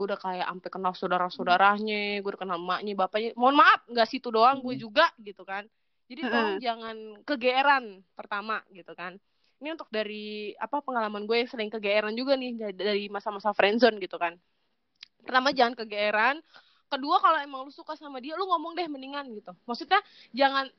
gue 0.00 0.08
udah 0.08 0.16
kayak 0.16 0.48
sampai 0.48 0.70
kenal 0.72 0.92
saudara-saudaranya 0.96 2.24
gue 2.24 2.30
udah 2.32 2.40
kenal 2.40 2.56
emaknya 2.56 2.96
bapaknya. 2.96 3.36
Mohon 3.36 3.56
maaf 3.60 3.80
nggak 3.84 4.08
situ 4.08 4.32
doang 4.32 4.64
gue 4.64 4.80
juga 4.80 5.12
gitu 5.20 5.44
kan. 5.44 5.68
Jadi 6.08 6.20
tolong 6.24 6.56
jangan 6.56 6.96
kegeeran 7.28 7.84
pertama 8.16 8.64
gitu 8.72 8.96
kan. 8.96 9.20
Ini 9.60 9.76
untuk 9.76 9.92
dari 9.92 10.56
apa 10.56 10.80
pengalaman 10.80 11.28
gue 11.28 11.44
yang 11.44 11.50
sering 11.52 11.68
kegeeran 11.68 12.16
juga 12.16 12.32
nih 12.40 12.56
dari, 12.56 12.74
dari 12.74 13.04
masa-masa 13.12 13.52
friendzone 13.52 14.00
gitu 14.00 14.16
kan. 14.16 14.40
Pertama 15.20 15.52
jangan 15.52 15.76
kegeeran. 15.76 16.40
Kedua 16.90 17.20
kalau 17.20 17.38
emang 17.44 17.68
lu 17.68 17.70
suka 17.70 17.92
sama 17.94 18.18
dia 18.24 18.34
lu 18.40 18.48
ngomong 18.48 18.72
deh 18.72 18.88
mendingan 18.88 19.28
gitu. 19.36 19.52
Maksudnya 19.68 20.00
jangan 20.32 20.72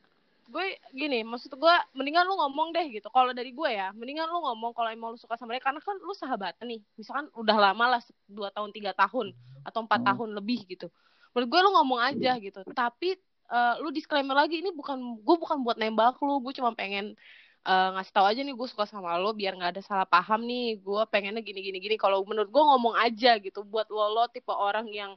gue 0.51 0.67
gini 0.91 1.23
maksud 1.23 1.55
gue 1.55 1.75
mendingan 1.95 2.27
lu 2.27 2.35
ngomong 2.35 2.75
deh 2.75 2.85
gitu. 2.91 3.07
Kalau 3.07 3.31
dari 3.31 3.55
gue 3.55 3.69
ya 3.71 3.95
mendingan 3.95 4.27
lu 4.27 4.43
ngomong 4.43 4.75
kalau 4.75 4.91
emang 4.91 5.15
lu 5.15 5.19
suka 5.19 5.39
sama 5.39 5.55
dia. 5.55 5.63
Karena 5.63 5.79
kan 5.79 5.95
lu 5.95 6.11
sahabat 6.11 6.59
nih. 6.59 6.83
Misalkan 6.99 7.31
udah 7.33 7.57
lama 7.57 7.97
lah 7.97 8.01
dua 8.27 8.51
tahun 8.51 8.75
tiga 8.75 8.91
tahun 8.91 9.31
atau 9.63 9.79
empat 9.87 10.03
tahun 10.03 10.35
lebih 10.35 10.67
gitu. 10.67 10.91
Menurut 11.31 11.47
gue 11.47 11.59
lu 11.63 11.71
ngomong 11.79 11.99
aja 12.03 12.35
gitu. 12.43 12.59
Tapi 12.75 13.15
uh, 13.47 13.79
lu 13.79 13.95
disclaimer 13.95 14.35
lagi 14.35 14.59
ini 14.59 14.75
bukan 14.75 15.23
gue 15.23 15.35
bukan 15.39 15.63
buat 15.63 15.79
nembak 15.79 16.19
lu. 16.19 16.43
Gue 16.43 16.51
cuma 16.51 16.75
pengen 16.75 17.15
uh, 17.63 17.95
ngasih 17.95 18.11
tahu 18.11 18.25
aja 18.27 18.41
nih 18.43 18.51
gue 18.51 18.67
suka 18.67 18.83
sama 18.83 19.15
lo 19.15 19.31
biar 19.31 19.55
nggak 19.55 19.79
ada 19.79 19.81
salah 19.81 20.05
paham 20.05 20.43
nih. 20.43 20.83
Gue 20.83 21.01
pengennya 21.07 21.39
gini 21.39 21.63
gini 21.63 21.79
gini. 21.79 21.95
Kalau 21.95 22.21
menurut 22.27 22.51
gue 22.51 22.63
ngomong 22.63 22.99
aja 22.99 23.39
gitu. 23.39 23.63
Buat 23.63 23.87
lo 23.87 24.11
lo 24.11 24.27
tipe 24.27 24.51
orang 24.51 24.91
yang 24.91 25.15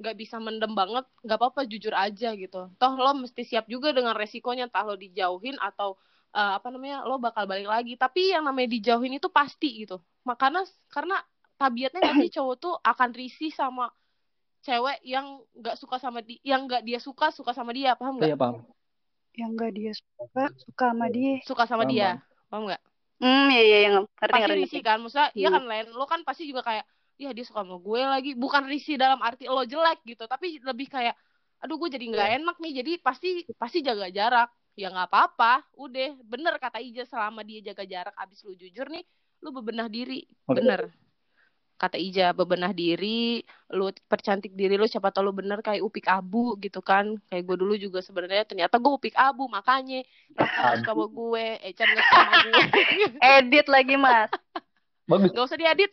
nggak 0.00 0.14
bisa 0.20 0.36
mendem 0.42 0.72
banget 0.80 1.04
nggak 1.24 1.38
apa-apa 1.40 1.60
jujur 1.72 1.94
aja 2.04 2.26
gitu. 2.42 2.58
Toh 2.80 2.92
lo 3.04 3.10
mesti 3.22 3.42
siap 3.50 3.64
juga 3.70 3.88
dengan 3.96 4.14
resikonya 4.16 4.66
entah 4.68 4.84
lo 4.88 4.94
dijauhin 4.98 5.56
atau 5.68 5.88
uh, 6.36 6.52
apa 6.58 6.68
namanya 6.74 6.96
lo 7.08 7.14
bakal 7.22 7.44
balik 7.50 7.68
lagi. 7.74 7.92
Tapi 8.00 8.20
yang 8.34 8.42
namanya 8.48 8.68
dijauhin 8.76 9.12
itu 9.18 9.28
pasti 9.38 9.66
gitu. 9.86 9.96
Makanya 10.28 10.60
karena 10.94 11.16
tabiatnya 11.60 12.02
nanti 12.10 12.26
cowok 12.34 12.54
tuh 12.62 12.74
akan 12.82 13.10
risih 13.14 13.50
sama 13.54 13.84
cewek 14.66 14.98
yang 15.06 15.26
nggak 15.58 15.76
suka 15.82 15.96
sama 16.04 16.18
dia 16.28 16.38
yang 16.50 16.60
nggak 16.66 16.82
dia 16.88 16.98
suka 17.06 17.26
suka 17.34 17.52
sama 17.58 17.70
dia. 17.78 17.90
Paham 17.98 18.14
nggak? 18.20 18.32
Iya 18.32 18.36
paham. 18.42 18.56
Yang 19.38 19.50
nggak 19.56 19.70
dia 19.78 19.92
suka, 20.00 20.42
suka 20.64 20.84
sama 20.92 21.06
dia. 21.16 21.32
suka 21.48 21.64
sama 21.70 21.84
Paham, 21.84 21.92
dia. 21.92 22.08
paham. 22.50 22.62
Nggak? 22.68 22.80
Hmm, 23.22 23.44
iya 23.54 23.62
iya 23.68 23.76
yang 23.86 23.94
ngerti 24.20 24.32
pasti 24.34 24.40
ngerti. 24.42 24.60
risih 24.60 24.80
kan? 24.86 24.96
Maksudnya 25.02 25.28
iya 25.38 25.48
Hmm. 25.48 25.54
kan 25.54 25.62
lain 25.70 25.86
lo 25.98 26.04
kan 26.12 26.20
pasti 26.28 26.42
juga 26.50 26.62
kayak 26.68 26.84
ya 27.20 27.30
dia 27.32 27.44
suka 27.46 27.64
sama 27.64 27.78
gue 27.78 28.00
lagi. 28.00 28.30
Bukan 28.34 28.66
risih 28.68 28.96
dalam 28.96 29.20
arti 29.20 29.46
lo 29.48 29.62
jelek 29.64 30.02
gitu 30.04 30.24
tapi 30.26 30.60
lebih 30.62 30.88
kayak 30.88 31.14
aduh 31.62 31.78
gue 31.78 31.94
jadi 31.94 32.04
nggak 32.10 32.30
enak 32.42 32.56
nih 32.58 32.72
jadi 32.82 32.92
pasti 33.00 33.46
pasti 33.56 33.84
jaga 33.84 34.08
jarak. 34.10 34.50
Ya 34.72 34.88
nggak 34.88 35.08
apa-apa 35.12 35.62
udah. 35.76 36.16
Bener 36.24 36.56
kata 36.56 36.80
Ija 36.80 37.04
selama 37.04 37.44
dia 37.44 37.60
jaga 37.60 37.84
jarak 37.84 38.14
abis 38.16 38.42
lu 38.48 38.56
jujur 38.56 38.88
nih 38.88 39.04
lu 39.42 39.50
bebenah 39.52 39.86
diri. 39.90 40.24
Bener. 40.48 40.90
Kata 41.76 41.98
Ija 41.98 42.30
bebenah 42.30 42.70
diri 42.70 43.42
lu 43.74 43.90
percantik 44.06 44.54
diri 44.54 44.78
lu 44.78 44.86
siapa 44.86 45.10
tahu 45.10 45.28
lu 45.28 45.32
bener 45.34 45.58
kayak 45.60 45.82
upik 45.82 46.06
abu 46.08 46.54
gitu 46.62 46.78
kan. 46.78 47.18
Kayak 47.26 47.42
gue 47.46 47.56
dulu 47.58 47.74
juga 47.76 47.98
sebenarnya 48.00 48.46
ternyata 48.46 48.78
gue 48.78 48.92
upik 48.94 49.18
abu 49.18 49.50
makanya. 49.50 50.06
Raka 50.38 50.78
suka 50.80 50.94
sama 50.94 51.06
gue 51.10 51.46
Ecan 51.68 51.88
suka 51.90 52.02
sama 52.16 52.34
gue. 52.42 52.54
Edit 53.18 53.66
lagi 53.66 53.94
mas. 53.98 54.30
Bagus. 55.10 55.30
nggak 55.34 55.46
usah 55.46 55.58
diedit 55.58 55.92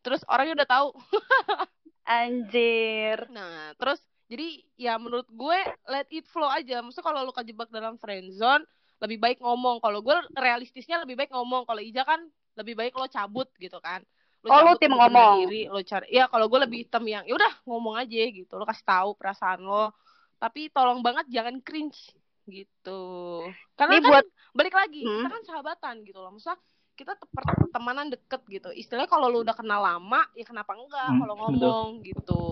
terus 0.00 0.20
orangnya 0.26 0.64
udah 0.64 0.68
tahu 0.68 0.88
Anjir. 2.10 3.30
Nah, 3.30 3.70
terus 3.78 4.00
jadi 4.26 4.62
ya 4.74 4.98
menurut 4.98 5.26
gue 5.26 5.58
let 5.86 6.10
it 6.10 6.26
flow 6.26 6.48
aja. 6.48 6.82
Maksudnya 6.82 7.06
kalau 7.06 7.20
lu 7.22 7.30
kejebak 7.30 7.70
dalam 7.70 7.98
friend 7.98 8.34
zone, 8.34 8.66
lebih 8.98 9.18
baik 9.18 9.38
ngomong. 9.38 9.78
Kalau 9.78 10.02
gue 10.02 10.16
realistisnya 10.34 11.02
lebih 11.02 11.14
baik 11.14 11.30
ngomong. 11.30 11.66
Kalau 11.66 11.78
Ija 11.78 12.02
kan 12.02 12.18
lebih 12.58 12.74
baik 12.74 12.94
lo 12.94 13.06
cabut 13.06 13.46
gitu 13.56 13.78
kan. 13.78 14.02
Oh, 14.42 14.58
lu 14.64 14.74
cabut, 14.74 14.78
tim 14.80 14.90
ngomong. 14.90 15.46
Diri, 15.46 15.68
lo 15.68 15.80
cari. 15.82 16.06
Ya 16.10 16.26
kalau 16.26 16.50
gue 16.50 16.60
lebih 16.62 16.78
hitam 16.82 17.04
yang 17.06 17.22
ya 17.26 17.34
udah 17.36 17.52
ngomong 17.62 17.94
aja 17.94 18.16
gitu. 18.26 18.52
Lo 18.58 18.66
kasih 18.66 18.86
tahu 18.86 19.10
perasaan 19.14 19.62
lo. 19.62 19.94
Tapi 20.40 20.72
tolong 20.72 21.04
banget 21.04 21.28
jangan 21.30 21.60
cringe 21.60 22.10
gitu. 22.48 23.44
Karena 23.76 24.00
Ini 24.00 24.02
kan 24.02 24.10
buat- 24.10 24.30
balik 24.50 24.74
lagi, 24.74 25.04
Hmm. 25.06 25.22
kita 25.22 25.30
kan 25.30 25.42
sahabatan 25.46 25.94
gitu 26.02 26.18
loh. 26.18 26.34
Maksudnya 26.34 26.58
kita 27.00 27.16
te- 27.16 27.32
pertemanan 27.32 28.12
deket 28.12 28.44
gitu. 28.52 28.68
Istilahnya 28.76 29.08
kalau 29.08 29.32
lu 29.32 29.40
udah 29.40 29.56
kenal 29.56 29.80
lama, 29.80 30.20
ya 30.36 30.44
kenapa 30.44 30.76
enggak 30.76 31.08
Hmm, 31.08 31.24
kalau 31.24 31.34
betul. 31.40 31.48
ngomong 31.48 31.86
gitu. 32.04 32.44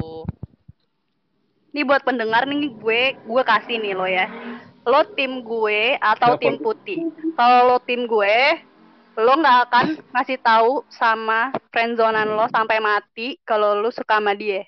Ini 1.77 1.85
buat 1.85 2.01
pendengar 2.01 2.49
nih 2.49 2.73
gue 2.81 3.03
gue 3.29 3.43
kasih 3.45 3.77
nih 3.77 3.93
lo 3.93 4.09
ya. 4.09 4.25
Lo 4.89 5.05
tim 5.13 5.45
gue 5.45 6.01
atau 6.01 6.41
tim 6.41 6.57
putih. 6.57 7.13
Kalau 7.37 7.69
lo 7.69 7.77
tim 7.85 8.09
gue, 8.09 8.37
lo 9.21 9.33
nggak 9.37 9.59
akan 9.69 9.87
ngasih 10.17 10.41
tahu 10.41 10.81
sama 10.89 11.53
friendzonan 11.69 12.25
lo 12.33 12.49
sampai 12.49 12.81
mati 12.81 13.37
kalau 13.45 13.77
lo 13.77 13.93
suka 13.93 14.17
sama 14.17 14.33
dia. 14.33 14.65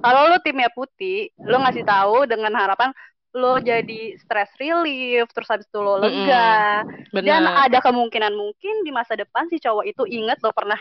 Kalau 0.00 0.32
lo 0.32 0.40
timnya 0.40 0.72
putih, 0.72 1.28
lo 1.44 1.60
ngasih 1.60 1.84
tahu 1.84 2.24
dengan 2.24 2.56
harapan 2.56 2.88
lo 3.34 3.58
jadi 3.62 4.18
stress 4.18 4.50
relief, 4.58 5.30
terus 5.34 5.48
habis 5.50 5.66
itu 5.70 5.78
lo 5.78 5.98
lega. 6.02 6.82
Dan 7.20 7.46
Benar. 7.46 7.52
ada 7.52 7.78
kemungkinan 7.84 8.32
mungkin 8.34 8.82
di 8.86 8.90
masa 8.90 9.14
depan 9.18 9.46
si 9.52 9.60
cowok 9.62 9.84
itu 9.86 10.02
inget 10.08 10.38
lo 10.42 10.50
pernah 10.54 10.78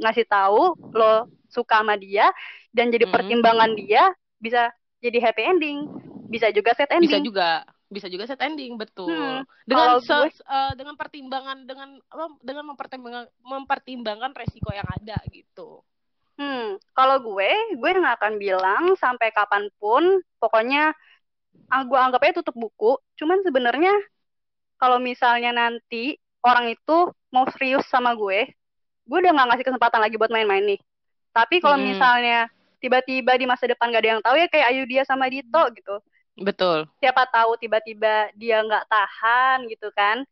ngasih 0.00 0.26
tahu 0.26 0.74
lo 0.96 1.30
suka 1.46 1.82
sama 1.84 1.94
dia 1.94 2.26
dan 2.74 2.90
jadi 2.90 3.06
Mm-mm. 3.06 3.06
pertimbangan 3.06 3.78
dia 3.78 4.10
bisa 4.42 4.74
jadi 4.98 5.18
happy 5.22 5.42
ending, 5.44 5.78
bisa 6.26 6.50
juga 6.50 6.74
set 6.74 6.90
ending. 6.90 7.10
bisa 7.10 7.16
juga 7.22 7.62
bisa 7.94 8.06
juga 8.10 8.24
set 8.26 8.40
ending 8.42 8.74
betul 8.80 9.06
Hmm, 9.08 9.44
dengan 9.68 9.90
se- 10.00 10.14
gue- 10.16 10.44
eh, 10.56 10.72
dengan 10.80 10.94
pertimbangan 11.00 11.58
dengan 11.68 11.88
dengan 12.48 12.64
mempertimbangkan 12.72 13.26
mempertimbangkan 13.52 14.32
resiko 14.40 14.70
yang 14.72 14.88
ada 14.96 15.16
gitu 15.36 15.84
Hmm, 16.34 16.82
kalau 16.98 17.16
gue, 17.22 17.50
gue 17.78 17.90
nggak 17.94 18.16
akan 18.18 18.34
bilang 18.42 18.82
sampai 18.98 19.30
kapan 19.30 19.70
pun, 19.78 20.02
pokoknya 20.42 20.90
gue 21.88 21.98
anggapnya 21.98 22.32
tutup 22.40 22.56
buku. 22.56 22.96
Cuman 23.18 23.42
sebenarnya 23.46 23.92
kalau 24.80 24.98
misalnya 25.02 25.50
nanti 25.54 26.18
orang 26.44 26.72
itu 26.74 27.10
mau 27.34 27.44
serius 27.54 27.86
sama 27.90 28.14
gue, 28.14 28.46
gue 29.08 29.18
udah 29.20 29.32
nggak 29.34 29.48
ngasih 29.54 29.66
kesempatan 29.72 30.00
lagi 30.04 30.16
buat 30.20 30.32
main-main 30.32 30.64
nih. 30.76 30.80
Tapi 31.34 31.58
kalau 31.62 31.76
Mm-mm. 31.76 31.80
misalnya 31.80 32.46
tiba-tiba 32.82 33.34
di 33.40 33.46
masa 33.48 33.66
depan 33.66 33.90
gak 33.90 34.02
ada 34.04 34.10
yang 34.18 34.22
tahu 34.22 34.36
ya 34.38 34.46
kayak 34.52 34.66
Ayu 34.70 34.84
dia 34.86 35.02
sama 35.08 35.26
Dito 35.32 35.62
gitu. 35.74 35.96
betul 36.36 36.86
Siapa 37.02 37.28
tahu 37.28 37.60
tiba-tiba 37.60 38.32
dia 38.38 38.64
nggak 38.64 38.86
tahan 38.88 39.68
gitu 39.70 39.88
kan. 39.92 40.24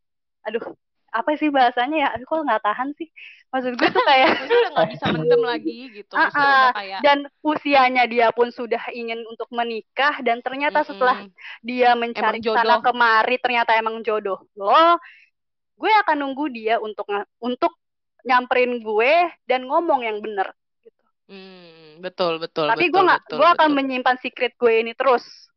Aduh, 0.47 0.63
apa 1.13 1.37
sih 1.37 1.53
bahasanya 1.53 1.97
ya? 1.97 2.09
Kok 2.25 2.41
nggak 2.43 2.63
tahan 2.65 2.89
sih? 2.97 3.07
Maksud 3.53 3.77
gue 3.77 3.89
tuh 3.93 4.01
kayak 4.01 4.29
udah 4.49 4.69
nggak 4.73 4.89
bisa 4.97 5.05
mendem 5.13 5.41
lagi 5.53 5.77
gitu 5.93 6.13
udah 6.17 6.33
ah. 6.33 6.73
kayak 6.73 6.99
dan 7.05 7.29
usianya 7.45 8.09
dia 8.09 8.33
pun 8.33 8.49
sudah 8.49 8.81
ingin 8.89 9.21
untuk 9.29 9.45
menikah 9.53 10.17
dan 10.25 10.41
ternyata 10.41 10.81
mm-mm. 10.81 10.89
setelah 10.89 11.17
dia 11.61 11.93
mencari 11.93 12.41
sana 12.41 12.81
kemari 12.81 13.37
ternyata 13.37 13.77
emang 13.77 14.01
jodoh 14.01 14.41
lo 14.57 14.97
gue 15.77 15.91
akan 16.01 16.17
nunggu 16.17 16.45
dia 16.49 16.81
untuk 16.81 17.05
untuk 17.37 17.77
nyamperin 18.25 18.81
gue 18.81 19.13
dan 19.45 19.69
ngomong 19.69 20.01
yang 20.01 20.17
bener 20.17 20.49
gitu. 20.81 21.03
Hmm, 21.29 22.01
betul 22.01 22.41
betul 22.41 22.73
tapi 22.73 22.89
betul, 22.89 22.93
gue 22.97 23.01
nggak 23.05 23.21
gue 23.37 23.49
akan 23.53 23.69
betul, 23.69 23.77
menyimpan 23.77 24.17
secret 24.17 24.53
gue 24.57 24.73
ini 24.81 24.97
terus 24.97 25.52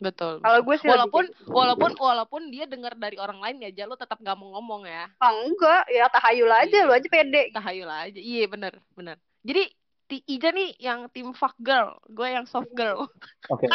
betul 0.00 0.40
kalau 0.40 0.60
gue 0.64 0.76
sih 0.80 0.88
lebih 0.88 0.96
walaupun 0.96 1.24
kayak 1.28 1.36
gitu. 1.38 1.52
walaupun 1.52 1.90
walaupun 2.00 2.42
dia 2.48 2.64
dengar 2.64 2.96
dari 2.96 3.20
orang 3.20 3.36
lain 3.38 3.60
ya 3.60 3.68
aja 3.68 3.84
lo 3.84 3.94
tetap 3.94 4.16
gak 4.18 4.34
mau 4.34 4.56
ngomong 4.56 4.88
ya 4.88 5.12
Ah, 5.20 5.36
enggak 5.36 5.84
ya 5.92 6.08
tahayul 6.08 6.48
aja 6.50 6.72
Iya. 6.72 6.88
lu 6.88 6.92
aja 6.96 7.08
pede 7.12 7.42
tahayul 7.52 7.90
aja 7.92 8.20
iya 8.20 8.44
bener 8.48 8.80
bener 8.96 9.16
jadi 9.44 9.68
Ti- 10.10 10.26
Ija 10.26 10.50
nih 10.50 10.74
yang 10.82 11.06
tim 11.14 11.30
fuck 11.36 11.54
girl 11.60 11.94
gue 12.10 12.26
yang 12.26 12.42
soft 12.48 12.72
girl 12.74 13.06
Oke. 13.46 13.66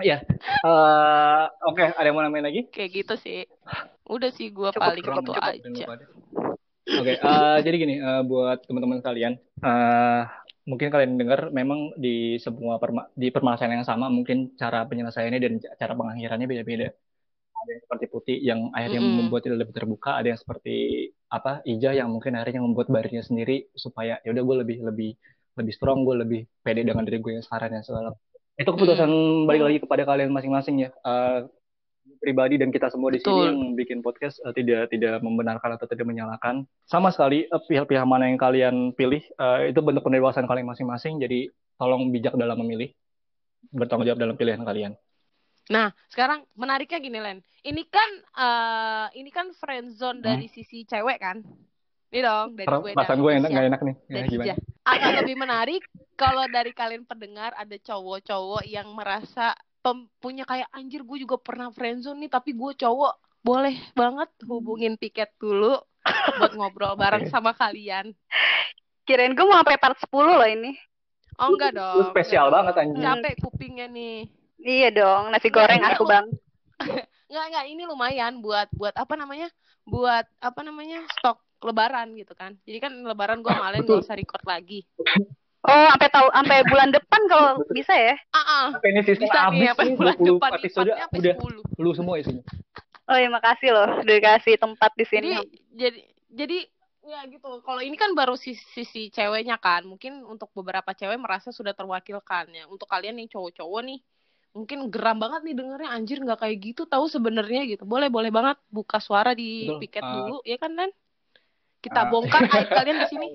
Iya. 0.00 0.24
Eh, 0.64 1.44
Oke, 1.68 1.84
ada 1.92 2.04
yang 2.04 2.16
mau 2.16 2.24
nambahin 2.24 2.44
lagi? 2.44 2.60
kayak 2.72 2.90
gitu 3.04 3.14
sih 3.20 3.40
udah 4.08 4.32
sih 4.32 4.48
gue 4.50 4.68
paling 4.72 5.04
cukup, 5.04 5.32
cukup. 5.32 5.44
aja 5.44 6.06
Oke, 6.90 7.12
eh, 7.16 7.56
jadi 7.62 7.76
gini 7.78 7.94
eh, 8.02 8.22
buat 8.26 8.66
teman-teman 8.66 8.98
kalian, 8.98 9.38
eh, 9.38 10.22
mungkin 10.70 10.88
kalian 10.94 11.12
dengar 11.20 11.40
memang 11.50 11.80
di 12.04 12.38
semua 12.44 12.74
perma- 12.82 13.10
di 13.22 13.28
permasalahan 13.34 13.82
yang 13.82 13.88
sama, 13.90 14.06
mungkin 14.16 14.38
cara 14.60 14.86
penyelesaiannya 14.88 15.40
dan 15.44 15.52
cara 15.80 15.92
pengakhirannya 15.98 16.46
beda-beda. 16.52 16.88
Ada 17.60 17.70
yang 17.76 17.82
seperti 17.84 18.06
Putih 18.12 18.38
yang 18.40 18.60
akhirnya 18.76 19.00
Mm-mm. 19.04 19.16
membuat 19.26 19.40
dia 19.44 19.52
lebih 19.52 19.74
terbuka, 19.76 20.10
ada 20.16 20.28
yang 20.32 20.40
seperti 20.40 20.76
apa 21.28 21.60
Ija 21.68 21.90
yang 21.92 22.08
mungkin 22.14 22.32
akhirnya 22.38 22.62
membuat 22.64 22.88
bariernya 22.94 23.24
sendiri 23.26 23.68
supaya 23.76 24.16
ya 24.24 24.28
udah 24.32 24.44
gue 24.48 24.56
lebih 24.64 24.76
lebih 24.88 25.10
lebih 25.58 25.72
strong, 25.76 26.08
gue 26.08 26.16
lebih 26.24 26.40
pede 26.64 26.86
dengan 26.88 27.04
diri 27.04 27.18
gue 27.20 27.32
yang 27.36 27.44
sekarang 27.44 27.68
dan 27.76 27.84
segala. 27.84 28.16
Itu 28.56 28.70
keputusan 28.72 29.10
balik 29.44 29.62
lagi 29.66 29.78
kepada 29.84 30.02
kalian 30.08 30.30
masing-masing 30.32 30.76
ya. 30.88 30.90
Eh, 31.04 31.38
pribadi 32.20 32.60
dan 32.60 32.68
kita 32.68 32.92
semua 32.92 33.08
di 33.08 33.18
sini 33.18 33.48
yang 33.48 33.58
bikin 33.72 34.04
podcast 34.04 34.38
eh, 34.44 34.52
tidak 34.52 34.92
tidak 34.92 35.24
membenarkan 35.24 35.74
atau 35.80 35.88
tidak 35.88 36.04
menyalahkan. 36.04 36.68
Sama 36.84 37.08
sekali 37.08 37.48
eh, 37.48 37.62
pihak-pihak 37.66 38.04
mana 38.04 38.28
yang 38.28 38.36
kalian 38.36 38.92
pilih 38.92 39.24
eh, 39.24 39.72
itu 39.72 39.80
bentuk 39.80 40.04
pendewasaan 40.04 40.44
kalian 40.44 40.68
masing-masing. 40.68 41.18
Jadi 41.18 41.48
tolong 41.80 42.12
bijak 42.12 42.36
dalam 42.36 42.60
memilih 42.60 42.92
bertanggung 43.72 44.06
jawab 44.06 44.20
dalam 44.20 44.36
pilihan 44.36 44.60
kalian. 44.60 44.92
Nah, 45.72 45.94
sekarang 46.12 46.44
menariknya 46.58 46.98
gini, 47.00 47.18
Len. 47.18 47.38
Ini 47.64 47.82
kan 47.88 48.10
eh 48.36 49.06
ini 49.16 49.30
kan 49.32 49.56
friend 49.56 49.96
zone 49.96 50.20
dari 50.20 50.46
sisi 50.52 50.84
cewek 50.84 51.18
kan? 51.20 51.40
Ini 52.10 52.26
dong, 52.26 52.58
dari 52.58 52.66
gue 52.66 52.90
perasaan 52.90 53.22
gue 53.22 53.32
enak 53.38 53.50
nggak 53.54 53.66
enak 53.70 53.80
nih. 53.86 53.96
Ya, 54.10 54.22
gimana. 54.26 54.54
Agak 54.82 55.10
lebih 55.22 55.36
menarik 55.38 55.82
kalau 56.18 56.42
dari 56.50 56.74
kalian 56.74 57.06
pendengar 57.06 57.54
ada 57.54 57.76
cowok-cowok 57.78 58.66
yang 58.66 58.90
merasa 58.90 59.54
pem- 59.80 60.08
punya 60.20 60.44
kayak 60.44 60.68
anjir 60.72 61.02
gue 61.04 61.18
juga 61.24 61.36
pernah 61.40 61.72
friendzone 61.72 62.20
nih 62.24 62.30
tapi 62.32 62.52
gue 62.52 62.72
cowok 62.76 63.14
boleh 63.40 63.76
banget 63.96 64.28
hubungin 64.44 65.00
piket 65.00 65.32
dulu 65.40 65.80
buat 66.40 66.52
ngobrol 66.56 66.96
bareng 66.96 67.28
Oke. 67.28 67.32
sama 67.32 67.56
kalian. 67.56 68.12
Kirain 69.04 69.32
gue 69.32 69.44
mau 69.44 69.60
sampai 69.60 69.80
part 69.80 69.96
10 69.96 70.12
loh 70.12 70.48
ini. 70.48 70.76
Oh 71.40 71.56
enggak 71.56 71.72
Lu 71.72 71.80
dong. 71.80 72.12
spesial 72.12 72.48
enggak 72.48 72.56
banget, 72.56 72.74
anjing. 72.76 73.00
Capek 73.00 73.34
kupingnya 73.40 73.86
nih. 73.88 74.28
Iya 74.60 74.88
dong, 74.92 75.32
nasi 75.32 75.48
goreng 75.48 75.80
aku 75.80 76.04
bang. 76.04 76.28
Enggak 77.30 77.44
enggak 77.46 77.66
ini 77.70 77.82
lumayan 77.88 78.42
buat 78.44 78.68
buat 78.76 78.92
apa 78.92 79.14
namanya? 79.16 79.48
Buat 79.88 80.28
apa 80.42 80.60
namanya? 80.60 81.00
stok 81.16 81.40
lebaran 81.64 82.12
gitu 82.18 82.36
kan. 82.36 82.56
Jadi 82.68 82.78
kan 82.82 82.92
lebaran 82.92 83.40
gue 83.40 83.52
malen 83.52 83.86
gak 83.86 84.04
usah 84.04 84.16
record 84.18 84.44
lagi. 84.44 84.84
Oh, 85.60 85.86
sampai 85.92 86.08
tahu 86.08 86.26
sampai 86.32 86.58
bulan 86.64 86.88
depan 86.88 87.20
kalau 87.28 87.60
bisa 87.68 87.92
ya. 87.92 88.16
Ah, 88.32 88.40
ah. 88.40 88.66
Sampai 88.72 88.90
ini 88.90 89.00
season 89.04 89.20
bisa 89.20 89.28
nih 89.28 89.44
habis 89.44 89.68
sampai 89.68 89.84
nih, 89.84 89.94
bulan 89.94 90.16
20 90.16 90.28
depan 90.30 90.50
episode 90.56 90.88
udah 90.88 91.34
10. 91.36 91.60
lu 91.76 91.90
semua 91.92 92.14
isinya 92.16 92.44
Oh 93.04 93.16
iya 93.18 93.28
makasih 93.28 93.70
loh 93.70 93.88
udah 94.00 94.16
kasih 94.20 94.54
tempat 94.56 94.90
di 94.94 95.02
jadi 95.02 95.10
sini. 95.10 95.44
jadi 95.74 96.00
jadi 96.30 96.58
ya 97.02 97.20
gitu 97.26 97.58
kalau 97.60 97.80
ini 97.80 97.92
kan 97.94 98.14
baru 98.14 98.36
sisi, 98.36 98.62
sisi 98.72 99.02
ceweknya 99.08 99.58
kan 99.58 99.82
mungkin 99.82 100.22
untuk 100.22 100.48
beberapa 100.54 100.94
cewek 100.94 101.18
merasa 101.18 101.50
sudah 101.50 101.72
terwakilkan 101.72 102.54
ya 102.54 102.64
untuk 102.64 102.86
kalian 102.86 103.18
yang 103.18 103.28
cowok-cowok 103.28 103.80
nih 103.82 103.98
mungkin 104.52 104.88
geram 104.88 105.18
banget 105.18 105.42
nih 105.42 105.54
dengernya 105.54 105.90
anjir 105.90 106.18
nggak 106.18 106.38
kayak 106.38 106.56
gitu 106.62 106.82
tahu 106.84 107.04
sebenarnya 107.04 107.66
gitu 107.66 107.82
boleh 107.82 108.06
boleh 108.06 108.30
banget 108.30 108.56
buka 108.68 108.96
suara 108.96 109.34
di 109.34 109.66
Betul. 109.66 109.80
piket 109.82 110.04
Ah. 110.04 110.12
dulu 110.14 110.36
ya 110.40 110.56
kan 110.56 110.70
Len 110.70 110.90
kita 111.82 112.00
Ah. 112.00 112.08
bongkar 112.08 112.46
aib 112.46 112.68
kalian 112.78 112.96
di 113.02 113.06
sini 113.10 113.26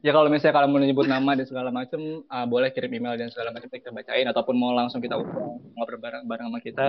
ya 0.00 0.10
kalau 0.10 0.28
misalnya 0.32 0.56
kalian 0.56 0.70
mau 0.72 0.80
menyebut 0.80 1.06
nama 1.06 1.30
dan 1.36 1.44
segala 1.44 1.68
macam 1.68 2.24
ah, 2.26 2.48
boleh 2.48 2.72
kirim 2.72 2.92
email 2.92 3.16
dan 3.20 3.28
segala 3.28 3.52
macam 3.52 3.68
kita 3.68 3.92
bacain 3.92 4.24
ataupun 4.24 4.54
mau 4.56 4.72
langsung 4.72 5.00
kita 5.00 5.20
ngobrol 5.76 6.00
bareng 6.00 6.24
bareng 6.24 6.48
sama 6.48 6.60
kita 6.60 6.86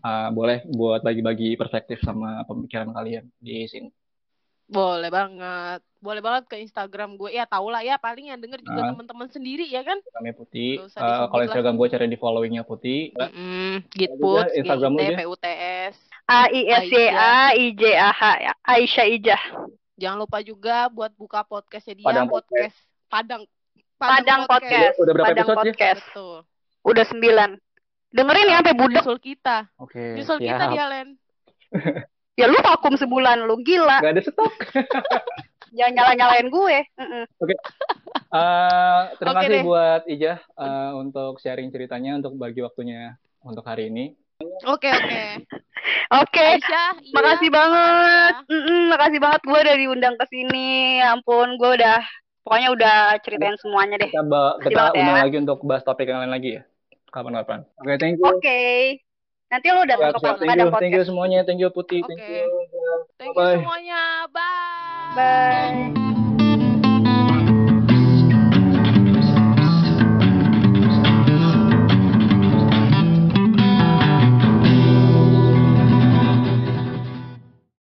ah, 0.00 0.28
boleh 0.30 0.62
buat 0.70 1.02
bagi-bagi 1.02 1.58
perspektif 1.58 1.98
sama 2.02 2.46
pemikiran 2.46 2.94
kalian 2.94 3.26
di 3.42 3.66
sini 3.66 3.90
boleh 4.66 5.10
banget 5.14 5.78
boleh 6.02 6.18
banget 6.18 6.50
ke 6.50 6.58
Instagram 6.58 7.14
gue 7.14 7.30
ya 7.30 7.46
tau 7.46 7.70
lah 7.70 7.86
ya 7.86 7.98
paling 7.98 8.34
yang 8.34 8.38
denger 8.42 8.62
juga 8.62 8.82
Ah. 8.82 8.90
teman-teman 8.94 9.30
sendiri 9.30 9.66
ya 9.66 9.86
kan 9.86 9.98
kami 10.10 10.34
putih 10.34 10.82
disebut 10.82 11.30
kalau. 11.30 11.42
Instagram 11.46 11.74
gue 11.78 11.88
cari 11.90 12.06
di 12.10 12.18
followingnya 12.18 12.62
putih 12.66 13.14
Mm-mm, 13.14 13.86
Gitput, 13.94 14.50
Instagram 14.58 14.94
lu 14.94 15.02
aja. 15.02 15.06
G-I-T-P-U-T-S 15.18 15.94
A 16.26 16.50
I 16.50 16.60
S 16.66 16.86
Y 16.90 17.06
A 17.06 17.34
I 17.54 17.66
J 17.78 17.82
A 17.94 18.10
H 18.10 18.22
ya. 18.42 18.52
Aisyah 18.66 19.06
Ijah. 19.06 19.42
Jangan 19.96 20.18
lupa 20.20 20.38
juga 20.44 20.92
buat 20.92 21.12
buka 21.16 21.40
podcastnya 21.48 21.96
dia 21.96 22.06
Padang 22.06 22.28
podcast 22.28 22.76
Padang 23.08 23.42
Padang 23.96 24.44
Podcast. 24.44 25.00
Udah 25.00 25.12
berapa 25.16 25.26
Padang 25.32 25.46
episode 25.48 25.56
ya? 25.56 25.72
Podcast. 25.72 26.02
Betul. 26.12 26.36
Udah 26.84 27.04
sembilan. 27.08 27.50
Dengerin 28.12 28.46
ya 28.52 28.56
sampai 28.60 28.76
budek. 28.76 29.00
Nyusul 29.00 29.18
kita. 29.24 29.56
oke 29.80 30.04
Nyusul 30.20 30.38
kita 30.44 30.64
siap. 30.68 30.72
dia 30.72 30.84
Len. 30.92 31.08
Ya 32.36 32.52
lu 32.52 32.60
vakum 32.60 32.92
sebulan 33.00 33.48
lu 33.48 33.56
gila. 33.64 34.04
Gak 34.04 34.12
ada 34.12 34.20
stok 34.20 34.52
Jangan 35.76 35.92
nyala-nyalain 35.96 36.52
gue. 36.52 36.76
Mm-mm. 37.00 37.24
Eh, 38.28 39.02
terima 39.16 39.32
Oke 39.32 39.40
kasih 39.40 39.48
deh. 39.56 39.64
buat 39.64 40.02
Ija 40.04 40.34
eh, 40.44 40.90
untuk 41.00 41.40
sharing 41.40 41.72
ceritanya 41.72 42.20
untuk 42.20 42.36
bagi 42.36 42.60
waktunya 42.60 43.16
untuk 43.40 43.64
hari 43.64 43.88
ini 43.88 44.12
Oke 44.68 44.92
oke. 44.92 45.48
Oke. 46.12 46.42
Aisyah, 46.56 46.90
iya. 46.98 47.14
Makasih 47.14 47.50
banget. 47.50 48.34
Mm-mm, 48.46 48.82
makasih 48.90 49.20
banget 49.20 49.40
gue 49.42 49.58
udah 49.58 49.76
diundang 49.76 50.14
ke 50.16 50.24
sini. 50.28 50.98
Ya 50.98 51.14
Ampun, 51.14 51.54
gue 51.56 51.70
udah 51.78 51.98
pokoknya 52.42 52.68
udah 52.70 52.96
ceritain 53.22 53.58
semuanya 53.58 53.98
deh. 53.98 54.06
kita 54.06 54.22
Makasih 54.22 54.62
kita 54.62 54.78
banget 54.78 54.92
ya. 54.94 55.00
undang 55.02 55.18
lagi 55.18 55.36
untuk 55.42 55.58
bahas 55.62 55.82
topik 55.82 56.06
yang 56.06 56.22
lain 56.22 56.30
lagi 56.30 56.50
ya 56.54 56.62
kapan-kapan 57.10 57.66
oke 57.76 57.94
thank 57.98 58.14
you 58.14 58.22
Oke. 58.22 58.62
Nanti 59.46 59.66
lu 59.70 59.82
udah 59.82 59.96
Siap, 59.96 60.14
ke 60.14 60.18
siap. 60.22 60.36
thank 60.38 60.54
you 60.54 60.70
thank 60.74 60.92
you 60.92 61.02
Podcast. 61.02 61.08
semuanya 61.10 61.38
thank 61.42 61.58
you 61.58 61.70
Putih 61.74 62.06
thank 62.06 62.18
Oke. 62.18 62.30
you 62.38 62.46
Thank 63.18 63.34
you 63.34 63.42
Bye. 63.42 63.56
semuanya. 63.58 64.02
Bye. 64.30 65.14
Bye. 65.16 66.05